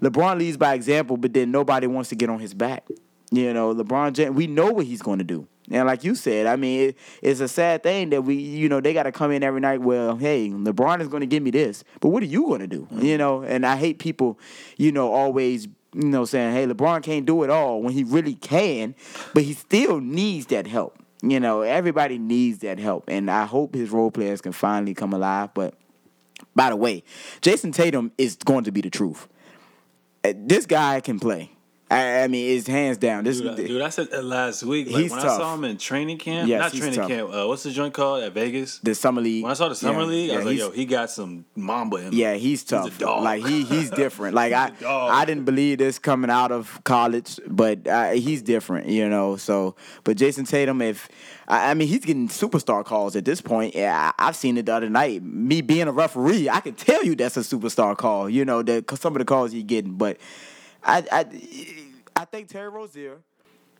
LeBron 0.00 0.38
leads 0.38 0.56
by 0.56 0.74
example, 0.74 1.16
but 1.16 1.32
then 1.32 1.50
nobody 1.50 1.86
wants 1.86 2.08
to 2.10 2.16
get 2.16 2.30
on 2.30 2.38
his 2.38 2.54
back. 2.54 2.86
You 3.30 3.52
know, 3.52 3.74
LeBron 3.74 4.12
James, 4.12 4.34
we 4.34 4.46
know 4.46 4.72
what 4.72 4.86
he's 4.86 5.02
going 5.02 5.18
to 5.18 5.24
do. 5.24 5.46
And 5.70 5.86
like 5.86 6.02
you 6.02 6.16
said, 6.16 6.46
I 6.46 6.56
mean, 6.56 6.88
it, 6.88 6.98
it's 7.22 7.38
a 7.38 7.46
sad 7.46 7.84
thing 7.84 8.10
that 8.10 8.22
we, 8.22 8.34
you 8.34 8.68
know, 8.68 8.80
they 8.80 8.92
got 8.92 9.04
to 9.04 9.12
come 9.12 9.30
in 9.30 9.44
every 9.44 9.60
night. 9.60 9.80
Well, 9.80 10.16
hey, 10.16 10.48
LeBron 10.48 11.00
is 11.00 11.06
going 11.06 11.20
to 11.20 11.28
give 11.28 11.42
me 11.42 11.52
this, 11.52 11.84
but 12.00 12.08
what 12.08 12.24
are 12.24 12.26
you 12.26 12.46
going 12.46 12.60
to 12.60 12.66
do? 12.66 12.88
You 12.90 13.16
know, 13.16 13.42
and 13.42 13.64
I 13.64 13.76
hate 13.76 14.00
people, 14.00 14.38
you 14.76 14.90
know, 14.90 15.12
always 15.12 15.68
you 15.94 16.08
know, 16.08 16.24
saying, 16.24 16.54
hey, 16.54 16.66
LeBron 16.66 17.02
can't 17.02 17.26
do 17.26 17.42
it 17.42 17.50
all 17.50 17.82
when 17.82 17.92
he 17.92 18.04
really 18.04 18.34
can, 18.34 18.94
but 19.34 19.42
he 19.42 19.54
still 19.54 20.00
needs 20.00 20.46
that 20.46 20.66
help. 20.66 20.96
You 21.22 21.38
know, 21.40 21.60
everybody 21.62 22.18
needs 22.18 22.58
that 22.60 22.78
help, 22.78 23.04
and 23.08 23.30
I 23.30 23.44
hope 23.44 23.74
his 23.74 23.90
role 23.90 24.10
players 24.10 24.40
can 24.40 24.52
finally 24.52 24.94
come 24.94 25.12
alive. 25.12 25.50
But 25.52 25.74
by 26.54 26.70
the 26.70 26.76
way, 26.76 27.04
Jayson 27.42 27.72
Tatum 27.72 28.12
is 28.16 28.36
going 28.36 28.64
to 28.64 28.72
be 28.72 28.80
the 28.80 28.90
truth. 28.90 29.28
Uh, 30.24 30.32
This 30.36 30.64
guy 30.64 31.00
can 31.00 31.20
play. 31.20 31.50
I, 31.90 32.22
I 32.22 32.28
mean, 32.28 32.56
it's 32.56 32.68
hands 32.68 32.98
down. 32.98 33.24
This 33.24 33.40
Dude, 33.40 33.50
I- 33.50 33.54
dude, 33.56 33.82
I 33.82 33.88
said 33.88 34.10
that 34.12 34.24
last 34.24 34.62
week. 34.62 34.86
Like 34.92 35.02
He's 35.02 35.10
when 35.10 35.20
tough. 35.22 35.32
I 35.32 35.36
saw 35.38 35.54
him 35.54 35.64
in 35.64 35.76
training 35.76 36.18
camp, 36.18 36.48
Yes, 36.48 36.60
not 36.60 36.72
training 36.78 36.94
tough. 37.00 37.08
camp. 37.08 37.30
Uh, 37.34 37.48
what's 37.48 37.64
the 37.64 37.72
joint 37.72 37.92
called 37.94 38.22
at 38.22 38.32
Vegas? 38.32 38.78
the 38.78 38.94
summer 38.94 39.20
league. 39.20 39.42
When 39.42 39.50
I 39.50 39.54
saw 39.54 39.68
the 39.68 39.74
summer 39.74 40.02
Yeah, 40.02 40.06
league, 40.06 40.30
I 40.30 40.32
yeah, 40.34 40.38
was 40.38 40.46
like, 40.46 40.58
yo, 40.58 40.70
he 40.70 40.84
got 40.86 41.10
some 41.10 41.46
mamba 41.56 41.96
in 41.96 42.02
him. 42.04 42.14
Yeah, 42.14 42.34
he's 42.34 42.62
tough. 42.62 42.96
dog. 42.98 43.24
Like 43.24 43.44
he 43.44 43.64
he's 43.64 43.90
different. 44.04 44.36
Like 44.36 44.52
I 44.52 44.68
a 44.68 44.70
dog. 44.72 45.10
I 45.12 45.24
didn't 45.24 45.44
believe 45.46 45.78
this 45.78 45.98
coming 45.98 46.30
out 46.30 46.52
of 46.52 46.80
college, 46.84 47.40
but 47.48 47.86
uh, 47.88 48.10
he's 48.12 48.42
different, 48.42 48.86
you 48.86 49.08
know. 49.08 49.34
So, 49.36 49.74
but 50.04 50.16
Jayson 50.16 50.46
Tatum, 50.48 50.80
if 50.82 51.08
I, 51.48 51.72
I 51.72 51.74
mean, 51.74 51.88
he's 51.88 52.04
getting 52.04 52.28
superstar 52.28 52.84
calls 52.84 53.16
at 53.16 53.24
this 53.24 53.40
point. 53.40 53.74
Yeah, 53.74 54.12
I, 54.16 54.28
I've 54.28 54.36
seen 54.36 54.56
it 54.58 54.66
the 54.66 54.74
other 54.74 54.88
night. 54.88 55.24
Me 55.24 55.60
being 55.60 55.88
a 55.88 55.92
referee, 55.92 56.48
I 56.48 56.60
can 56.60 56.74
tell 56.74 57.04
you 57.04 57.16
that's 57.16 57.36
a 57.36 57.40
superstar 57.40 57.96
call. 57.96 58.30
You 58.30 58.44
know, 58.44 58.62
that 58.62 58.96
some 58.96 59.14
of 59.16 59.18
the 59.18 59.24
calls 59.24 59.50
he's 59.50 59.64
getting. 59.64 59.94
But 59.94 60.18
I 60.84 61.04
I 61.10 61.24
I 62.20 62.26
think 62.26 62.48
Terry 62.48 62.68
Rozier 62.68 63.16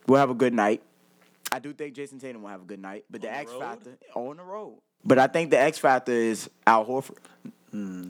will 0.07 0.17
have 0.17 0.31
a 0.31 0.33
good 0.33 0.53
night. 0.53 0.81
I 1.51 1.59
do 1.59 1.73
think 1.73 1.93
Jayson 1.95 2.19
Tatum 2.19 2.41
will 2.41 2.49
have 2.49 2.61
a 2.61 2.65
good 2.65 2.81
night, 2.81 3.05
but 3.09 3.21
the 3.21 3.27
the 3.27 3.33
X 3.35 3.51
road? 3.51 3.59
factor 3.61 3.97
on 4.15 4.37
the 4.37 4.43
road. 4.43 4.79
But 5.05 5.19
I 5.19 5.27
think 5.27 5.51
the 5.51 5.59
X 5.59 5.77
factor 5.77 6.11
is 6.11 6.49
Al 6.65 6.83
Horford. 6.85 7.17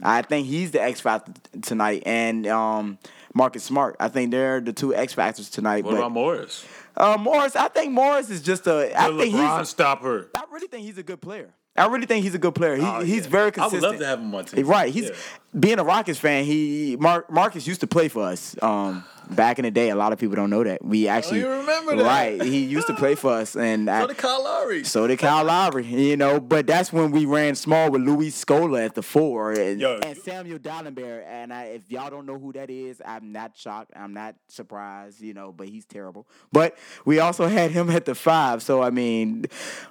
I 0.02 0.22
think 0.22 0.46
he's 0.46 0.70
the 0.70 0.82
X 0.82 1.00
factor 1.00 1.32
tonight, 1.60 2.02
and 2.06 2.46
um, 2.46 2.98
Marcus 3.34 3.62
Smart. 3.62 3.96
I 4.00 4.08
think 4.08 4.30
they're 4.30 4.60
the 4.60 4.72
two 4.72 4.94
X 4.94 5.12
factors 5.12 5.50
tonight. 5.50 5.84
What 5.84 5.92
but 5.92 5.98
about 5.98 6.12
Morris? 6.12 6.64
uh, 6.96 7.16
Morris, 7.20 7.54
I 7.54 7.68
think 7.68 7.92
Morris 7.92 8.30
is 8.30 8.40
just 8.42 8.66
a. 8.66 8.90
I 8.98 9.10
The 9.10 9.18
think 9.18 9.34
LeBron 9.34 9.58
he's. 9.58 9.68
stopper. 9.68 10.30
I 10.34 10.44
really 10.50 10.66
think 10.68 10.84
he's 10.86 10.98
a 10.98 11.02
good 11.02 11.20
player. 11.20 11.50
I 11.76 11.86
really 11.86 12.06
think 12.06 12.22
he's 12.24 12.34
a 12.34 12.38
good 12.38 12.54
player. 12.54 12.76
He, 12.76 12.82
Oh, 12.84 13.00
he's 13.02 13.24
yeah. 13.24 13.30
very 13.30 13.50
consistent. 13.52 13.84
I 13.84 13.86
would 13.88 13.92
love 13.92 14.00
to 14.00 14.06
have 14.06 14.18
him 14.18 14.26
on 14.26 14.30
my 14.32 14.42
team. 14.42 14.66
Right. 14.66 14.92
He's 14.92 15.08
Yeah. 15.10 15.14
being 15.58 15.78
a 15.78 15.84
Rockets 15.84 16.18
fan. 16.18 16.44
He 16.44 16.96
Mar- 17.00 17.24
Marcus 17.30 17.66
used 17.66 17.80
to 17.80 17.86
play 17.86 18.08
for 18.08 18.24
us. 18.24 18.54
Um, 18.62 19.04
back 19.30 19.58
in 19.58 19.64
the 19.64 19.70
day, 19.70 19.90
a 19.90 19.96
lot 19.96 20.12
of 20.12 20.18
people 20.18 20.36
don't 20.36 20.50
know 20.50 20.62
that. 20.64 20.84
We 20.84 21.08
actually 21.08 21.42
Oh, 21.42 21.48
you 21.52 21.60
remember 21.60 21.96
that. 21.96 22.04
Right. 22.04 22.42
He 22.42 22.64
used 22.64 22.86
to 22.88 22.94
play 22.94 23.14
for 23.14 23.32
us, 23.32 23.56
and 23.56 23.88
I, 23.88 24.00
So 24.02 24.06
did 24.08 24.18
Kyle 24.18 24.42
Lowry. 24.44 24.84
so 24.84 25.06
did 25.06 25.18
Kyle 25.18 25.44
Lowry, 25.44 25.86
you 25.86 26.16
know, 26.16 26.40
but 26.40 26.66
that's 26.66 26.92
when 26.92 27.10
we 27.10 27.24
ran 27.24 27.54
small 27.54 27.90
with 27.90 28.02
Louis 28.02 28.30
Scola 28.30 28.84
at 28.84 28.94
the 28.94 29.02
four 29.02 29.52
and, 29.52 29.80
Yo, 29.80 29.98
and 30.02 30.16
Samuel 30.18 30.58
Dalembert. 30.58 31.24
And 31.26 31.52
I, 31.52 31.64
if 31.64 31.90
y'all 31.90 32.10
don't 32.10 32.26
know 32.26 32.38
who 32.38 32.52
that 32.52 32.70
is, 32.70 33.00
I'm 33.04 33.32
not 33.32 33.56
shocked. 33.56 33.92
I'm 33.96 34.12
not 34.14 34.34
surprised, 34.48 35.20
you 35.20 35.34
know, 35.34 35.52
but 35.52 35.68
he's 35.68 35.84
terrible. 35.86 36.26
But 36.52 36.76
we 37.04 37.18
also 37.18 37.46
had 37.48 37.70
him 37.70 37.88
at 37.90 38.04
the 38.04 38.14
five. 38.14 38.62
So, 38.62 38.82
I 38.82 38.90
mean, 38.90 39.46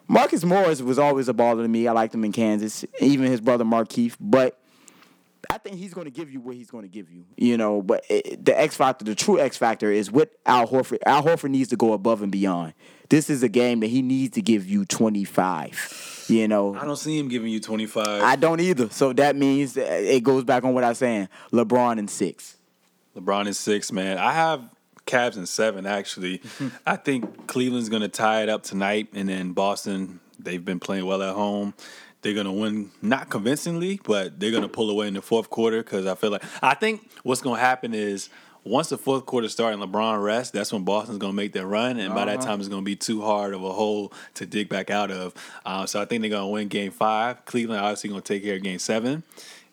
Marcus 0.07 0.43
Morris 0.43 0.81
was 0.81 0.99
always 0.99 1.27
a 1.29 1.33
baller 1.33 1.61
to 1.63 1.67
me. 1.67 1.87
I 1.87 1.91
liked 1.93 2.13
him 2.13 2.23
in 2.23 2.31
Kansas, 2.31 2.85
even 2.99 3.25
his 3.25 3.41
brother 3.41 3.63
Markieff. 3.65 4.15
But 4.19 4.57
I 5.51 5.57
think 5.57 5.75
he's 5.75 5.93
going 5.93 6.05
to 6.05 6.11
give 6.11 6.31
you 6.31 6.39
what 6.39 6.55
he's 6.55 6.71
going 6.71 6.83
to 6.83 6.89
give 6.89 7.11
you, 7.11 7.25
you 7.35 7.57
know. 7.57 7.81
But 7.81 8.05
it, 8.09 8.45
the 8.45 8.57
X 8.57 8.77
factor, 8.77 9.03
the 9.03 9.15
true 9.15 9.37
X 9.37 9.57
factor, 9.57 9.91
is 9.91 10.09
what 10.09 10.31
Al 10.45 10.65
Horford. 10.65 10.99
Al 11.05 11.23
Horford 11.23 11.49
needs 11.49 11.69
to 11.69 11.75
go 11.75 11.91
above 11.91 12.21
and 12.21 12.31
beyond. 12.31 12.73
This 13.09 13.29
is 13.29 13.43
a 13.43 13.49
game 13.49 13.81
that 13.81 13.87
he 13.87 14.01
needs 14.01 14.35
to 14.35 14.41
give 14.41 14.65
you 14.65 14.85
twenty 14.85 15.25
five. 15.25 16.25
You 16.29 16.47
know, 16.47 16.73
I 16.75 16.85
don't 16.85 16.95
see 16.95 17.19
him 17.19 17.27
giving 17.27 17.51
you 17.51 17.59
25. 17.59 18.23
I 18.23 18.37
don't 18.37 18.61
either. 18.61 18.89
So 18.89 19.11
that 19.13 19.35
means 19.35 19.75
it 19.75 20.23
goes 20.23 20.45
back 20.45 20.63
on 20.63 20.73
what 20.73 20.85
I 20.85 20.89
was 20.89 20.97
saying. 20.97 21.27
LeBron 21.51 21.99
in 21.99 22.07
six. 22.07 22.55
LeBron 23.17 23.47
is 23.47 23.59
six, 23.59 23.91
man. 23.91 24.17
I 24.17 24.31
have 24.31 24.63
Cavs 25.05 25.35
in 25.35 25.45
seven, 25.45 25.85
actually. 25.85 26.41
I 26.85 26.95
think 26.95 27.47
Cleveland's 27.47 27.89
going 27.89 28.03
to 28.03 28.07
tie 28.07 28.43
it 28.43 28.49
up 28.49 28.63
tonight, 28.63 29.09
and 29.13 29.27
then 29.27 29.51
Boston, 29.51 30.21
they've 30.39 30.63
been 30.63 30.79
playing 30.79 31.05
well 31.05 31.21
at 31.21 31.35
home. 31.35 31.73
They're 32.21 32.33
going 32.35 32.45
to 32.45 32.51
win, 32.51 32.91
not 33.01 33.29
convincingly, 33.29 33.99
but 34.03 34.39
they're 34.39 34.51
going 34.51 34.63
to 34.63 34.69
pull 34.69 34.89
away 34.89 35.07
in 35.07 35.15
the 35.15 35.21
fourth 35.21 35.49
quarter 35.49 35.81
because 35.83 36.05
I 36.05 36.15
feel 36.15 36.29
like, 36.31 36.43
I 36.61 36.75
think 36.75 37.09
what's 37.23 37.41
going 37.41 37.55
to 37.57 37.61
happen 37.65 37.93
is 37.95 38.29
once 38.63 38.89
the 38.89 38.97
fourth 38.97 39.25
quarter 39.25 39.49
starts 39.49 39.73
and 39.75 39.83
LeBron 39.91 40.21
rests, 40.23 40.51
that's 40.51 40.71
when 40.71 40.83
Boston's 40.83 41.17
going 41.17 41.33
to 41.33 41.35
make 41.35 41.51
their 41.53 41.65
run, 41.65 41.97
and 41.99 42.13
by 42.13 42.25
that 42.25 42.37
Uh-huh. 42.37 42.45
time 42.47 42.59
it's 42.59 42.69
going 42.69 42.83
to 42.83 42.85
be 42.85 42.95
too 42.95 43.21
hard 43.23 43.55
of 43.55 43.63
a 43.63 43.71
hole 43.71 44.13
to 44.35 44.45
dig 44.45 44.69
back 44.69 44.91
out 44.91 45.09
of. 45.09 45.33
Uh, 45.65 45.87
so 45.87 45.99
I 45.99 46.05
think 46.05 46.21
they're 46.21 46.29
going 46.29 46.43
to 46.43 46.47
win 46.47 46.67
game 46.67 46.91
five. 46.91 47.43
Cleveland 47.45 47.81
obviously 47.81 48.11
going 48.11 48.21
to 48.21 48.33
take 48.33 48.43
care 48.43 48.55
of 48.57 48.61
game 48.61 48.77
seven. 48.79 49.23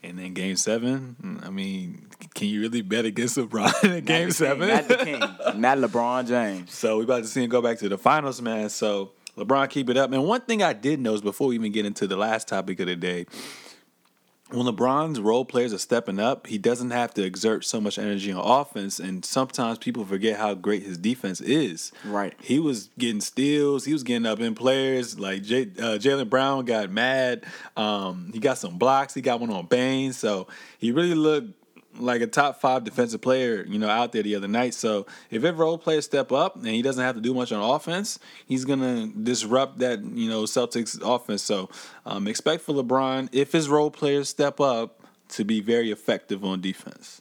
And 0.01 0.17
then 0.17 0.33
game 0.33 0.55
seven, 0.55 1.17
mm, 1.21 1.45
I 1.45 1.51
mean, 1.51 2.07
can 2.33 2.47
you 2.47 2.61
really 2.61 2.83
bet 2.83 3.05
against 3.05 3.37
LeBron 3.37 3.83
in 3.85 4.05
game 4.05 4.27
king, 4.27 4.31
seven? 4.31 4.69
Not 4.69 4.87
the 4.89 4.97
king. 4.97 5.19
not 5.61 5.77
LeBron 5.79 6.29
James. 6.29 6.73
so 6.75 6.99
we 6.99 7.05
about 7.05 7.25
to 7.25 7.29
see 7.29 7.43
him 7.43 7.51
go 7.51 7.61
back 7.61 7.79
to 7.81 7.89
the 7.89 7.99
finals, 7.99 8.41
man. 8.41 8.69
So 8.71 9.11
LeBron 9.39 9.71
keep 9.71 9.89
it 9.89 9.97
up. 9.97 10.13
And 10.13 10.25
one 10.25 10.41
thing 10.43 10.63
I 10.63 10.73
did 10.73 11.01
notice 11.01 11.21
before 11.21 11.49
we 11.49 11.55
even 11.55 11.73
get 11.73 11.87
into 11.87 12.07
the 12.07 12.17
last 12.17 12.49
topic 12.49 12.81
of 12.81 12.87
the 12.87 12.97
day, 12.97 13.27
when 14.51 14.67
LeBron's 14.67 15.21
role 15.21 15.45
players 15.45 15.75
are 15.75 15.79
stepping 15.79 16.19
up, 16.19 16.47
he 16.47 16.57
doesn't 16.57 16.91
have 16.91 17.13
to 17.15 17.23
exert 17.23 17.67
so 17.67 17.81
much 17.81 17.99
energy 17.99 18.33
on 18.33 18.41
offense. 18.43 18.99
And 18.99 19.23
sometimes 19.25 19.79
people 19.79 20.07
forget 20.07 20.39
how 20.39 20.55
great 20.55 20.83
his 20.83 20.97
defense 20.97 21.41
is. 21.43 21.93
Right. 22.05 22.35
He 22.41 22.59
was 22.59 22.89
getting 22.99 23.21
steals. 23.21 23.85
He 23.85 23.93
was 23.93 24.03
getting 24.03 24.25
up 24.25 24.41
in 24.41 24.55
players. 24.55 25.19
Like 25.19 25.43
J- 25.43 25.73
uh, 25.79 25.99
Jaylen 25.99 26.31
Brown 26.31 26.65
got 26.65 26.91
mad. 26.91 27.45
Um, 27.77 28.31
he 28.33 28.39
got 28.39 28.57
some 28.57 28.79
blocks. 28.79 29.13
He 29.13 29.21
got 29.21 29.41
one 29.41 29.51
on 29.51 29.67
Baynes. 29.67 30.17
So 30.17 30.49
he 30.79 30.93
really 30.93 31.15
looked 31.15 31.68
like 31.99 32.21
a 32.21 32.27
top 32.27 32.61
five 32.61 32.85
defensive 32.85 33.21
player, 33.21 33.65
you 33.69 33.79
know, 33.79 33.89
out 33.89 34.13
there 34.13 34.23
the 34.23 34.35
other 34.35 34.49
night. 34.49 34.75
So 34.75 35.07
if 35.31 35.45
every 35.45 35.51
role 35.53 35.79
players 35.79 36.05
step 36.05 36.33
up 36.33 36.57
and 36.57 36.67
he 36.67 36.83
doesn't 36.83 37.03
have 37.03 37.15
to 37.15 37.21
do 37.21 37.35
much 37.35 37.53
on 37.53 37.63
offense, 37.63 38.19
he's 38.47 38.65
gonna 38.65 39.09
disrupt 39.09 39.79
that, 39.79 40.03
you 40.03 40.29
know, 40.29 40.45
Celtics 40.45 41.01
offense. 41.03 41.43
So 41.43 41.69
um, 42.07 42.27
expect 42.27 42.63
for 42.63 42.75
LeBron, 42.75 43.29
if 43.33 43.53
his 43.53 43.69
role 43.69 43.91
players 43.91 44.29
step 44.29 44.61
up, 44.61 44.99
to 45.29 45.45
be 45.45 45.61
very 45.61 45.91
effective 45.91 46.45
on 46.45 46.61
defense. 46.61 47.21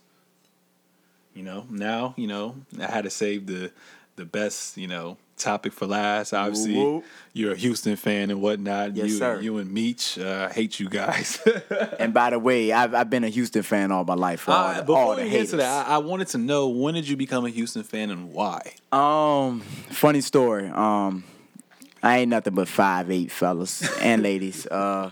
You 1.33 1.43
know, 1.43 1.65
now, 1.69 2.13
you 2.17 2.27
know, 2.27 2.55
I 2.79 2.85
had 2.85 3.03
to 3.03 3.09
save 3.09 3.45
the 3.45 3.71
the 4.15 4.25
best, 4.25 4.77
you 4.77 4.87
know, 4.87 5.17
topic 5.37 5.73
for 5.73 5.85
last. 5.87 6.33
Obviously, 6.33 7.03
you're 7.33 7.53
a 7.53 7.55
Houston 7.55 7.95
fan 7.95 8.29
and 8.31 8.41
whatnot. 8.41 8.95
Yes, 8.95 9.07
you, 9.09 9.17
sir. 9.17 9.39
you 9.39 9.57
and 9.57 9.71
Meech, 9.71 10.17
uh, 10.19 10.49
hate 10.49 10.79
you 10.79 10.89
guys. 10.89 11.39
And 11.99 12.13
by 12.13 12.29
the 12.31 12.39
way, 12.39 12.71
I've, 12.71 12.93
I've 12.93 13.09
been 13.09 13.23
a 13.23 13.29
Houston 13.29 13.63
fan 13.63 13.91
all 13.91 14.03
my 14.05 14.13
life. 14.13 14.41
For 14.41 14.51
all, 14.51 14.67
Uh, 14.67 14.73
the- 14.75 14.81
before 14.83 14.97
all 14.97 15.15
the 15.15 15.23
we 15.23 15.29
get 15.29 15.47
to 15.49 15.57
that, 15.57 15.87
I, 15.87 15.95
I 15.95 15.97
wanted 15.99 16.27
to 16.29 16.37
know 16.37 16.67
when 16.69 16.93
did 16.95 17.07
you 17.07 17.15
become 17.17 17.45
a 17.45 17.49
Houston 17.49 17.83
fan 17.83 18.09
and 18.11 18.31
why? 18.33 18.73
Um, 18.91 19.61
funny 19.89 20.21
story. 20.21 20.67
Um, 20.69 21.23
I 22.03 22.19
ain't 22.19 22.29
nothing 22.29 22.53
but 22.53 22.67
five 22.67 23.09
eight 23.11 23.31
fellas 23.31 23.81
and 23.99 24.21
ladies. 24.23 24.67
Uh, 24.67 25.11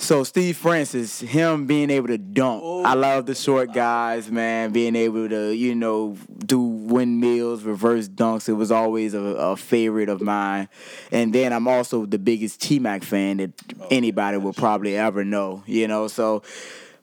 so 0.00 0.24
Steve 0.24 0.56
Francis, 0.56 1.20
him 1.20 1.66
being 1.66 1.90
able 1.90 2.08
to 2.08 2.16
dunk. 2.16 2.62
Oh. 2.64 2.82
I 2.84 2.94
love 2.94 3.26
the 3.26 3.34
short 3.34 3.74
guys, 3.74 4.30
man. 4.30 4.72
Being 4.72 4.96
able 4.96 5.28
to, 5.28 5.54
you 5.54 5.74
know, 5.74 6.16
do 6.38 6.60
windmills, 6.60 7.64
reverse 7.64 8.08
dunks. 8.08 8.48
It 8.48 8.54
was 8.54 8.72
always 8.72 9.12
a, 9.12 9.20
a 9.20 9.56
favorite 9.56 10.08
of 10.08 10.22
mine. 10.22 10.70
And 11.12 11.34
then 11.34 11.52
I'm 11.52 11.68
also 11.68 12.06
the 12.06 12.18
biggest 12.18 12.62
T 12.62 12.78
Mac 12.78 13.04
fan 13.04 13.36
that 13.36 13.52
oh, 13.78 13.88
anybody 13.90 14.38
will 14.38 14.54
probably 14.54 14.96
ever 14.96 15.22
know. 15.22 15.62
You 15.66 15.86
know, 15.86 16.08
so 16.08 16.42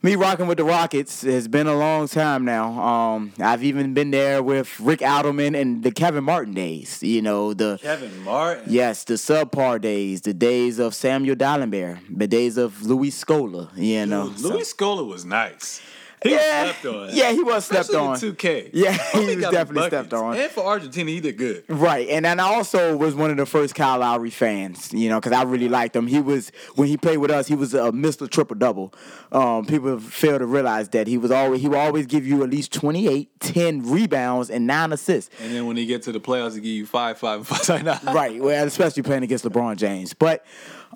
me 0.08 0.16
rocking 0.16 0.48
with 0.48 0.58
the 0.58 0.64
Rockets 0.64 1.22
has 1.24 1.50
been 1.50 1.68
a 1.68 1.76
long 1.76 2.08
time 2.08 2.46
now. 2.46 2.72
Um, 2.82 3.34
I've 3.42 3.62
even 3.62 3.94
been 3.94 4.10
there 4.10 4.42
with 4.42 4.80
Rick 4.80 5.02
Adelman 5.02 5.54
and 5.60 5.84
the 5.84 5.92
Kevin 5.92 6.24
Martin 6.24 6.54
days. 6.54 7.04
You 7.04 7.22
know, 7.22 7.54
the 7.54 7.78
Kevin 7.82 8.18
Martin. 8.24 8.64
yes, 8.72 9.04
the 9.04 9.16
subpar 9.16 9.82
days, 9.82 10.22
the 10.22 10.34
days 10.34 10.80
of 10.80 10.96
Samuel 10.96 11.36
Dalembert, 11.36 12.00
the 12.10 12.26
days 12.26 12.56
of 12.56 12.82
Louis 12.84 13.10
Scola. 13.12 13.70
You 13.76 14.06
know, 14.06 14.32
so- 14.38 14.48
Louis 14.48 14.74
Scola 14.74 15.06
was 15.06 15.26
nice. 15.26 15.82
He 16.24 16.32
Yeah, 16.32 16.64
was 16.66 16.76
slept 16.78 16.96
on. 16.96 17.10
yeah, 17.16 17.32
he 17.32 17.44
was 17.44 17.66
slept 17.66 17.90
Especially 17.90 18.08
on. 18.08 18.16
2K. 18.18 18.70
Yeah, 18.74 18.92
he 19.14 19.36
was 19.36 19.50
definitely 19.52 19.88
stepped 19.88 20.14
on. 20.14 20.36
And 20.36 20.50
for 20.52 20.66
Argentina, 20.66 21.12
he 21.12 21.20
did 21.20 21.38
good. 21.38 21.64
Right, 21.70 22.10
and 22.10 22.26
then 22.26 22.40
I 22.40 22.46
also 22.56 22.98
was 22.98 23.14
one 23.14 23.30
of 23.30 23.38
the 23.38 23.46
first 23.46 23.76
Kyle 23.76 24.00
Lowry 24.00 24.32
fans, 24.32 24.92
you 24.92 25.10
know, 25.10 25.20
because 25.20 25.32
I 25.34 25.44
really 25.44 25.70
liked 25.70 25.96
him. 25.96 26.08
He 26.08 26.20
was 26.20 26.52
when 26.74 26.88
he 26.88 26.98
played 26.98 27.18
with 27.18 27.30
us, 27.30 27.46
he 27.48 27.54
was 27.54 27.76
a 27.76 27.92
Mr. 27.92 28.28
Triple 28.28 28.56
Double. 28.56 28.96
Um, 29.32 29.66
people 29.68 30.00
fail 30.00 30.40
to 30.40 30.46
realize 30.48 30.90
that 30.90 31.06
he 31.06 31.20
was 31.20 31.30
always 31.30 31.62
he 31.62 31.68
would 31.68 31.78
always 31.78 32.08
give 32.08 32.26
you 32.26 32.42
at 32.44 32.50
least 32.50 32.74
28, 32.74 33.40
10 33.40 33.84
rebounds, 33.88 34.50
and 34.50 34.66
nine 34.66 34.92
assists. 34.94 35.30
And 35.40 35.54
then 35.54 35.68
when 35.68 35.78
he 35.78 35.86
get 35.86 36.02
to 36.04 36.12
the 36.12 36.20
playoffs, 36.20 36.56
he 36.56 36.62
give 36.62 36.66
you 36.72 36.86
five, 36.88 37.20
five, 37.20 37.46
five, 37.48 37.84
nine. 37.84 38.00
right, 38.06 38.42
well, 38.42 38.66
especially 38.66 39.04
playing 39.04 39.22
against 39.22 39.46
LeBron 39.46 39.76
James. 39.78 40.16
But 40.16 40.44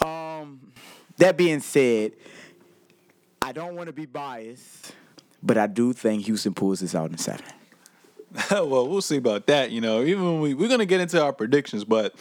um, 0.03 0.61
that 1.17 1.38
being 1.38 1.59
said, 1.59 2.13
I 3.39 3.51
don't 3.51 3.76
want 3.76 3.86
to 3.88 3.93
be 3.93 4.05
biased, 4.07 4.93
but 5.43 5.57
I 5.57 5.67
do 5.67 5.93
think 5.93 6.25
Houston 6.25 6.53
pulls 6.53 6.79
this 6.79 6.95
out 6.95 7.11
in 7.11 7.17
seven. 7.17 7.45
well, 8.51 8.87
we'll 8.87 9.01
see 9.01 9.17
about 9.17 9.47
that. 9.47 9.71
You 9.71 9.81
know, 9.81 10.03
even 10.03 10.39
we 10.39 10.53
we're 10.53 10.69
gonna 10.69 10.85
get 10.85 11.01
into 11.01 11.21
our 11.21 11.33
predictions, 11.33 11.83
but 11.83 12.15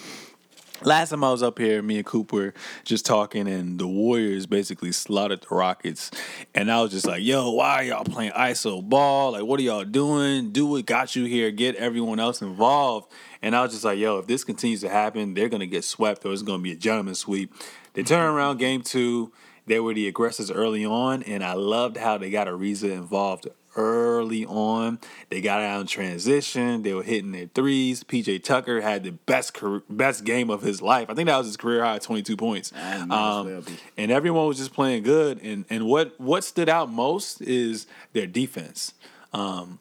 last 0.82 1.10
time 1.10 1.22
I 1.22 1.30
was 1.30 1.42
up 1.42 1.58
here, 1.58 1.82
me 1.82 1.98
and 1.98 2.06
Coop 2.06 2.32
were 2.32 2.52
just 2.84 3.06
talking, 3.06 3.46
and 3.46 3.78
the 3.78 3.86
Warriors 3.86 4.46
basically 4.46 4.90
slaughtered 4.92 5.42
the 5.42 5.54
Rockets, 5.54 6.10
and 6.54 6.70
I 6.70 6.82
was 6.82 6.90
just 6.90 7.06
like, 7.06 7.22
"Yo, 7.22 7.50
why 7.50 7.76
are 7.76 7.84
y'all 7.84 8.04
playing 8.04 8.32
ISO 8.32 8.82
ball? 8.82 9.32
Like, 9.32 9.44
what 9.44 9.60
are 9.60 9.62
y'all 9.62 9.84
doing? 9.84 10.50
Do 10.50 10.66
what 10.66 10.84
got 10.86 11.14
you 11.14 11.24
here. 11.24 11.50
Get 11.50 11.76
everyone 11.76 12.18
else 12.18 12.42
involved." 12.42 13.12
And 13.42 13.56
I 13.56 13.62
was 13.62 13.72
just 13.72 13.84
like, 13.84 13.98
yo, 13.98 14.18
if 14.18 14.26
this 14.26 14.44
continues 14.44 14.80
to 14.82 14.88
happen, 14.88 15.34
they're 15.34 15.48
gonna 15.48 15.66
get 15.66 15.84
swept 15.84 16.24
or 16.26 16.32
it's 16.32 16.42
gonna 16.42 16.62
be 16.62 16.72
a 16.72 16.76
gentleman 16.76 17.14
sweep. 17.14 17.54
They 17.94 18.02
turn 18.02 18.20
around 18.20 18.58
game 18.58 18.82
two. 18.82 19.32
They 19.70 19.78
were 19.78 19.94
the 19.94 20.08
aggressors 20.08 20.50
early 20.50 20.84
on, 20.84 21.22
and 21.22 21.44
I 21.44 21.52
loved 21.52 21.96
how 21.96 22.18
they 22.18 22.28
got 22.28 22.48
Ariza 22.48 22.90
involved 22.90 23.46
early 23.76 24.44
on. 24.44 24.98
They 25.28 25.40
got 25.40 25.60
out 25.60 25.82
in 25.82 25.86
transition. 25.86 26.82
They 26.82 26.92
were 26.92 27.04
hitting 27.04 27.30
their 27.30 27.46
threes. 27.46 28.02
PJ 28.02 28.42
Tucker 28.42 28.80
had 28.80 29.04
the 29.04 29.12
best 29.12 29.54
career, 29.54 29.84
best 29.88 30.24
game 30.24 30.50
of 30.50 30.62
his 30.62 30.82
life. 30.82 31.08
I 31.08 31.14
think 31.14 31.28
that 31.28 31.38
was 31.38 31.46
his 31.46 31.56
career 31.56 31.84
high, 31.84 31.98
twenty 32.00 32.22
two 32.22 32.36
points. 32.36 32.72
Um, 33.12 33.64
and 33.96 34.10
everyone 34.10 34.48
was 34.48 34.56
just 34.56 34.74
playing 34.74 35.04
good. 35.04 35.40
And 35.40 35.64
and 35.70 35.86
what 35.86 36.18
what 36.18 36.42
stood 36.42 36.68
out 36.68 36.90
most 36.90 37.40
is 37.40 37.86
their 38.12 38.26
defense. 38.26 38.94
Um, 39.32 39.78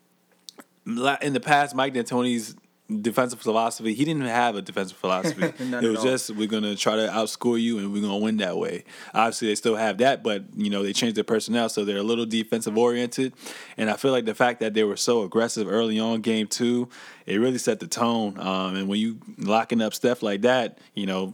in 0.86 1.34
the 1.34 1.40
past, 1.40 1.74
Mike 1.74 1.96
D'Antoni's 1.96 2.56
defensive 2.90 3.40
philosophy. 3.40 3.94
He 3.94 4.04
didn't 4.04 4.24
have 4.24 4.56
a 4.56 4.62
defensive 4.62 4.98
philosophy. 5.02 5.54
it 5.60 5.90
was 5.90 6.02
just 6.02 6.32
we're 6.32 6.48
gonna 6.48 6.76
try 6.76 6.96
to 6.96 7.08
outscore 7.08 7.62
you 7.62 7.78
and 7.78 7.94
we're 7.94 8.02
gonna 8.02 8.18
win 8.18 8.38
that 8.38 8.58
way. 8.58 8.84
Obviously, 9.14 9.50
they 9.50 9.56
still 9.56 9.76
have 9.76 10.00
that, 10.00 10.24
but 10.24 10.44
you 10.56 10.70
know 10.70 10.84
they 10.84 10.94
changed 10.94 11.16
their 11.16 11.24
personnel, 11.24 11.70
so 11.70 11.86
they're 11.86 11.98
a 11.98 12.04
little 12.04 12.26
defensive 12.26 12.78
oriented. 12.78 13.34
And 13.78 13.90
I 13.90 13.94
feel 13.94 14.12
like 14.12 14.26
the 14.26 14.36
fact 14.36 14.60
that 14.62 14.74
they 14.74 14.84
were 14.84 14.98
so 14.98 15.24
aggressive 15.24 15.68
early 15.70 16.00
on, 16.00 16.22
game 16.22 16.48
two, 16.48 16.90
it 17.26 17.38
really 17.38 17.58
set 17.60 17.80
the 17.80 17.88
tone. 17.88 18.40
Um, 18.40 18.76
and 18.76 18.88
when 18.88 19.00
you 19.00 19.20
locking 19.38 19.82
up 19.82 19.94
stuff 19.94 20.24
like 20.24 20.42
that, 20.42 20.80
you 20.96 21.06
know, 21.06 21.34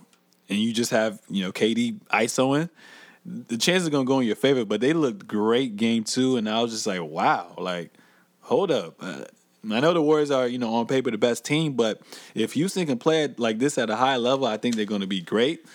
and 0.50 0.60
you 0.60 0.74
just 0.74 0.92
have 0.92 1.22
you 1.30 1.44
know 1.44 1.52
KD 1.52 2.00
ISOing. 2.12 2.70
The 3.28 3.58
chances 3.58 3.88
are 3.88 3.92
gonna 3.92 4.06
go 4.06 4.20
in 4.20 4.28
your 4.28 4.36
favor, 4.36 4.66
but 4.66 4.82
they 4.82 4.94
looked 4.94 5.28
great 5.28 5.78
game 5.78 6.04
two, 6.04 6.38
and 6.38 6.48
I 6.48 6.62
was 6.62 6.72
just 6.72 6.86
like, 6.86 7.02
wow, 7.02 7.56
like, 7.58 7.92
hold 8.42 8.70
up. 8.70 8.98
Uh, 9.00 9.24
I 9.72 9.80
know 9.80 9.94
the 9.94 10.02
Warriors 10.02 10.32
are, 10.32 10.48
you 10.48 10.58
know, 10.58 10.74
on 10.76 10.88
paper 10.88 11.12
the 11.12 11.18
best 11.18 11.46
team, 11.46 11.74
but 11.74 12.02
if 12.34 12.54
Houston 12.54 12.86
can 12.86 12.98
play 12.98 13.24
it 13.24 13.40
like 13.40 13.60
this 13.60 13.78
at 13.78 13.90
a 13.90 13.96
high 13.96 14.18
level, 14.18 14.46
I 14.46 14.58
think 14.58 14.76
they're 14.76 14.86
going 14.86 15.02
to 15.02 15.08
be 15.08 15.22
great. 15.22 15.66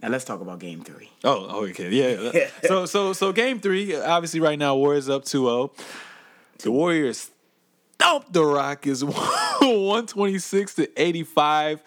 Now 0.00 0.08
let's 0.10 0.24
talk 0.24 0.40
about 0.40 0.58
game 0.58 0.82
three. 0.82 1.10
Oh, 1.24 1.64
okay. 1.64 1.88
Yeah. 1.90 2.48
so 2.64 2.84
so 2.86 3.12
so 3.12 3.32
game 3.32 3.60
three, 3.60 3.96
obviously 3.96 4.40
right 4.40 4.58
now 4.58 4.76
Warriors 4.76 5.08
up 5.08 5.24
2-0. 5.24 5.70
The 6.58 6.70
Warriors 6.70 7.30
thumped 7.98 8.32
the 8.32 8.44
Rockets 8.44 9.02
126 9.60 10.74
to 10.74 11.00
85. 11.00 11.82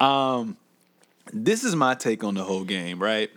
Um, 0.00 0.56
this 1.32 1.64
is 1.64 1.74
my 1.74 1.94
take 1.94 2.24
on 2.24 2.34
the 2.34 2.44
whole 2.44 2.64
game, 2.64 3.02
right? 3.02 3.30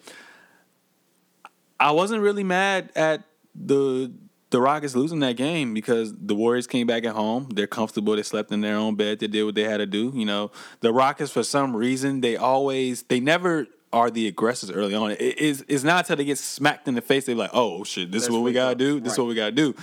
I 1.80 1.92
wasn't 1.92 2.22
really 2.22 2.44
mad 2.44 2.92
at 2.96 3.24
the 3.54 4.12
the 4.56 4.62
Rockets 4.62 4.96
losing 4.96 5.20
that 5.20 5.36
game 5.36 5.74
because 5.74 6.14
the 6.18 6.34
Warriors 6.34 6.66
came 6.66 6.88
back 6.88 7.04
at 7.04 7.14
home. 7.14 7.50
They're 7.54 7.68
comfortable. 7.68 8.16
They 8.16 8.24
slept 8.24 8.54
in 8.54 8.62
their 8.62 8.78
own 8.78 8.96
bed. 8.96 9.20
They 9.20 9.28
did 9.28 9.44
what 9.44 9.54
they 9.54 9.64
had 9.64 9.78
to 9.78 9.86
do. 9.86 10.14
You 10.16 10.24
know, 10.24 10.50
the 10.80 10.94
Rockets 10.94 11.30
for 11.30 11.44
some 11.44 11.76
reason 11.76 12.22
they 12.22 12.38
always 12.38 13.04
they 13.04 13.20
never 13.20 13.68
are 13.92 14.10
the 14.10 14.28
aggressors 14.28 14.72
early 14.72 14.96
on. 14.96 15.12
It 15.12 15.20
is 15.20 15.66
it's 15.68 15.84
not 15.84 16.06
until 16.06 16.16
they 16.16 16.24
get 16.24 16.38
smacked 16.38 16.88
in 16.88 16.96
the 16.96 17.02
face 17.02 17.26
they're 17.26 17.36
like, 17.36 17.50
oh 17.52 17.84
shit, 17.84 18.14
this 18.14 18.22
Let's 18.22 18.30
is 18.30 18.34
what 18.34 18.44
we 18.44 18.54
gotta 18.54 18.76
do. 18.76 19.02
This 19.02 19.10
right. 19.10 19.12
is 19.12 19.18
what 19.20 19.28
we 19.28 19.36
gotta 19.36 19.52
do. 19.52 19.76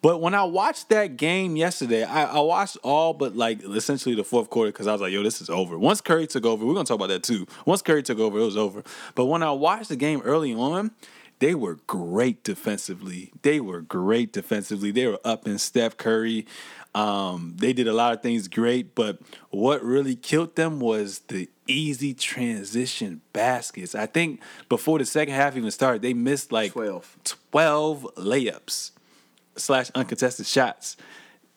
But 0.00 0.20
when 0.20 0.32
I 0.32 0.44
watched 0.44 0.90
that 0.90 1.16
game 1.16 1.56
yesterday, 1.56 2.04
I, 2.04 2.26
I 2.26 2.38
watched 2.38 2.78
all 2.84 3.12
but 3.12 3.34
like 3.34 3.64
essentially 3.64 4.14
the 4.14 4.22
fourth 4.22 4.48
quarter 4.48 4.70
because 4.70 4.86
I 4.86 4.92
was 4.92 5.00
like, 5.00 5.12
yo, 5.12 5.24
this 5.24 5.40
is 5.40 5.50
over. 5.50 5.76
Once 5.76 6.00
Curry 6.00 6.28
took 6.28 6.44
over, 6.44 6.64
we're 6.64 6.74
gonna 6.74 6.84
talk 6.84 6.94
about 6.98 7.08
that 7.08 7.24
too. 7.24 7.48
Once 7.66 7.82
Curry 7.82 8.04
took 8.04 8.20
over, 8.20 8.38
it 8.38 8.44
was 8.44 8.56
over. 8.56 8.84
But 9.16 9.24
when 9.24 9.42
I 9.42 9.50
watched 9.50 9.88
the 9.88 9.96
game 9.96 10.22
early 10.24 10.54
on 10.54 10.92
they 11.40 11.54
were 11.54 11.76
great 11.86 12.44
defensively. 12.44 13.32
They 13.42 13.60
were 13.60 13.80
great 13.80 14.32
defensively. 14.32 14.90
They 14.90 15.06
were 15.06 15.18
up 15.24 15.46
in 15.46 15.58
Steph 15.58 15.96
Curry. 15.96 16.46
Um, 16.94 17.54
they 17.56 17.72
did 17.72 17.88
a 17.88 17.92
lot 17.92 18.12
of 18.12 18.22
things 18.22 18.46
great, 18.46 18.94
but 18.94 19.18
what 19.48 19.82
really 19.82 20.14
killed 20.14 20.54
them 20.56 20.80
was 20.80 21.20
the 21.28 21.48
easy 21.66 22.12
transition 22.14 23.22
baskets. 23.32 23.94
I 23.94 24.06
think 24.06 24.40
before 24.68 24.98
the 24.98 25.06
second 25.06 25.34
half 25.34 25.56
even 25.56 25.70
started, 25.70 26.02
they 26.02 26.14
missed 26.14 26.52
like 26.52 26.72
12, 26.72 27.16
12 27.52 28.14
layups 28.16 28.90
slash 29.56 29.90
uncontested 29.94 30.46
shots. 30.46 30.96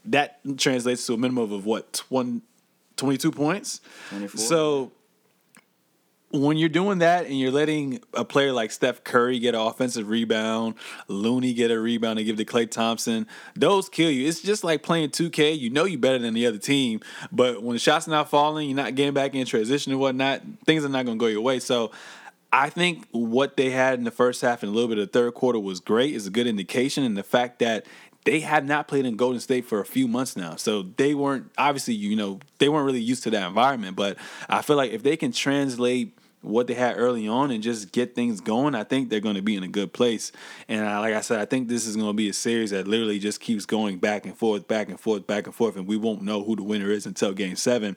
That 0.06 0.40
translates 0.58 1.06
to 1.08 1.14
a 1.14 1.18
minimum 1.18 1.52
of 1.52 1.66
what, 1.66 2.04
22 2.10 3.32
points? 3.32 3.82
24. 4.10 4.40
So 4.40 4.92
when 6.34 6.58
you're 6.58 6.68
doing 6.68 6.98
that 6.98 7.28
and 7.28 7.40
you're 7.40 7.52
letting 7.52 8.02
a 8.16 8.26
player 8.26 8.52
like 8.52 8.72
Steph 8.72 9.04
Curry 9.04 9.38
get 9.38 9.54
an 9.54 9.62
offensive 9.62 10.10
rebound, 10.10 10.74
Looney 11.08 11.54
get 11.54 11.70
a 11.70 11.80
rebound 11.80 12.18
and 12.18 12.26
give 12.26 12.38
to 12.38 12.46
Klay 12.46 12.70
Thompson, 12.70 13.28
those 13.56 13.88
kill 13.88 14.10
you. 14.10 14.28
It's 14.28 14.42
just 14.42 14.64
like 14.64 14.82
playing 14.82 15.12
2K. 15.12 15.58
You 15.58 15.70
know 15.70 15.86
you're 15.86 16.00
better 16.00 16.18
than 16.18 16.34
the 16.34 16.48
other 16.48 16.58
team, 16.58 17.02
but 17.32 17.62
when 17.62 17.76
the 17.76 17.80
shots 17.80 18.08
are 18.08 18.12
not 18.12 18.32
falling, 18.32 18.68
you're 18.68 18.76
not 18.76 18.96
getting 18.96 19.14
back 19.14 19.36
in 19.36 19.46
transition 19.46 19.92
and 19.92 20.02
whatnot, 20.02 20.42
things 20.66 20.84
are 20.84 20.90
not 20.90 21.06
going 21.06 21.20
to 21.20 21.24
go 21.24 21.28
your 21.28 21.42
way. 21.42 21.60
So 21.60 21.92
I 22.52 22.70
think 22.70 23.08
what 23.12 23.56
they 23.56 23.70
had 23.70 24.00
in 24.00 24.04
the 24.04 24.12
first 24.12 24.42
half 24.42 24.64
and 24.64 24.72
a 24.72 24.74
little 24.74 24.90
bit 24.90 24.98
of 24.98 25.12
the 25.12 25.20
third 25.20 25.36
quarter 25.36 25.60
was 25.60 25.80
great. 25.80 26.16
Is 26.16 26.26
a 26.26 26.32
good 26.32 26.48
indication, 26.48 27.04
and 27.04 27.16
the 27.16 27.24
fact 27.24 27.60
that 27.60 27.86
they 28.26 28.40
had 28.40 28.66
not 28.66 28.88
played 28.88 29.06
in 29.06 29.18
Golden 29.18 29.40
State 29.40 29.66
for 29.66 29.80
a 29.80 29.86
few 29.86 30.08
months 30.08 30.36
now. 30.36 30.56
So 30.56 30.84
they 30.84 31.14
weren't 31.14 31.52
obviously, 31.58 31.94
you 31.94 32.16
know, 32.16 32.40
they 32.58 32.70
weren't 32.70 32.86
really 32.86 33.02
used 33.02 33.24
to 33.24 33.30
that 33.32 33.48
environment. 33.48 33.96
But 33.96 34.18
I 34.48 34.62
feel 34.62 34.78
like 34.78 34.92
if 34.92 35.04
they 35.04 35.18
can 35.18 35.32
translate 35.32 36.18
what 36.44 36.68
they 36.68 36.74
had 36.74 36.96
early 36.98 37.28
on 37.28 37.52
and 37.52 37.64
just 37.64 37.92
get 37.92 38.16
things 38.16 38.42
going, 38.42 38.76
I 38.76 38.84
think 38.84 39.10
they're 39.10 39.20
going 39.20 39.36
to 39.36 39.42
be 39.42 39.56
in 39.56 39.64
a 39.64 39.68
good 39.68 39.94
place. 39.94 40.32
And 40.68 40.86
I, 40.86 41.00
like 41.00 41.14
I 41.14 41.22
said, 41.22 41.40
I 41.40 41.46
think 41.46 41.70
this 41.70 41.88
is 41.88 41.96
going 41.96 42.10
to 42.10 42.14
be 42.14 42.30
a 42.30 42.34
series 42.34 42.72
that 42.72 42.88
literally 42.88 43.18
just 43.18 43.40
keeps 43.40 43.66
going 43.66 43.98
back 43.98 44.26
and 44.26 44.38
forth, 44.38 44.68
back 44.68 44.90
and 44.90 45.00
forth, 45.00 45.26
back 45.26 45.48
and 45.48 45.56
forth, 45.56 45.76
and 45.76 45.88
we 45.88 45.98
won't 45.98 46.22
know 46.22 46.44
who 46.44 46.56
the 46.56 46.64
winner 46.64 46.92
is 46.92 47.06
until 47.06 47.34
Game 47.34 47.56
Seven. 47.56 47.96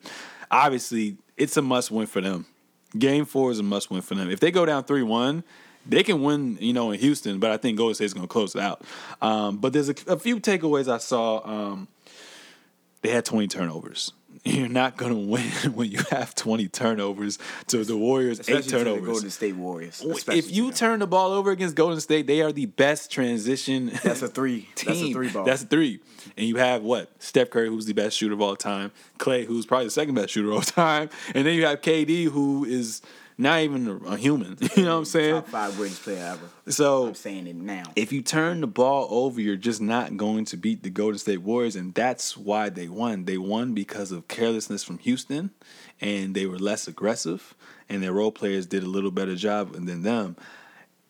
Obviously, 0.50 1.16
it's 1.36 1.56
a 1.56 1.62
must 1.62 1.90
win 1.90 2.06
for 2.06 2.20
them. 2.20 2.46
Game 2.96 3.24
Four 3.24 3.50
is 3.50 3.58
a 3.58 3.64
must 3.64 3.90
win 3.90 4.02
for 4.02 4.14
them. 4.14 4.30
If 4.30 4.40
they 4.40 4.50
go 4.50 4.64
down 4.64 4.84
three 4.84 5.02
one. 5.02 5.44
They 5.88 6.02
can 6.02 6.20
win, 6.20 6.58
you 6.60 6.72
know, 6.72 6.90
in 6.90 6.98
Houston, 6.98 7.38
but 7.38 7.52
I 7.52 7.58
think 7.58 7.78
Golden 7.78 7.94
State's 7.94 8.12
going 8.12 8.26
to 8.26 8.32
close 8.32 8.56
it 8.56 8.60
out. 8.60 8.82
Um, 9.22 9.58
but 9.58 9.72
there's 9.72 9.88
a, 9.88 9.94
a, 10.08 10.18
few 10.18 10.40
takeaways 10.40 10.92
I 10.92 10.98
saw. 10.98 11.46
Um, 11.48 11.86
they 13.02 13.10
had 13.10 13.24
20 13.24 13.46
turnovers 13.46 14.12
you're 14.44 14.68
not 14.68 14.96
going 14.96 15.12
to 15.12 15.18
win 15.18 15.42
when 15.74 15.90
you 15.90 16.00
have 16.10 16.34
20 16.34 16.68
turnovers 16.68 17.38
to 17.68 17.84
the 17.84 17.96
Warriors, 17.96 18.40
Especially 18.40 18.60
eight 18.60 18.68
turnovers. 18.68 18.94
To 18.94 19.00
the 19.00 19.12
Golden 19.12 19.30
State 19.30 19.56
Warriors. 19.56 20.02
If 20.28 20.50
you 20.50 20.72
turn 20.72 21.00
the 21.00 21.06
ball 21.06 21.32
over 21.32 21.50
against 21.50 21.76
Golden 21.76 22.00
State, 22.00 22.26
they 22.26 22.42
are 22.42 22.52
the 22.52 22.66
best 22.66 23.10
transition. 23.10 23.90
That's 24.02 24.22
a 24.22 24.28
three. 24.28 24.68
Team. 24.74 24.88
That's 24.88 25.00
a 25.02 25.12
three 25.12 25.28
ball. 25.28 25.44
That's 25.44 25.62
a 25.62 25.66
three. 25.66 26.00
And 26.36 26.46
you 26.46 26.56
have 26.56 26.82
what? 26.82 27.10
Steph 27.22 27.50
Curry, 27.50 27.68
who's 27.68 27.86
the 27.86 27.92
best 27.94 28.16
shooter 28.16 28.34
of 28.34 28.40
all 28.40 28.56
time. 28.56 28.92
Klay, 29.18 29.44
who's 29.46 29.66
probably 29.66 29.86
the 29.86 29.90
second 29.90 30.14
best 30.14 30.30
shooter 30.30 30.48
of 30.48 30.54
all 30.54 30.60
time. 30.62 31.10
And 31.34 31.46
then 31.46 31.54
you 31.54 31.66
have 31.66 31.80
KD, 31.80 32.24
who 32.24 32.64
is 32.64 33.02
not 33.38 33.60
even 33.60 34.00
a 34.06 34.16
human. 34.16 34.56
You 34.76 34.84
know 34.84 34.92
what 34.92 34.98
I'm 34.98 35.04
saying? 35.06 35.34
Top 35.34 35.48
five 35.48 35.76
greatest 35.76 36.02
player 36.02 36.24
ever. 36.24 36.72
So 36.72 37.08
I'm 37.08 37.14
saying 37.14 37.46
it 37.46 37.56
now. 37.56 37.84
If 37.96 38.12
you 38.12 38.20
turn 38.20 38.60
the 38.60 38.66
ball 38.66 39.08
over, 39.10 39.40
you're 39.40 39.56
just 39.56 39.80
not 39.80 40.16
going 40.16 40.44
to 40.46 40.56
beat 40.56 40.82
the 40.82 40.90
Golden 40.90 41.18
State 41.18 41.38
Warriors, 41.38 41.76
and 41.76 41.94
that's 41.94 42.36
why 42.36 42.68
they 42.68 42.88
won. 42.88 43.24
They 43.24 43.38
won 43.38 43.74
because 43.74 44.12
of 44.12 44.28
carelessness 44.28 44.84
from 44.84 44.98
Houston, 44.98 45.50
and 46.00 46.34
they 46.34 46.46
were 46.46 46.58
less 46.58 46.88
aggressive, 46.88 47.54
and 47.88 48.02
their 48.02 48.12
role 48.12 48.32
players 48.32 48.66
did 48.66 48.82
a 48.82 48.88
little 48.88 49.10
better 49.10 49.34
job 49.34 49.72
than 49.72 50.02
them. 50.02 50.36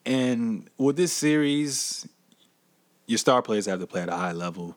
And 0.05 0.71
with 0.79 0.97
this 0.97 1.13
series, 1.13 2.09
your 3.07 3.19
star 3.19 3.43
players 3.43 3.67
have 3.67 3.81
to 3.81 3.87
play 3.87 4.03
at 4.03 4.09
a 4.09 4.17
high 4.17 4.33
level. 4.33 4.77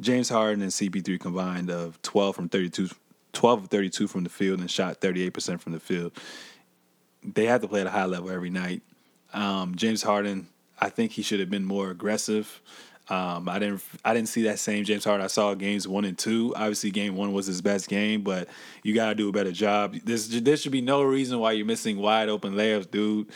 James 0.00 0.28
Harden 0.28 0.62
and 0.62 0.72
CP3 0.72 1.20
combined 1.20 1.70
of 1.70 2.00
12 2.02 2.34
from 2.36 2.48
32 2.48 2.88
12 3.32 3.64
of 3.64 3.68
32 3.68 4.08
from 4.08 4.24
the 4.24 4.30
field 4.30 4.58
and 4.58 4.70
shot 4.70 5.00
38% 5.00 5.60
from 5.60 5.72
the 5.72 5.78
field 5.78 6.12
they 7.22 7.46
have 7.46 7.60
to 7.62 7.68
play 7.68 7.80
at 7.80 7.86
a 7.86 7.90
high 7.90 8.06
level 8.06 8.30
every 8.30 8.50
night. 8.50 8.82
Um, 9.32 9.74
James 9.74 10.02
Harden, 10.02 10.48
I 10.78 10.88
think 10.88 11.12
he 11.12 11.22
should 11.22 11.40
have 11.40 11.50
been 11.50 11.64
more 11.64 11.90
aggressive. 11.90 12.60
Um, 13.10 13.48
I 13.48 13.58
didn't 13.58 13.82
I 14.04 14.12
didn't 14.12 14.28
see 14.28 14.42
that 14.42 14.58
same 14.58 14.84
James 14.84 15.04
Harden 15.04 15.24
I 15.24 15.28
saw 15.28 15.54
games 15.54 15.88
one 15.88 16.04
and 16.04 16.16
two. 16.16 16.52
Obviously, 16.54 16.90
game 16.90 17.16
one 17.16 17.32
was 17.32 17.46
his 17.46 17.62
best 17.62 17.88
game, 17.88 18.22
but 18.22 18.48
you 18.82 18.94
got 18.94 19.08
to 19.08 19.14
do 19.14 19.30
a 19.30 19.32
better 19.32 19.52
job. 19.52 19.96
There's, 20.04 20.28
there 20.28 20.56
should 20.58 20.72
be 20.72 20.82
no 20.82 21.02
reason 21.02 21.38
why 21.38 21.52
you're 21.52 21.64
missing 21.64 21.98
wide 21.98 22.28
open 22.28 22.54
layups, 22.54 22.90
dude. 22.90 23.28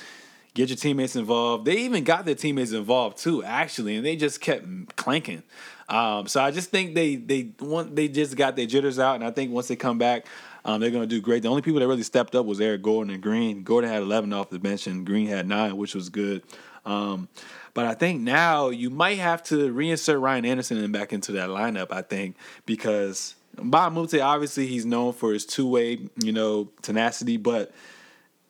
Get 0.54 0.68
your 0.68 0.76
teammates 0.76 1.16
involved. 1.16 1.64
They 1.64 1.78
even 1.78 2.04
got 2.04 2.26
their 2.26 2.34
teammates 2.34 2.72
involved 2.72 3.16
too, 3.16 3.42
actually, 3.42 3.96
and 3.96 4.04
they 4.04 4.16
just 4.16 4.42
kept 4.42 4.96
clanking. 4.96 5.42
Um, 5.88 6.26
so 6.26 6.42
I 6.42 6.50
just 6.50 6.70
think 6.70 6.94
they 6.94 7.16
they 7.16 7.52
want 7.58 7.96
they 7.96 8.08
just 8.08 8.36
got 8.36 8.56
their 8.56 8.66
jitters 8.66 8.98
out, 8.98 9.14
and 9.14 9.24
I 9.24 9.30
think 9.30 9.52
once 9.52 9.68
they 9.68 9.76
come 9.76 9.96
back, 9.96 10.26
um, 10.64 10.80
they're 10.80 10.90
going 10.90 11.02
to 11.02 11.08
do 11.08 11.20
great. 11.20 11.42
The 11.42 11.48
only 11.48 11.62
people 11.62 11.80
that 11.80 11.88
really 11.88 12.02
stepped 12.02 12.34
up 12.34 12.46
was 12.46 12.60
Eric 12.60 12.82
Gordon 12.82 13.12
and 13.12 13.22
Green. 13.22 13.62
Gordon 13.64 13.90
had 13.90 14.02
11 14.02 14.32
off 14.32 14.50
the 14.50 14.58
bench, 14.58 14.86
and 14.86 15.04
Green 15.04 15.26
had 15.26 15.48
nine, 15.48 15.76
which 15.76 15.94
was 15.94 16.08
good. 16.08 16.42
Um, 16.84 17.28
but 17.74 17.86
I 17.86 17.94
think 17.94 18.20
now 18.20 18.68
you 18.68 18.90
might 18.90 19.18
have 19.18 19.42
to 19.44 19.72
reinsert 19.72 20.20
Ryan 20.20 20.44
Anderson 20.44 20.78
and 20.78 20.92
back 20.92 21.12
into 21.12 21.32
that 21.32 21.48
lineup. 21.48 21.88
I 21.90 22.02
think 22.02 22.36
because 22.66 23.34
Mbah 23.56 23.88
a 23.88 23.90
Moute, 23.90 24.20
obviously, 24.20 24.66
he's 24.66 24.84
known 24.84 25.12
for 25.12 25.32
his 25.32 25.46
two 25.46 25.68
way, 25.68 25.98
you 26.22 26.32
know, 26.32 26.70
tenacity, 26.82 27.36
but. 27.36 27.72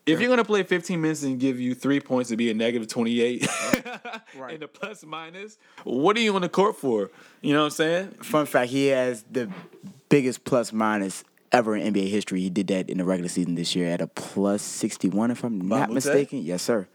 If 0.05 0.21
you're 0.21 0.29
gonna 0.29 0.45
play 0.45 0.65
15 0.65 1.01
minutes 1.01 1.23
and 1.23 1.39
give 1.39 1.61
you 1.61 1.77
three 1.77 2.01
points 2.01 2.31
to 2.31 2.37
be 2.37 2.51
a 2.51 2.55
negative 2.55 2.89
28 2.89 3.47
right. 4.37 4.55
and 4.55 4.63
a 4.65 4.67
plus 4.67 5.05
minus, 5.05 5.59
what 5.85 6.17
are 6.17 6.21
you 6.21 6.35
on 6.35 6.43
the 6.43 6.49
court 6.49 6.77
for? 6.77 7.13
You 7.41 7.53
know 7.53 7.61
what 7.61 7.67
I'm 7.67 7.71
saying? 7.71 8.09
Fun 8.21 8.47
fact: 8.47 8.73
He 8.73 8.89
has 8.89 9.23
the 9.31 9.49
biggest 10.09 10.43
plus 10.43 10.73
minus 10.73 11.23
ever 11.53 11.77
in 11.77 11.93
NBA 11.93 12.09
history. 12.09 12.41
He 12.41 12.51
did 12.51 12.69
that 12.69 12.91
in 12.91 12.99
the 12.99 13.05
regular 13.05 13.29
season 13.29 13.55
this 13.55 13.77
year 13.77 13.89
at 13.89 14.01
a 14.01 14.07
plus 14.07 14.63
61, 14.63 15.31
if 15.31 15.45
I'm 15.45 15.61
not 15.61 15.89
Mute? 15.89 15.95
mistaken. 15.95 16.43
Yes, 16.43 16.63
sir. 16.63 16.89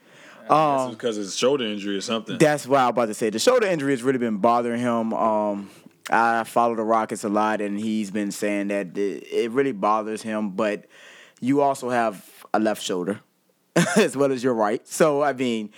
That's 0.49 0.91
because 0.95 1.17
of 1.17 1.23
his 1.23 1.35
shoulder 1.35 1.65
injury 1.65 1.97
or 1.97 2.01
something. 2.01 2.37
That's 2.37 2.65
what 2.65 2.79
I 2.79 2.85
was 2.85 2.89
about 2.91 3.05
to 3.07 3.13
say. 3.13 3.29
The 3.29 3.39
shoulder 3.39 3.67
injury 3.67 3.91
has 3.91 4.01
really 4.01 4.19
been 4.19 4.37
bothering 4.37 4.79
him. 4.79 5.13
Um, 5.13 5.69
I 6.09 6.43
follow 6.45 6.75
the 6.75 6.83
Rockets 6.83 7.23
a 7.23 7.29
lot, 7.29 7.59
and 7.59 7.79
he's 7.79 8.11
been 8.11 8.31
saying 8.31 8.69
that 8.69 8.97
it, 8.97 9.23
it 9.29 9.51
really 9.51 9.73
bothers 9.73 10.21
him. 10.21 10.51
But 10.51 10.85
you 11.41 11.61
also 11.61 11.89
have 11.89 12.25
a 12.53 12.59
left 12.59 12.81
shoulder 12.81 13.19
as 13.97 14.15
well 14.15 14.31
as 14.31 14.43
your 14.43 14.53
right. 14.53 14.87
So 14.87 15.21
I 15.21 15.33
mean, 15.33 15.71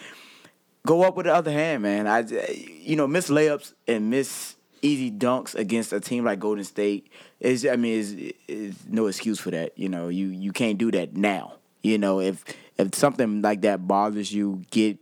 go 0.85 1.01
up 1.01 1.15
with 1.15 1.25
the 1.25 1.33
other 1.33 1.51
hand, 1.51 1.81
man. 1.81 2.07
I 2.07 2.19
you 2.19 2.95
know 2.95 3.07
miss 3.07 3.29
layups 3.29 3.73
and 3.87 4.09
miss 4.11 4.55
easy 4.81 5.11
dunks 5.11 5.55
against 5.55 5.93
a 5.93 5.99
team 5.99 6.25
like 6.25 6.39
Golden 6.39 6.63
State 6.63 7.11
is 7.39 7.65
I 7.65 7.75
mean 7.75 7.93
is 7.99 8.33
is 8.47 8.75
no 8.87 9.07
excuse 9.07 9.39
for 9.39 9.51
that. 9.51 9.77
You 9.77 9.89
know 9.89 10.09
you 10.09 10.27
you 10.27 10.51
can't 10.51 10.77
do 10.77 10.91
that 10.91 11.15
now. 11.15 11.53
You 11.81 11.97
know 11.97 12.19
if 12.19 12.43
if 12.77 12.95
something 12.95 13.41
like 13.41 13.61
that 13.61 13.87
bothers 13.87 14.31
you, 14.31 14.63
get 14.71 14.97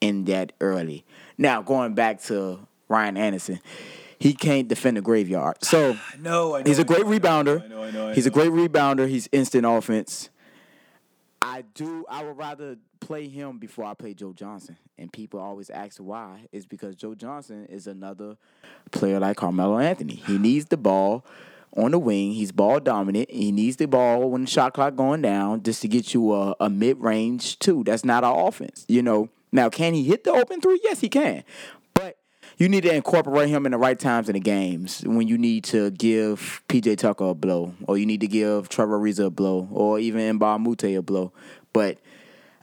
in 0.00 0.24
that 0.26 0.52
early. 0.60 1.04
Now 1.36 1.62
going 1.62 1.94
back 1.94 2.22
to 2.24 2.60
Ryan 2.88 3.16
Anderson. 3.16 3.60
He 4.20 4.34
can't 4.34 4.66
defend 4.66 4.96
the 4.96 5.00
graveyard. 5.00 5.64
So 5.64 5.96
No, 6.18 6.56
I 6.56 6.62
know. 6.62 6.68
He's 6.68 6.78
a 6.78 6.84
great 6.84 7.06
I 7.06 7.08
know, 7.08 7.18
rebounder. 7.18 7.62
I 7.62 7.66
know, 7.68 7.82
I 7.84 7.90
know, 7.90 8.08
I 8.08 8.14
He's 8.14 8.26
a 8.26 8.30
great 8.30 8.50
rebounder. 8.50 9.08
He's 9.08 9.28
instant 9.32 9.64
offense. 9.64 10.30
I 11.40 11.62
do. 11.74 12.04
I 12.08 12.24
would 12.24 12.36
rather 12.36 12.76
play 13.00 13.28
him 13.28 13.58
before 13.58 13.84
I 13.84 13.94
play 13.94 14.14
Joe 14.14 14.32
Johnson. 14.32 14.76
And 14.96 15.12
people 15.12 15.38
always 15.38 15.70
ask 15.70 15.98
why. 15.98 16.48
It's 16.52 16.66
because 16.66 16.96
Joe 16.96 17.14
Johnson 17.14 17.66
is 17.66 17.86
another 17.86 18.36
player 18.90 19.20
like 19.20 19.36
Carmelo 19.36 19.78
Anthony. 19.78 20.14
He 20.14 20.38
needs 20.38 20.66
the 20.66 20.76
ball 20.76 21.24
on 21.76 21.92
the 21.92 21.98
wing. 21.98 22.32
He's 22.32 22.50
ball 22.50 22.80
dominant. 22.80 23.30
He 23.30 23.52
needs 23.52 23.76
the 23.76 23.86
ball 23.86 24.30
when 24.30 24.42
the 24.42 24.50
shot 24.50 24.74
clock 24.74 24.96
going 24.96 25.22
down 25.22 25.62
just 25.62 25.82
to 25.82 25.88
get 25.88 26.12
you 26.14 26.34
a, 26.34 26.56
a 26.58 26.68
mid 26.68 26.98
range 26.98 27.58
two. 27.58 27.84
That's 27.84 28.04
not 28.04 28.24
our 28.24 28.48
offense. 28.48 28.84
You 28.88 29.02
know. 29.02 29.28
Now, 29.50 29.70
can 29.70 29.94
he 29.94 30.04
hit 30.04 30.24
the 30.24 30.32
open 30.32 30.60
three? 30.60 30.78
Yes, 30.84 31.00
he 31.00 31.08
can. 31.08 31.42
You 32.58 32.68
need 32.68 32.80
to 32.82 32.92
incorporate 32.92 33.50
him 33.50 33.66
in 33.66 33.72
the 33.72 33.78
right 33.78 33.96
times 33.96 34.28
in 34.28 34.32
the 34.32 34.40
games 34.40 35.02
when 35.06 35.28
you 35.28 35.38
need 35.38 35.62
to 35.64 35.92
give 35.92 36.60
PJ 36.68 36.98
Tucker 36.98 37.26
a 37.26 37.34
blow, 37.34 37.72
or 37.86 37.96
you 37.96 38.04
need 38.04 38.20
to 38.22 38.26
give 38.26 38.68
Trevor 38.68 38.98
Ariza 38.98 39.26
a 39.26 39.30
blow, 39.30 39.68
or 39.70 40.00
even 40.00 40.40
Mbah 40.40 40.58
Moute 40.58 40.96
a 40.96 41.00
blow. 41.00 41.32
But 41.72 41.98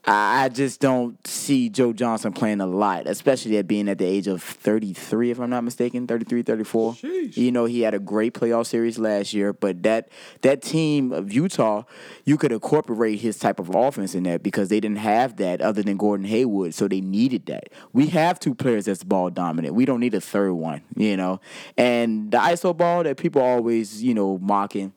I 0.07 0.49
just 0.49 0.81
don't 0.81 1.25
see 1.25 1.67
Joe 1.69 1.91
Johnson 1.91 2.31
playing 2.31 2.61
a 2.61 2.67
lot, 2.67 3.07
especially 3.07 3.57
at 3.57 3.67
being 3.67 3.89
at 3.89 3.97
the 3.97 4.05
age 4.05 4.27
of 4.27 4.43
33, 4.43 5.31
if 5.31 5.39
I'm 5.39 5.49
not 5.49 5.63
mistaken, 5.63 6.05
33, 6.05 6.43
34. 6.43 6.93
Sheesh. 6.93 7.37
You 7.37 7.51
know, 7.51 7.65
he 7.65 7.81
had 7.81 7.95
a 7.95 7.99
great 7.99 8.35
playoff 8.35 8.67
series 8.67 8.99
last 8.99 9.33
year, 9.33 9.51
but 9.51 9.81
that 9.81 10.09
that 10.41 10.61
team 10.61 11.11
of 11.11 11.33
Utah, 11.33 11.83
you 12.23 12.37
could 12.37 12.51
incorporate 12.51 13.19
his 13.19 13.39
type 13.39 13.59
of 13.59 13.73
offense 13.73 14.13
in 14.13 14.23
that 14.23 14.43
because 14.43 14.69
they 14.69 14.79
didn't 14.79 14.99
have 14.99 15.37
that 15.37 15.59
other 15.59 15.81
than 15.81 15.97
Gordon 15.97 16.27
Hayward, 16.27 16.75
so 16.75 16.87
they 16.87 17.01
needed 17.01 17.47
that. 17.47 17.69
We 17.91 18.07
have 18.07 18.39
two 18.39 18.53
players 18.53 18.85
that's 18.85 19.03
ball 19.03 19.31
dominant. 19.31 19.73
We 19.73 19.85
don't 19.85 19.99
need 19.99 20.13
a 20.13 20.21
third 20.21 20.53
one, 20.53 20.81
you 20.95 21.17
know. 21.17 21.41
And 21.77 22.29
the 22.29 22.37
ISO 22.37 22.77
ball 22.77 23.03
that 23.03 23.17
people 23.17 23.41
always, 23.41 24.03
you 24.03 24.13
know, 24.13 24.37
mocking, 24.37 24.93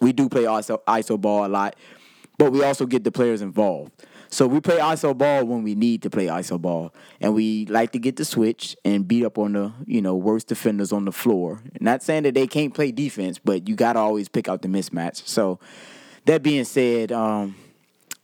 we 0.00 0.12
do 0.12 0.28
play 0.28 0.44
ISO, 0.44 0.78
ISO 0.86 1.20
ball 1.20 1.44
a 1.44 1.48
lot, 1.48 1.74
but 2.38 2.52
we 2.52 2.62
also 2.62 2.86
get 2.86 3.02
the 3.02 3.10
players 3.10 3.42
involved. 3.42 3.90
So 4.30 4.46
we 4.46 4.60
play 4.60 4.76
ISO 4.76 5.16
ball 5.16 5.44
when 5.44 5.62
we 5.62 5.74
need 5.74 6.02
to 6.02 6.10
play 6.10 6.26
ISO 6.26 6.60
ball, 6.60 6.92
and 7.20 7.34
we 7.34 7.64
like 7.66 7.92
to 7.92 7.98
get 7.98 8.16
the 8.16 8.24
switch 8.24 8.76
and 8.84 9.08
beat 9.08 9.24
up 9.24 9.38
on 9.38 9.54
the 9.54 9.72
you 9.86 10.02
know 10.02 10.14
worst 10.14 10.48
defenders 10.48 10.92
on 10.92 11.04
the 11.04 11.12
floor. 11.12 11.62
Not 11.80 12.02
saying 12.02 12.24
that 12.24 12.34
they 12.34 12.46
can't 12.46 12.74
play 12.74 12.92
defense, 12.92 13.38
but 13.38 13.68
you 13.68 13.74
got 13.74 13.94
to 13.94 14.00
always 14.00 14.28
pick 14.28 14.48
out 14.48 14.62
the 14.62 14.68
mismatch. 14.68 15.26
So 15.26 15.58
that 16.26 16.42
being 16.42 16.64
said, 16.64 17.10
um, 17.10 17.56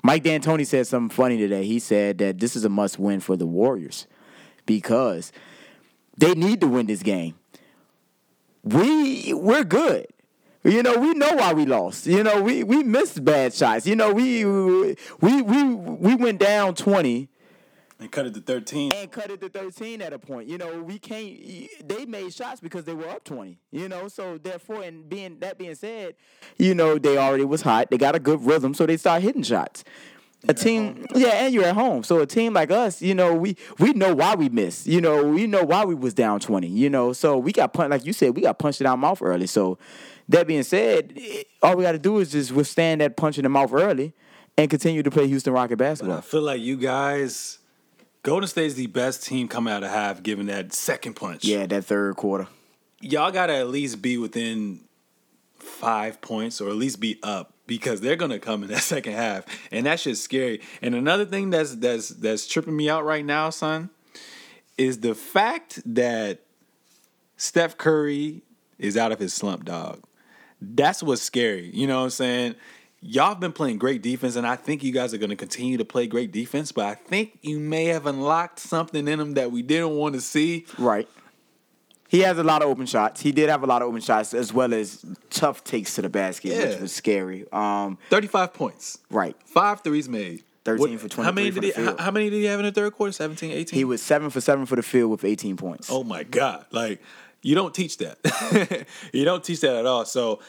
Mike 0.02 0.22
D'Antoni 0.22 0.66
said 0.66 0.86
something 0.86 1.14
funny 1.14 1.38
today. 1.38 1.64
He 1.64 1.78
said 1.78 2.18
that 2.18 2.38
this 2.38 2.54
is 2.54 2.64
a 2.66 2.68
must 2.68 2.98
win 2.98 3.20
for 3.20 3.36
the 3.36 3.46
Warriors 3.46 4.06
because 4.66 5.32
they 6.18 6.34
need 6.34 6.60
to 6.60 6.66
win 6.66 6.86
this 6.86 7.02
game. 7.02 7.34
We 8.62 9.32
we're 9.32 9.64
good. 9.64 10.06
You 10.64 10.82
know, 10.82 10.96
we 10.96 11.12
know 11.12 11.34
why 11.34 11.52
we 11.52 11.66
lost. 11.66 12.06
You 12.06 12.22
know, 12.22 12.40
we 12.42 12.64
we 12.64 12.82
missed 12.82 13.22
bad 13.22 13.52
shots. 13.52 13.86
You 13.86 13.96
know, 13.96 14.12
we 14.12 14.44
we 14.46 14.96
we 15.20 15.62
we 15.74 16.14
went 16.14 16.40
down 16.40 16.74
20 16.74 17.28
And 18.00 18.10
cut 18.10 18.26
it 18.26 18.34
to 18.34 18.40
13. 18.40 18.92
and 18.92 19.10
cut 19.10 19.30
it 19.30 19.42
to 19.42 19.50
13 19.50 20.00
at 20.00 20.14
a 20.14 20.18
point. 20.18 20.48
You 20.48 20.56
know, 20.56 20.82
we 20.82 20.98
can't 20.98 21.28
they 21.86 22.06
made 22.06 22.32
shots 22.32 22.60
because 22.60 22.84
they 22.84 22.94
were 22.94 23.08
up 23.08 23.24
20. 23.24 23.58
You 23.72 23.88
know, 23.90 24.08
so 24.08 24.38
therefore 24.38 24.82
and 24.82 25.06
being 25.06 25.38
that 25.40 25.58
being 25.58 25.74
said, 25.74 26.14
you 26.56 26.74
know, 26.74 26.98
they 26.98 27.18
already 27.18 27.44
was 27.44 27.60
hot. 27.60 27.90
They 27.90 27.98
got 27.98 28.14
a 28.14 28.18
good 28.18 28.42
rhythm, 28.42 28.72
so 28.72 28.86
they 28.86 28.96
start 28.96 29.20
hitting 29.22 29.42
shots. 29.42 29.84
A 30.46 30.52
team, 30.52 31.06
yeah, 31.14 31.44
and 31.44 31.54
you're 31.54 31.64
at 31.64 31.74
home. 31.74 32.02
So 32.04 32.20
a 32.20 32.26
team 32.26 32.52
like 32.52 32.70
us, 32.70 33.00
you 33.00 33.14
know, 33.14 33.34
we 33.34 33.56
we 33.78 33.94
know 33.94 34.14
why 34.14 34.34
we 34.34 34.50
missed. 34.50 34.86
You 34.86 35.00
know, 35.00 35.26
we 35.26 35.46
know 35.46 35.62
why 35.64 35.86
we 35.86 35.94
was 35.94 36.12
down 36.12 36.38
twenty. 36.40 36.68
You 36.68 36.90
know, 36.90 37.14
so 37.14 37.38
we 37.38 37.50
got 37.52 37.72
punched, 37.72 37.90
like 37.90 38.04
you 38.04 38.12
said, 38.12 38.36
we 38.36 38.42
got 38.42 38.58
punched 38.58 38.82
in 38.82 38.86
our 38.86 38.96
mouth 38.96 39.22
early. 39.22 39.46
So 39.46 39.78
that 40.28 40.46
being 40.46 40.62
said, 40.62 41.12
eh, 41.16 41.42
all 41.62 41.76
we 41.76 41.82
got 41.84 41.92
to 41.92 41.98
do 41.98 42.18
is 42.18 42.32
just 42.32 42.52
withstand 42.52 43.00
that 43.00 43.16
punch 43.16 43.38
in 43.38 43.42
the 43.44 43.48
mouth 43.48 43.72
early 43.72 44.14
and 44.56 44.70
continue 44.70 45.02
to 45.02 45.10
play 45.10 45.26
Houston 45.26 45.52
Rocket 45.52 45.76
But 45.76 46.02
I 46.02 46.20
feel 46.20 46.42
like 46.42 46.60
you 46.60 46.76
guys, 46.76 47.58
Golden 48.22 48.48
State's 48.48 48.74
the 48.74 48.86
best 48.86 49.24
team 49.24 49.48
coming 49.48 49.72
out 49.72 49.82
of 49.82 49.90
half, 49.90 50.22
given 50.22 50.46
that 50.46 50.72
second 50.72 51.14
punch. 51.14 51.44
Yeah, 51.44 51.66
that 51.66 51.84
third 51.84 52.16
quarter. 52.16 52.46
y'all 53.00 53.30
gotta 53.30 53.54
at 53.54 53.68
least 53.68 54.00
be 54.00 54.16
within 54.16 54.80
five 55.58 56.20
points 56.20 56.60
or 56.60 56.68
at 56.68 56.76
least 56.76 57.00
be 57.00 57.18
up 57.22 57.54
because 57.66 58.00
they're 58.00 58.16
gonna 58.16 58.38
come 58.38 58.62
in 58.62 58.68
that 58.70 58.82
second 58.82 59.14
half 59.14 59.44
and 59.72 59.86
that 59.86 59.98
shit's 59.98 60.20
scary 60.22 60.60
and 60.82 60.94
another 60.94 61.24
thing 61.24 61.48
that's 61.50 61.74
that's 61.76 62.10
that's 62.10 62.46
tripping 62.46 62.76
me 62.76 62.88
out 62.90 63.04
right 63.04 63.24
now 63.24 63.48
son 63.48 63.88
is 64.76 65.00
the 65.00 65.14
fact 65.14 65.80
that 65.86 66.40
steph 67.38 67.78
curry 67.78 68.42
is 68.78 68.96
out 68.96 69.10
of 69.10 69.18
his 69.18 69.32
slump 69.32 69.64
dog 69.64 70.02
that's 70.74 71.02
what's 71.02 71.22
scary 71.22 71.70
you 71.74 71.86
know 71.86 71.98
what 71.98 72.04
i'm 72.04 72.10
saying 72.10 72.54
y'all 73.00 73.28
have 73.30 73.40
been 73.40 73.52
playing 73.52 73.76
great 73.78 74.02
defense 74.02 74.36
and 74.36 74.46
i 74.46 74.56
think 74.56 74.82
you 74.82 74.92
guys 74.92 75.12
are 75.12 75.18
going 75.18 75.30
to 75.30 75.36
continue 75.36 75.76
to 75.76 75.84
play 75.84 76.06
great 76.06 76.32
defense 76.32 76.72
but 76.72 76.86
i 76.86 76.94
think 76.94 77.38
you 77.42 77.58
may 77.60 77.86
have 77.86 78.06
unlocked 78.06 78.58
something 78.58 79.06
in 79.08 79.20
him 79.20 79.34
that 79.34 79.50
we 79.52 79.62
didn't 79.62 79.90
want 79.90 80.14
to 80.14 80.20
see 80.20 80.64
Right. 80.78 81.08
He 82.08 82.20
has 82.20 82.38
a 82.38 82.44
lot 82.44 82.62
of 82.62 82.68
open 82.68 82.86
shots. 82.86 83.22
He 83.22 83.32
did 83.32 83.48
have 83.48 83.64
a 83.64 83.66
lot 83.66 83.82
of 83.82 83.88
open 83.88 84.00
shots 84.00 84.34
as 84.34 84.52
well 84.52 84.72
as 84.72 85.04
tough 85.30 85.64
takes 85.64 85.96
to 85.96 86.02
the 86.02 86.08
basket, 86.08 86.52
Yeah. 86.52 86.68
which 86.68 86.80
was 86.80 86.92
scary. 86.94 87.44
Um, 87.50 87.98
35 88.10 88.54
points 88.54 88.98
right. 89.10 89.34
Five 89.46 89.80
threes 89.80 90.08
made. 90.08 90.44
13 90.64 90.98
for 90.98 91.22
How 91.22 91.32
many 91.32 91.50
did 91.50 91.64
he? 91.64 91.72
How, 91.72 91.96
how 91.96 92.10
many 92.12 92.30
did 92.30 92.36
he 92.36 92.44
have 92.44 92.60
in 92.60 92.66
the 92.66 92.72
third 92.72 92.92
quarter? 92.92 93.10
17, 93.10 93.50
18? 93.50 93.76
He 93.76 93.84
was 93.84 94.00
seven 94.00 94.30
for 94.30 94.40
seven 94.40 94.64
for 94.64 94.76
the 94.76 94.82
field 94.82 95.10
with 95.10 95.24
18 95.24 95.56
points. 95.56 95.88
Oh 95.90 96.04
my 96.04 96.22
god! 96.22 96.66
Like 96.70 97.02
you 97.44 97.54
don't 97.54 97.74
teach 97.74 97.98
that. 97.98 98.86
you 99.12 99.24
don't 99.24 99.44
teach 99.44 99.60
that 99.60 99.76
at 99.76 99.86
all. 99.86 100.04
So 100.06 100.40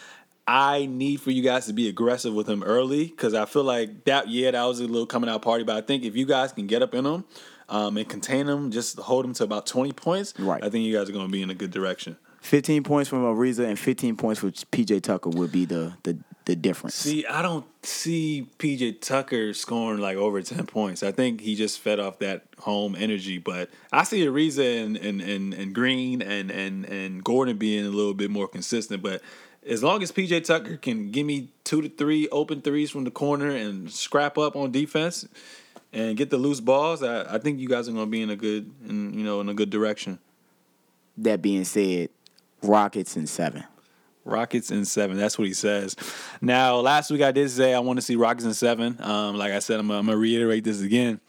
I 0.48 0.86
need 0.86 1.22
for 1.22 1.32
you 1.32 1.44
guys 1.44 1.66
to 1.68 1.74
be 1.74 1.90
aggressive 1.90 2.34
with 2.34 2.48
him 2.48 2.64
early 2.64 3.08
because 3.08 3.34
I 3.34 3.46
feel 3.46 3.64
like 3.64 4.06
that. 4.06 4.30
Yeah, 4.30 4.52
that 4.52 4.64
was 4.64 4.80
a 4.80 4.88
little 4.88 5.06
coming 5.06 5.30
out 5.30 5.42
party, 5.42 5.64
but 5.64 5.76
I 5.76 5.82
think 5.82 6.04
if 6.04 6.16
you 6.16 6.26
guys 6.26 6.54
can 6.54 6.68
get 6.68 6.82
up 6.82 6.96
in 6.96 7.06
him 7.06 7.26
um, 7.68 7.98
and 7.98 8.08
contain 8.08 8.48
him, 8.48 8.72
just 8.72 8.98
hold 8.98 9.26
him 9.26 9.34
to 9.34 9.44
about 9.44 9.68
twenty 9.68 9.92
points. 9.92 10.34
Right. 10.40 10.64
I 10.64 10.70
think 10.70 10.86
you 10.86 10.98
guys 10.98 11.10
are 11.10 11.14
going 11.14 11.28
to 11.28 11.32
be 11.32 11.42
in 11.42 11.50
a 11.50 11.56
good 11.56 11.72
direction. 11.72 12.18
15 12.42 12.84
points 12.84 13.10
from 13.10 13.24
Ariza 13.24 13.68
and 13.68 13.80
15 13.80 14.18
points 14.18 14.40
for 14.40 14.52
PJ 14.52 15.02
Tucker 15.02 15.32
would 15.32 15.52
be 15.52 15.66
the 15.66 15.94
the, 16.04 16.18
the 16.46 16.56
difference. 16.56 16.96
See, 16.96 17.26
I 17.26 17.42
don't 17.42 17.66
see 17.84 18.48
PJ 18.60 19.02
Tucker 19.02 19.54
scoring 19.54 20.00
like 20.00 20.16
over 20.16 20.42
10 20.42 20.66
points. 20.68 21.02
I 21.04 21.12
think 21.12 21.42
he 21.42 21.56
just 21.56 21.80
fed 21.80 22.00
off 22.00 22.20
that 22.20 22.44
home 22.60 22.96
energy. 22.96 23.40
But 23.40 23.70
I 23.92 24.04
see 24.04 24.26
Ariza 24.26 24.84
and, 24.84 24.96
and, 24.98 25.22
and, 25.22 25.54
and 25.54 25.74
Green 25.74 26.22
and, 26.22 26.52
and, 26.52 26.86
and 26.86 27.24
Gordon 27.24 27.58
being 27.58 27.86
a 27.86 27.90
little 27.90 28.14
bit 28.14 28.30
more 28.30 28.48
consistent. 28.48 29.02
But 29.02 29.22
as 29.68 29.84
long 29.84 30.04
as 30.04 30.12
PJ 30.12 30.44
Tucker 30.46 30.78
can 30.78 31.10
give 31.10 31.26
me 31.26 31.50
two 31.64 31.82
to 31.82 31.90
three 31.90 32.30
open 32.30 32.62
threes 32.62 32.92
from 32.92 33.04
the 33.04 33.12
corner 33.12 33.50
and 33.50 33.92
scrap 33.92 34.38
up 34.38 34.56
on 34.56 34.72
defense 34.72 35.28
and 35.92 36.16
get 36.16 36.30
the 36.30 36.38
loose 36.38 36.60
balls, 36.60 37.02
I, 37.02 37.36
I 37.36 37.40
think 37.40 37.60
you 37.60 37.68
guys 37.68 37.90
are 37.90 37.92
going 37.92 38.06
to 38.06 38.12
be 38.12 38.22
in 38.22 38.30
a 38.30 38.36
good, 38.36 38.72
in, 38.88 39.18
you 39.18 39.26
know, 39.26 39.42
in 39.42 39.50
a 39.50 39.54
good 39.56 39.72
direction. 39.72 40.20
That 41.18 41.42
being 41.42 41.64
said, 41.64 42.10
Rockets 42.62 43.16
in 43.16 43.28
seven. 43.28 43.64
Rockets 44.26 44.72
in 44.72 44.84
seven. 44.86 45.18
That's 45.18 45.38
what 45.38 45.48
he 45.48 45.54
says. 45.54 45.96
Now, 46.42 46.78
last 46.78 47.12
week 47.12 47.22
I 47.22 47.32
did 47.32 47.50
say 47.52 47.74
I 47.74 47.80
want 47.80 47.98
to 47.98 48.02
see 48.02 48.16
Rockets 48.16 48.46
in 48.46 48.54
seven. 48.54 48.98
Um, 49.00 49.38
like 49.38 49.54
I 49.54 49.60
said, 49.60 49.80
I'm, 49.80 49.90
I'm 49.92 50.08
gonna 50.08 50.18
reiterate 50.18 50.64
this 50.64 50.82
again. 50.82 51.22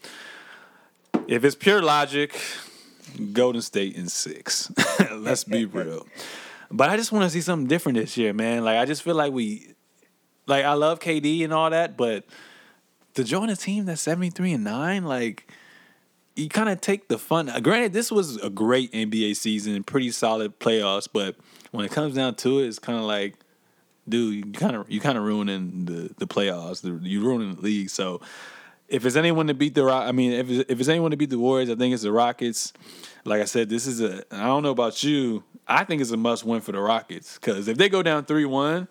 If 1.27 1.45
it's 1.45 1.55
pure 1.55 1.81
logic, 1.81 2.39
Golden 3.33 3.61
State 3.61 3.95
in 3.95 4.09
six. 4.09 4.71
Let's 5.11 5.43
be 5.43 5.65
real. 5.65 6.07
But 6.71 6.89
I 6.89 6.97
just 6.97 7.11
want 7.11 7.23
to 7.23 7.29
see 7.29 7.41
something 7.41 7.67
different 7.67 7.97
this 7.97 8.17
year, 8.17 8.33
man. 8.33 8.63
Like 8.63 8.77
I 8.77 8.85
just 8.85 9.03
feel 9.03 9.15
like 9.15 9.31
we, 9.31 9.73
like 10.47 10.65
I 10.65 10.73
love 10.73 10.99
KD 10.99 11.43
and 11.43 11.53
all 11.53 11.69
that, 11.69 11.97
but 11.97 12.25
to 13.13 13.23
join 13.23 13.49
a 13.49 13.55
team 13.55 13.85
that's 13.85 14.01
73 14.01 14.53
and 14.53 14.63
nine, 14.63 15.03
like 15.03 15.51
you 16.35 16.49
kind 16.49 16.69
of 16.69 16.81
take 16.81 17.07
the 17.07 17.17
fun. 17.17 17.51
Granted, 17.61 17.93
this 17.93 18.11
was 18.11 18.37
a 18.37 18.49
great 18.49 18.91
NBA 18.91 19.35
season, 19.35 19.83
pretty 19.83 20.11
solid 20.11 20.59
playoffs, 20.59 21.07
but 21.11 21.35
when 21.71 21.85
it 21.85 21.91
comes 21.91 22.15
down 22.15 22.35
to 22.35 22.59
it, 22.59 22.67
it's 22.67 22.79
kind 22.79 22.97
of 22.97 23.05
like 23.05 23.35
dude, 24.07 24.45
you 24.45 24.51
kind 24.53 24.75
of 24.75 24.89
you 24.89 24.99
kind 24.99 25.17
of 25.17 25.23
ruining 25.23 25.85
the 25.85 26.13
the 26.17 26.27
playoffs. 26.27 26.83
You're 27.03 27.23
ruining 27.23 27.55
the 27.55 27.61
league. 27.61 27.89
So 27.89 28.21
if 28.87 29.05
it's 29.05 29.15
anyone 29.15 29.47
to 29.47 29.53
beat 29.53 29.75
the 29.75 29.83
Rock, 29.83 30.07
I 30.07 30.11
mean, 30.11 30.31
if 30.31 30.49
it's, 30.49 30.71
if 30.71 30.79
it's 30.79 30.89
anyone 30.89 31.11
to 31.11 31.17
beat 31.17 31.29
the 31.29 31.39
Warriors, 31.39 31.69
I 31.69 31.75
think 31.75 31.93
it's 31.93 32.03
the 32.03 32.11
Rockets. 32.11 32.73
Like 33.25 33.41
I 33.41 33.45
said, 33.45 33.69
this 33.69 33.85
is 33.87 34.01
a. 34.01 34.23
I 34.31 34.45
don't 34.45 34.63
know 34.63 34.71
about 34.71 35.03
you. 35.03 35.43
I 35.67 35.83
think 35.83 36.01
it's 36.01 36.11
a 36.11 36.17
must 36.17 36.45
win 36.45 36.61
for 36.61 36.71
the 36.71 36.79
Rockets 36.79 37.35
because 37.35 37.67
if 37.67 37.77
they 37.77 37.89
go 37.89 38.01
down 38.01 38.25
three 38.25 38.45
one, 38.45 38.87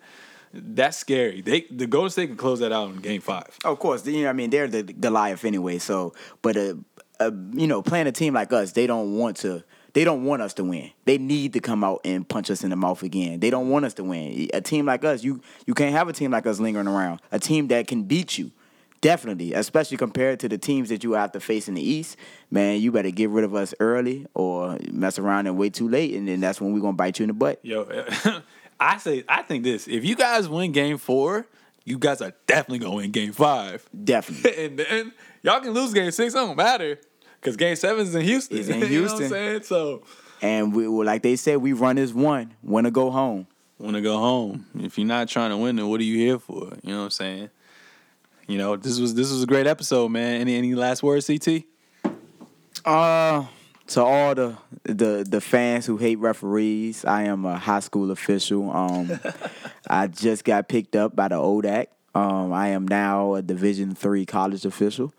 that's 0.53 0.97
scary. 0.97 1.41
They 1.41 1.65
the 1.71 1.87
Golden 1.87 2.11
State 2.11 2.27
can 2.27 2.37
close 2.37 2.59
that 2.59 2.71
out 2.71 2.89
in 2.89 2.97
Game 2.97 3.21
Five. 3.21 3.57
Of 3.65 3.79
course, 3.79 4.05
you 4.05 4.23
know, 4.23 4.29
I 4.29 4.33
mean, 4.33 4.49
they're 4.49 4.67
the 4.67 4.83
Goliath 4.83 5.45
anyway. 5.45 5.79
So, 5.79 6.13
but 6.41 6.55
uh, 6.55 6.75
uh, 7.19 7.31
you 7.53 7.67
know, 7.67 7.81
playing 7.81 8.07
a 8.07 8.11
team 8.11 8.35
like 8.35 8.53
us, 8.53 8.73
they 8.73 8.87
don't 8.87 9.17
want 9.17 9.37
to. 9.37 9.63
They 9.97 10.03
don't 10.03 10.25
want 10.25 10.43
us 10.43 10.53
to 10.53 10.63
win. 10.63 10.91
They 11.05 11.17
need 11.17 11.53
to 11.53 11.59
come 11.59 11.83
out 11.83 12.01
and 12.05 12.29
punch 12.29 12.51
us 12.51 12.63
in 12.63 12.69
the 12.69 12.75
mouth 12.75 13.01
again. 13.01 13.39
They 13.39 13.49
don't 13.49 13.69
want 13.69 13.83
us 13.83 13.95
to 13.95 14.03
win. 14.03 14.47
A 14.53 14.61
team 14.61 14.85
like 14.85 15.03
us, 15.03 15.23
you 15.23 15.41
you 15.65 15.73
can't 15.73 15.91
have 15.91 16.07
a 16.07 16.13
team 16.13 16.29
like 16.29 16.45
us 16.45 16.59
lingering 16.59 16.87
around. 16.87 17.19
A 17.31 17.39
team 17.39 17.69
that 17.69 17.87
can 17.87 18.03
beat 18.03 18.37
you. 18.37 18.51
Definitely, 19.01 19.53
especially 19.53 19.97
compared 19.97 20.39
to 20.41 20.49
the 20.49 20.59
teams 20.59 20.89
that 20.89 21.03
you 21.03 21.13
have 21.13 21.31
to 21.31 21.39
face 21.39 21.67
in 21.67 21.73
the 21.73 21.81
East, 21.81 22.15
man, 22.51 22.79
you 22.79 22.91
better 22.91 23.09
get 23.09 23.31
rid 23.31 23.43
of 23.43 23.55
us 23.55 23.73
early 23.79 24.27
or 24.35 24.77
mess 24.91 25.17
around 25.17 25.47
and 25.47 25.57
wait 25.57 25.73
too 25.73 25.89
late, 25.89 26.13
and 26.13 26.27
then 26.27 26.41
that's 26.41 26.61
when 26.61 26.73
we're 26.73 26.79
gonna 26.79 26.93
bite 26.93 27.17
you 27.17 27.23
in 27.23 27.29
the 27.29 27.33
butt. 27.33 27.59
Yo, 27.63 27.89
I 28.79 28.99
say 28.99 29.23
I 29.27 29.41
think 29.41 29.63
this: 29.63 29.87
if 29.87 30.05
you 30.05 30.15
guys 30.15 30.47
win 30.47 30.73
Game 30.73 30.99
Four, 30.99 31.47
you 31.85 31.97
guys 31.97 32.21
are 32.21 32.33
definitely 32.45 32.85
gonna 32.85 32.97
win 32.97 33.09
Game 33.09 33.31
Five. 33.31 33.89
Definitely, 34.03 34.63
and 34.63 34.77
then 34.77 35.11
y'all 35.41 35.59
can 35.59 35.71
lose 35.71 35.91
Game 35.91 36.11
Six. 36.11 36.35
It 36.35 36.37
don't 36.37 36.55
matter 36.55 36.99
because 37.47 37.57
Game 37.57 37.75
Seven 37.75 38.05
is 38.05 38.13
in 38.15 38.21
Houston. 38.21 38.57
It's 38.57 38.67
in 38.69 38.79
you 38.81 38.85
Houston. 38.87 39.19
know 39.19 39.29
what 39.29 39.39
I'm 39.39 39.47
saying? 39.51 39.63
So, 39.63 40.03
and 40.41 40.75
we 40.75 40.87
were 40.87 41.05
like 41.05 41.23
they 41.23 41.35
said, 41.35 41.57
we 41.57 41.73
run 41.73 41.97
as 41.97 42.13
one. 42.13 42.53
Want 42.61 42.85
to 42.85 42.91
go 42.91 43.09
home. 43.09 43.47
Want 43.79 43.95
to 43.95 44.01
go 44.01 44.17
home? 44.17 44.65
If 44.79 44.97
you're 44.97 45.07
not 45.07 45.27
trying 45.29 45.51
to 45.51 45.57
win, 45.57 45.75
then 45.75 45.87
what 45.87 45.99
are 46.01 46.03
you 46.03 46.17
here 46.17 46.39
for? 46.39 46.73
You 46.83 46.91
know 46.93 46.97
what 46.99 47.03
I'm 47.05 47.09
saying? 47.11 47.49
You 48.47 48.57
know, 48.57 48.75
this 48.75 48.99
was 48.99 49.15
this 49.15 49.31
was 49.31 49.43
a 49.43 49.47
great 49.47 49.67
episode, 49.67 50.09
man. 50.09 50.41
Any 50.41 50.55
any 50.55 50.75
last 50.75 51.03
words, 51.03 51.27
CT? 51.27 51.63
Uh 52.85 53.45
to 53.87 54.03
all 54.03 54.35
the 54.35 54.57
the 54.83 55.25
the 55.27 55.41
fans 55.41 55.85
who 55.85 55.97
hate 55.97 56.19
referees, 56.19 57.05
I 57.05 57.23
am 57.23 57.45
a 57.45 57.57
high 57.57 57.79
school 57.79 58.11
official. 58.11 58.69
Um, 58.71 59.19
I 59.89 60.07
just 60.07 60.43
got 60.43 60.67
picked 60.67 60.95
up 60.95 61.15
by 61.15 61.29
the 61.29 61.35
ODAC. 61.35 61.87
Um, 62.13 62.51
I 62.51 62.69
am 62.69 62.87
now 62.87 63.35
a 63.35 63.41
Division 63.41 63.95
three 63.95 64.25
college 64.25 64.65
official. 64.65 65.13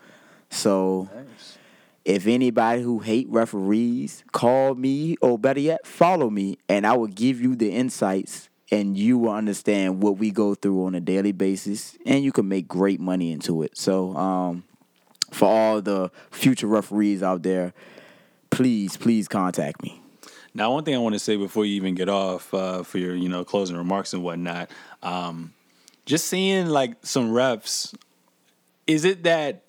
So, 0.50 1.08
if 2.08 2.26
anybody 2.26 2.82
who 2.82 2.98
hate 3.00 3.28
referees, 3.28 4.24
call 4.32 4.74
me 4.74 5.16
or 5.20 5.38
better 5.38 5.60
yet, 5.60 5.86
follow 5.86 6.30
me, 6.30 6.58
and 6.68 6.86
I 6.86 6.96
will 6.96 7.06
give 7.06 7.40
you 7.40 7.54
the 7.54 7.70
insights, 7.70 8.48
and 8.70 8.96
you 8.96 9.18
will 9.18 9.32
understand 9.32 10.02
what 10.02 10.16
we 10.16 10.30
go 10.30 10.54
through 10.54 10.86
on 10.86 10.94
a 10.94 11.00
daily 11.00 11.32
basis, 11.32 11.96
and 12.06 12.24
you 12.24 12.32
can 12.32 12.48
make 12.48 12.66
great 12.66 12.98
money 12.98 13.30
into 13.30 13.62
it. 13.62 13.76
So, 13.76 14.16
um, 14.16 14.64
for 15.30 15.46
all 15.46 15.82
the 15.82 16.10
future 16.30 16.66
referees 16.66 17.22
out 17.22 17.42
there 17.42 17.74
please, 18.50 18.96
please 18.96 19.28
contact 19.28 19.82
me. 19.82 20.00
Now, 20.54 20.72
one 20.72 20.84
thing 20.84 20.94
I 20.94 20.98
want 20.98 21.14
to 21.14 21.18
say 21.18 21.36
before 21.36 21.64
you 21.64 21.74
even 21.74 21.94
get 21.94 22.08
off 22.08 22.52
uh, 22.52 22.82
for 22.82 22.98
your, 22.98 23.14
you 23.14 23.28
know, 23.28 23.44
closing 23.44 23.76
remarks 23.76 24.12
and 24.12 24.22
whatnot, 24.22 24.70
um, 25.02 25.52
just 26.06 26.26
seeing 26.26 26.66
like 26.66 26.96
some 27.02 27.30
refs, 27.30 27.94
is 28.86 29.04
it 29.04 29.24
that 29.24 29.67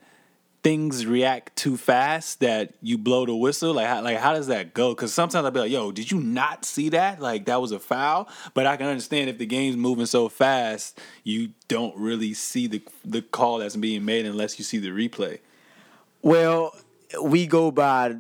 things 0.62 1.06
react 1.06 1.56
too 1.56 1.78
fast 1.78 2.42
that 2.42 2.74
you 2.82 2.98
blow 2.98 3.26
the 3.26 3.36
whistle? 3.36 3.74
Like, 3.74 3.88
how, 3.88 4.02
like 4.02 4.18
how 4.18 4.34
does 4.34 4.48
that 4.48 4.74
go? 4.74 4.94
Because 4.94 5.14
sometimes 5.14 5.46
I'll 5.46 5.52
be 5.52 5.60
like, 5.60 5.72
"Yo, 5.72 5.92
did 5.92 6.12
you 6.12 6.20
not 6.20 6.66
see 6.66 6.90
that? 6.90 7.20
Like, 7.20 7.46
that 7.46 7.62
was 7.62 7.72
a 7.72 7.80
foul." 7.80 8.28
But 8.54 8.66
I 8.66 8.78
can 8.78 8.88
understand 8.88 9.30
if 9.30 9.38
the 9.38 9.46
game's 9.46 9.78
moving 9.78 10.06
so 10.06 10.30
fast, 10.30 11.00
you 11.24 11.52
don't 11.68 11.96
really 11.98 12.34
see 12.34 12.68
the 12.68 12.82
the 13.06 13.22
call 13.22 13.60
that's 13.60 13.76
being 13.76 14.06
made 14.06 14.26
unless 14.26 14.60
you 14.60 14.66
see 14.66 14.78
the 14.78 14.90
replay. 14.90 15.40
Well, 16.22 16.76
we 17.22 17.48
go 17.48 17.72
by 17.72 18.16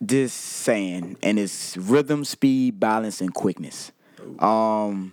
this 0.00 0.32
saying, 0.32 1.16
and 1.22 1.38
it's 1.38 1.76
rhythm, 1.76 2.24
speed, 2.24 2.78
balance, 2.78 3.20
and 3.20 3.32
quickness. 3.32 3.90
Um, 4.38 5.12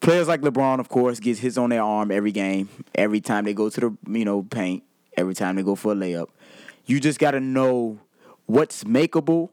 players 0.00 0.28
like 0.28 0.40
LeBron, 0.40 0.78
of 0.78 0.88
course, 0.88 1.20
gets 1.20 1.40
hits 1.40 1.56
on 1.56 1.70
their 1.70 1.82
arm 1.82 2.10
every 2.10 2.32
game, 2.32 2.68
every 2.94 3.20
time 3.20 3.44
they 3.44 3.54
go 3.54 3.68
to 3.68 3.80
the 3.80 3.96
you 4.18 4.24
know 4.24 4.42
paint, 4.42 4.82
every 5.18 5.34
time 5.34 5.56
they 5.56 5.62
go 5.62 5.74
for 5.74 5.92
a 5.92 5.94
layup. 5.94 6.28
You 6.86 7.00
just 7.00 7.18
got 7.18 7.32
to 7.32 7.40
know 7.40 7.98
what's 8.46 8.84
makeable 8.84 9.50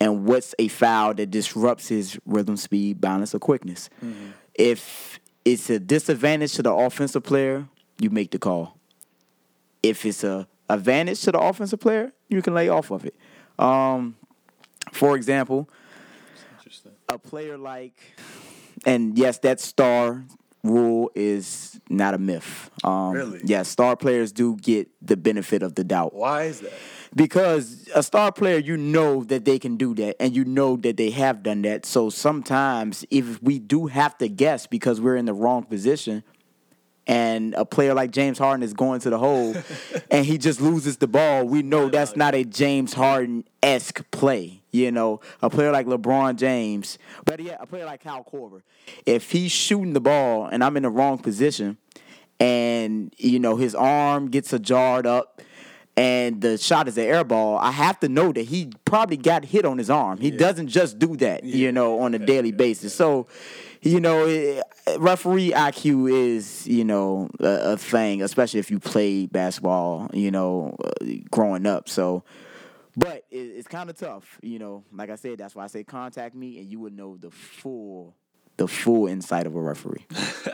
and 0.00 0.26
what's 0.26 0.54
a 0.58 0.68
foul 0.68 1.14
that 1.14 1.30
disrupts 1.30 1.88
his 1.88 2.18
rhythm, 2.26 2.56
speed, 2.56 3.00
balance, 3.00 3.34
or 3.34 3.38
quickness. 3.38 3.88
Mm-hmm. 4.04 4.30
If 4.54 5.18
it's 5.44 5.70
a 5.70 5.78
disadvantage 5.78 6.54
to 6.54 6.62
the 6.62 6.72
offensive 6.72 7.22
player, 7.22 7.68
you 7.98 8.10
make 8.10 8.30
the 8.32 8.38
call. 8.38 8.76
If 9.82 10.04
it's 10.04 10.24
a 10.24 10.48
advantage 10.68 11.22
to 11.22 11.32
the 11.32 11.38
offensive 11.38 11.80
player, 11.80 12.12
you 12.28 12.42
can 12.42 12.52
lay 12.52 12.68
off 12.68 12.90
of 12.90 13.06
it. 13.06 13.14
Um, 13.58 14.16
for 14.92 15.16
example, 15.16 15.70
a 17.08 17.18
player 17.18 17.56
like, 17.56 17.96
and 18.84 19.16
yes, 19.16 19.38
that 19.38 19.60
star 19.60 20.24
rule 20.68 21.10
is 21.14 21.80
not 21.88 22.14
a 22.14 22.18
myth. 22.18 22.70
Um, 22.84 23.12
really? 23.12 23.40
Yes, 23.44 23.68
star 23.68 23.96
players 23.96 24.32
do 24.32 24.56
get 24.56 24.88
the 25.00 25.16
benefit 25.16 25.62
of 25.62 25.74
the 25.74 25.84
doubt. 25.84 26.14
Why 26.14 26.44
is 26.44 26.60
that? 26.60 26.72
Because 27.14 27.88
a 27.94 28.02
star 28.02 28.30
player, 28.32 28.58
you 28.58 28.76
know 28.76 29.24
that 29.24 29.44
they 29.44 29.58
can 29.58 29.76
do 29.76 29.94
that, 29.94 30.20
and 30.20 30.36
you 30.36 30.44
know 30.44 30.76
that 30.76 30.96
they 30.96 31.10
have 31.10 31.42
done 31.42 31.62
that. 31.62 31.86
So 31.86 32.10
sometimes, 32.10 33.04
if 33.10 33.42
we 33.42 33.58
do 33.58 33.86
have 33.86 34.18
to 34.18 34.28
guess 34.28 34.66
because 34.66 35.00
we're 35.00 35.16
in 35.16 35.24
the 35.24 35.32
wrong 35.32 35.62
position, 35.62 36.22
and 37.06 37.54
a 37.54 37.64
player 37.64 37.94
like 37.94 38.10
James 38.10 38.38
Harden 38.38 38.62
is 38.62 38.74
going 38.74 39.00
to 39.00 39.10
the 39.10 39.18
hole 39.18 39.54
and 40.10 40.26
he 40.26 40.38
just 40.38 40.60
loses 40.60 40.96
the 40.96 41.06
ball, 41.06 41.44
we 41.44 41.62
know 41.62 41.88
that's 41.88 42.16
not 42.16 42.34
a 42.34 42.44
James 42.44 42.92
Harden 42.92 43.44
esque 43.62 44.08
play. 44.10 44.62
You 44.76 44.92
know, 44.92 45.20
a 45.42 45.50
player 45.50 45.70
like 45.72 45.86
LeBron 45.86 46.36
James, 46.36 46.98
but 47.24 47.40
yeah, 47.40 47.56
a 47.60 47.66
player 47.66 47.84
like 47.84 48.02
Kyle 48.02 48.24
Korver, 48.24 48.62
if 49.04 49.30
he's 49.30 49.52
shooting 49.52 49.92
the 49.92 50.00
ball 50.00 50.46
and 50.46 50.62
I'm 50.62 50.76
in 50.76 50.82
the 50.82 50.90
wrong 50.90 51.18
position 51.18 51.78
and, 52.38 53.14
you 53.16 53.38
know, 53.38 53.56
his 53.56 53.74
arm 53.74 54.30
gets 54.30 54.52
a 54.52 54.58
jarred 54.58 55.06
up 55.06 55.40
and 55.96 56.42
the 56.42 56.58
shot 56.58 56.88
is 56.88 56.98
an 56.98 57.04
air 57.04 57.24
ball, 57.24 57.56
I 57.58 57.70
have 57.70 57.98
to 58.00 58.08
know 58.08 58.30
that 58.32 58.42
he 58.42 58.70
probably 58.84 59.16
got 59.16 59.46
hit 59.46 59.64
on 59.64 59.78
his 59.78 59.88
arm. 59.88 60.18
He 60.18 60.30
yeah. 60.30 60.38
doesn't 60.38 60.68
just 60.68 60.98
do 60.98 61.16
that, 61.16 61.42
yeah. 61.42 61.56
you 61.56 61.72
know, 61.72 62.00
on 62.00 62.14
a 62.14 62.18
daily 62.18 62.52
basis. 62.52 62.94
So, 62.94 63.28
you 63.80 64.00
know, 64.00 64.26
it, 64.26 64.62
referee 64.98 65.52
IQ 65.52 66.12
is, 66.12 66.66
you 66.66 66.84
know, 66.84 67.30
a, 67.40 67.72
a, 67.72 67.76
thing, 67.78 68.20
especially 68.20 68.60
if 68.60 68.70
you 68.70 68.78
play 68.78 69.24
basketball, 69.26 70.10
you 70.12 70.30
know, 70.30 70.76
uh, 70.84 71.06
growing 71.30 71.64
up. 71.64 71.88
So, 71.88 72.24
but 72.96 73.24
it, 73.30 73.36
it's 73.36 73.68
kind 73.68 73.90
of 73.90 73.96
tough, 73.96 74.38
you 74.42 74.58
know. 74.58 74.84
Like 74.92 75.10
I 75.10 75.16
said, 75.16 75.38
that's 75.38 75.54
why 75.54 75.64
I 75.64 75.66
say 75.66 75.84
contact 75.84 76.34
me, 76.34 76.58
and 76.58 76.70
you 76.70 76.80
would 76.80 76.96
know 76.96 77.16
the 77.16 77.30
full 77.30 78.14
the 78.56 78.66
full 78.66 79.06
insight 79.06 79.46
of 79.46 79.54
a 79.54 79.60
referee. 79.60 80.06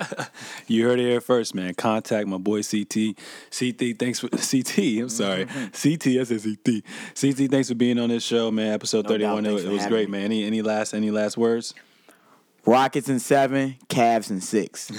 you 0.67 0.85
heard 0.85 0.99
it 0.99 1.09
here 1.09 1.21
first, 1.21 1.55
man. 1.55 1.73
Contact 1.75 2.27
my 2.27 2.39
boy 2.39 2.63
CT. 2.63 3.17
CT, 3.57 3.99
thanks 3.99 4.19
for 4.19 4.29
CT. 4.31 4.79
I'm 4.79 5.09
sorry, 5.09 5.47
mm-hmm. 5.47 5.67
CT. 5.73 6.21
I 6.21 6.25
said 6.25 6.43
CT. 6.43 6.83
CT, 7.15 7.51
thanks 7.51 7.69
for 7.69 7.75
being 7.75 7.99
on 7.99 8.09
this 8.09 8.25
show, 8.25 8.51
man. 8.51 8.73
Episode 8.73 9.05
no 9.05 9.11
31. 9.11 9.47
It, 9.47 9.65
it 9.65 9.69
was 9.69 9.87
great, 9.87 10.09
me. 10.09 10.19
man. 10.19 10.25
Any 10.25 10.45
any 10.45 10.63
last 10.63 10.95
any 10.95 11.11
last 11.11 11.37
words? 11.37 11.75
Rockets 12.65 13.09
in 13.09 13.19
seven, 13.19 13.75
Cavs 13.89 14.31
in 14.31 14.41
six. 14.41 14.93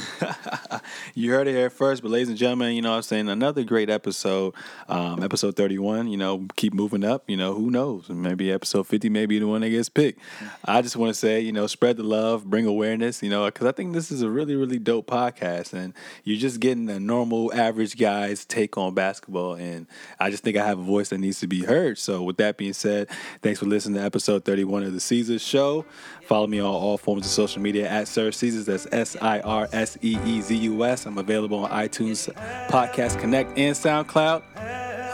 you 1.16 1.32
heard 1.32 1.48
it 1.48 1.54
here 1.54 1.70
first, 1.70 2.02
but 2.02 2.12
ladies 2.12 2.28
and 2.28 2.38
gentlemen, 2.38 2.76
you 2.76 2.82
know 2.82 2.94
I'm 2.94 3.02
saying 3.04 3.30
another 3.30 3.64
great 3.64 3.90
episode, 3.90 4.54
um, 4.90 5.24
episode 5.24 5.56
31. 5.56 6.10
You 6.10 6.18
know, 6.18 6.46
keep 6.58 6.74
moving 6.74 7.06
up. 7.06 7.30
You 7.30 7.38
know, 7.38 7.54
who 7.54 7.72
knows? 7.72 8.10
Maybe 8.10 8.52
episode 8.52 8.86
50, 8.86 9.08
maybe 9.08 9.40
the 9.40 9.48
one 9.48 9.62
that 9.62 9.70
gets 9.70 9.88
picked. 9.88 10.20
I 10.66 10.82
just 10.82 10.98
want 10.98 11.12
to 11.12 11.14
say, 11.14 11.40
you 11.40 11.54
know, 11.54 11.66
spread 11.68 11.96
the 11.96 12.04
love, 12.04 12.44
bring 12.44 12.66
awareness. 12.66 13.24
You 13.24 13.30
know, 13.30 13.46
because 13.46 13.66
I 13.66 13.72
think 13.72 13.94
this 13.94 14.12
is 14.12 14.22
a 14.22 14.30
really, 14.30 14.58
really 14.58 14.78
dope 14.78 15.08
podcast, 15.08 15.72
and 15.72 15.94
you're 16.26 16.40
just 16.40 16.60
getting 16.60 16.90
a 16.90 17.00
normal, 17.00 17.54
average 17.54 17.98
guy's 17.98 18.44
take 18.44 18.78
on 18.78 18.94
basketball. 18.94 19.54
And 19.54 19.88
I 20.20 20.32
just 20.32 20.44
think 20.44 20.58
I 20.58 20.66
have 20.66 20.80
a 20.80 20.84
voice 20.84 21.10
that 21.10 21.20
needs 21.20 21.40
to 21.40 21.48
be 21.48 21.64
heard. 21.64 21.98
So, 21.98 22.24
with 22.24 22.36
that 22.38 22.58
being 22.58 22.74
said, 22.74 23.10
thanks 23.42 23.60
for 23.62 23.68
listening 23.68 24.02
to 24.02 24.06
episode 24.06 24.44
31 24.44 24.84
of 24.84 24.92
the 24.92 25.00
Seezus 25.00 25.40
Show. 25.40 25.86
Follow 26.26 26.48
me 26.48 26.60
on 26.60 26.66
all 26.66 26.98
forms 26.98 27.26
of 27.26 27.32
social 27.32 27.62
media 27.62 27.88
at 27.88 28.08
Sir 28.08 28.30
Seezus. 28.30 28.66
That's 28.66 28.88
S 28.92 29.18
I 29.22 29.42
R 29.42 29.68
S 29.74 29.98
E 30.02 30.18
E 30.26 30.42
Z 30.42 30.56
U 30.56 30.86
S. 30.86 31.06
I'm 31.06 31.18
available 31.18 31.66
on 31.66 31.70
iTunes, 31.72 32.34
Podcast 32.70 33.20
Connect, 33.20 33.58
and 33.58 33.76
SoundCloud. 33.76 34.42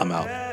I'm 0.00 0.12
out. 0.12 0.49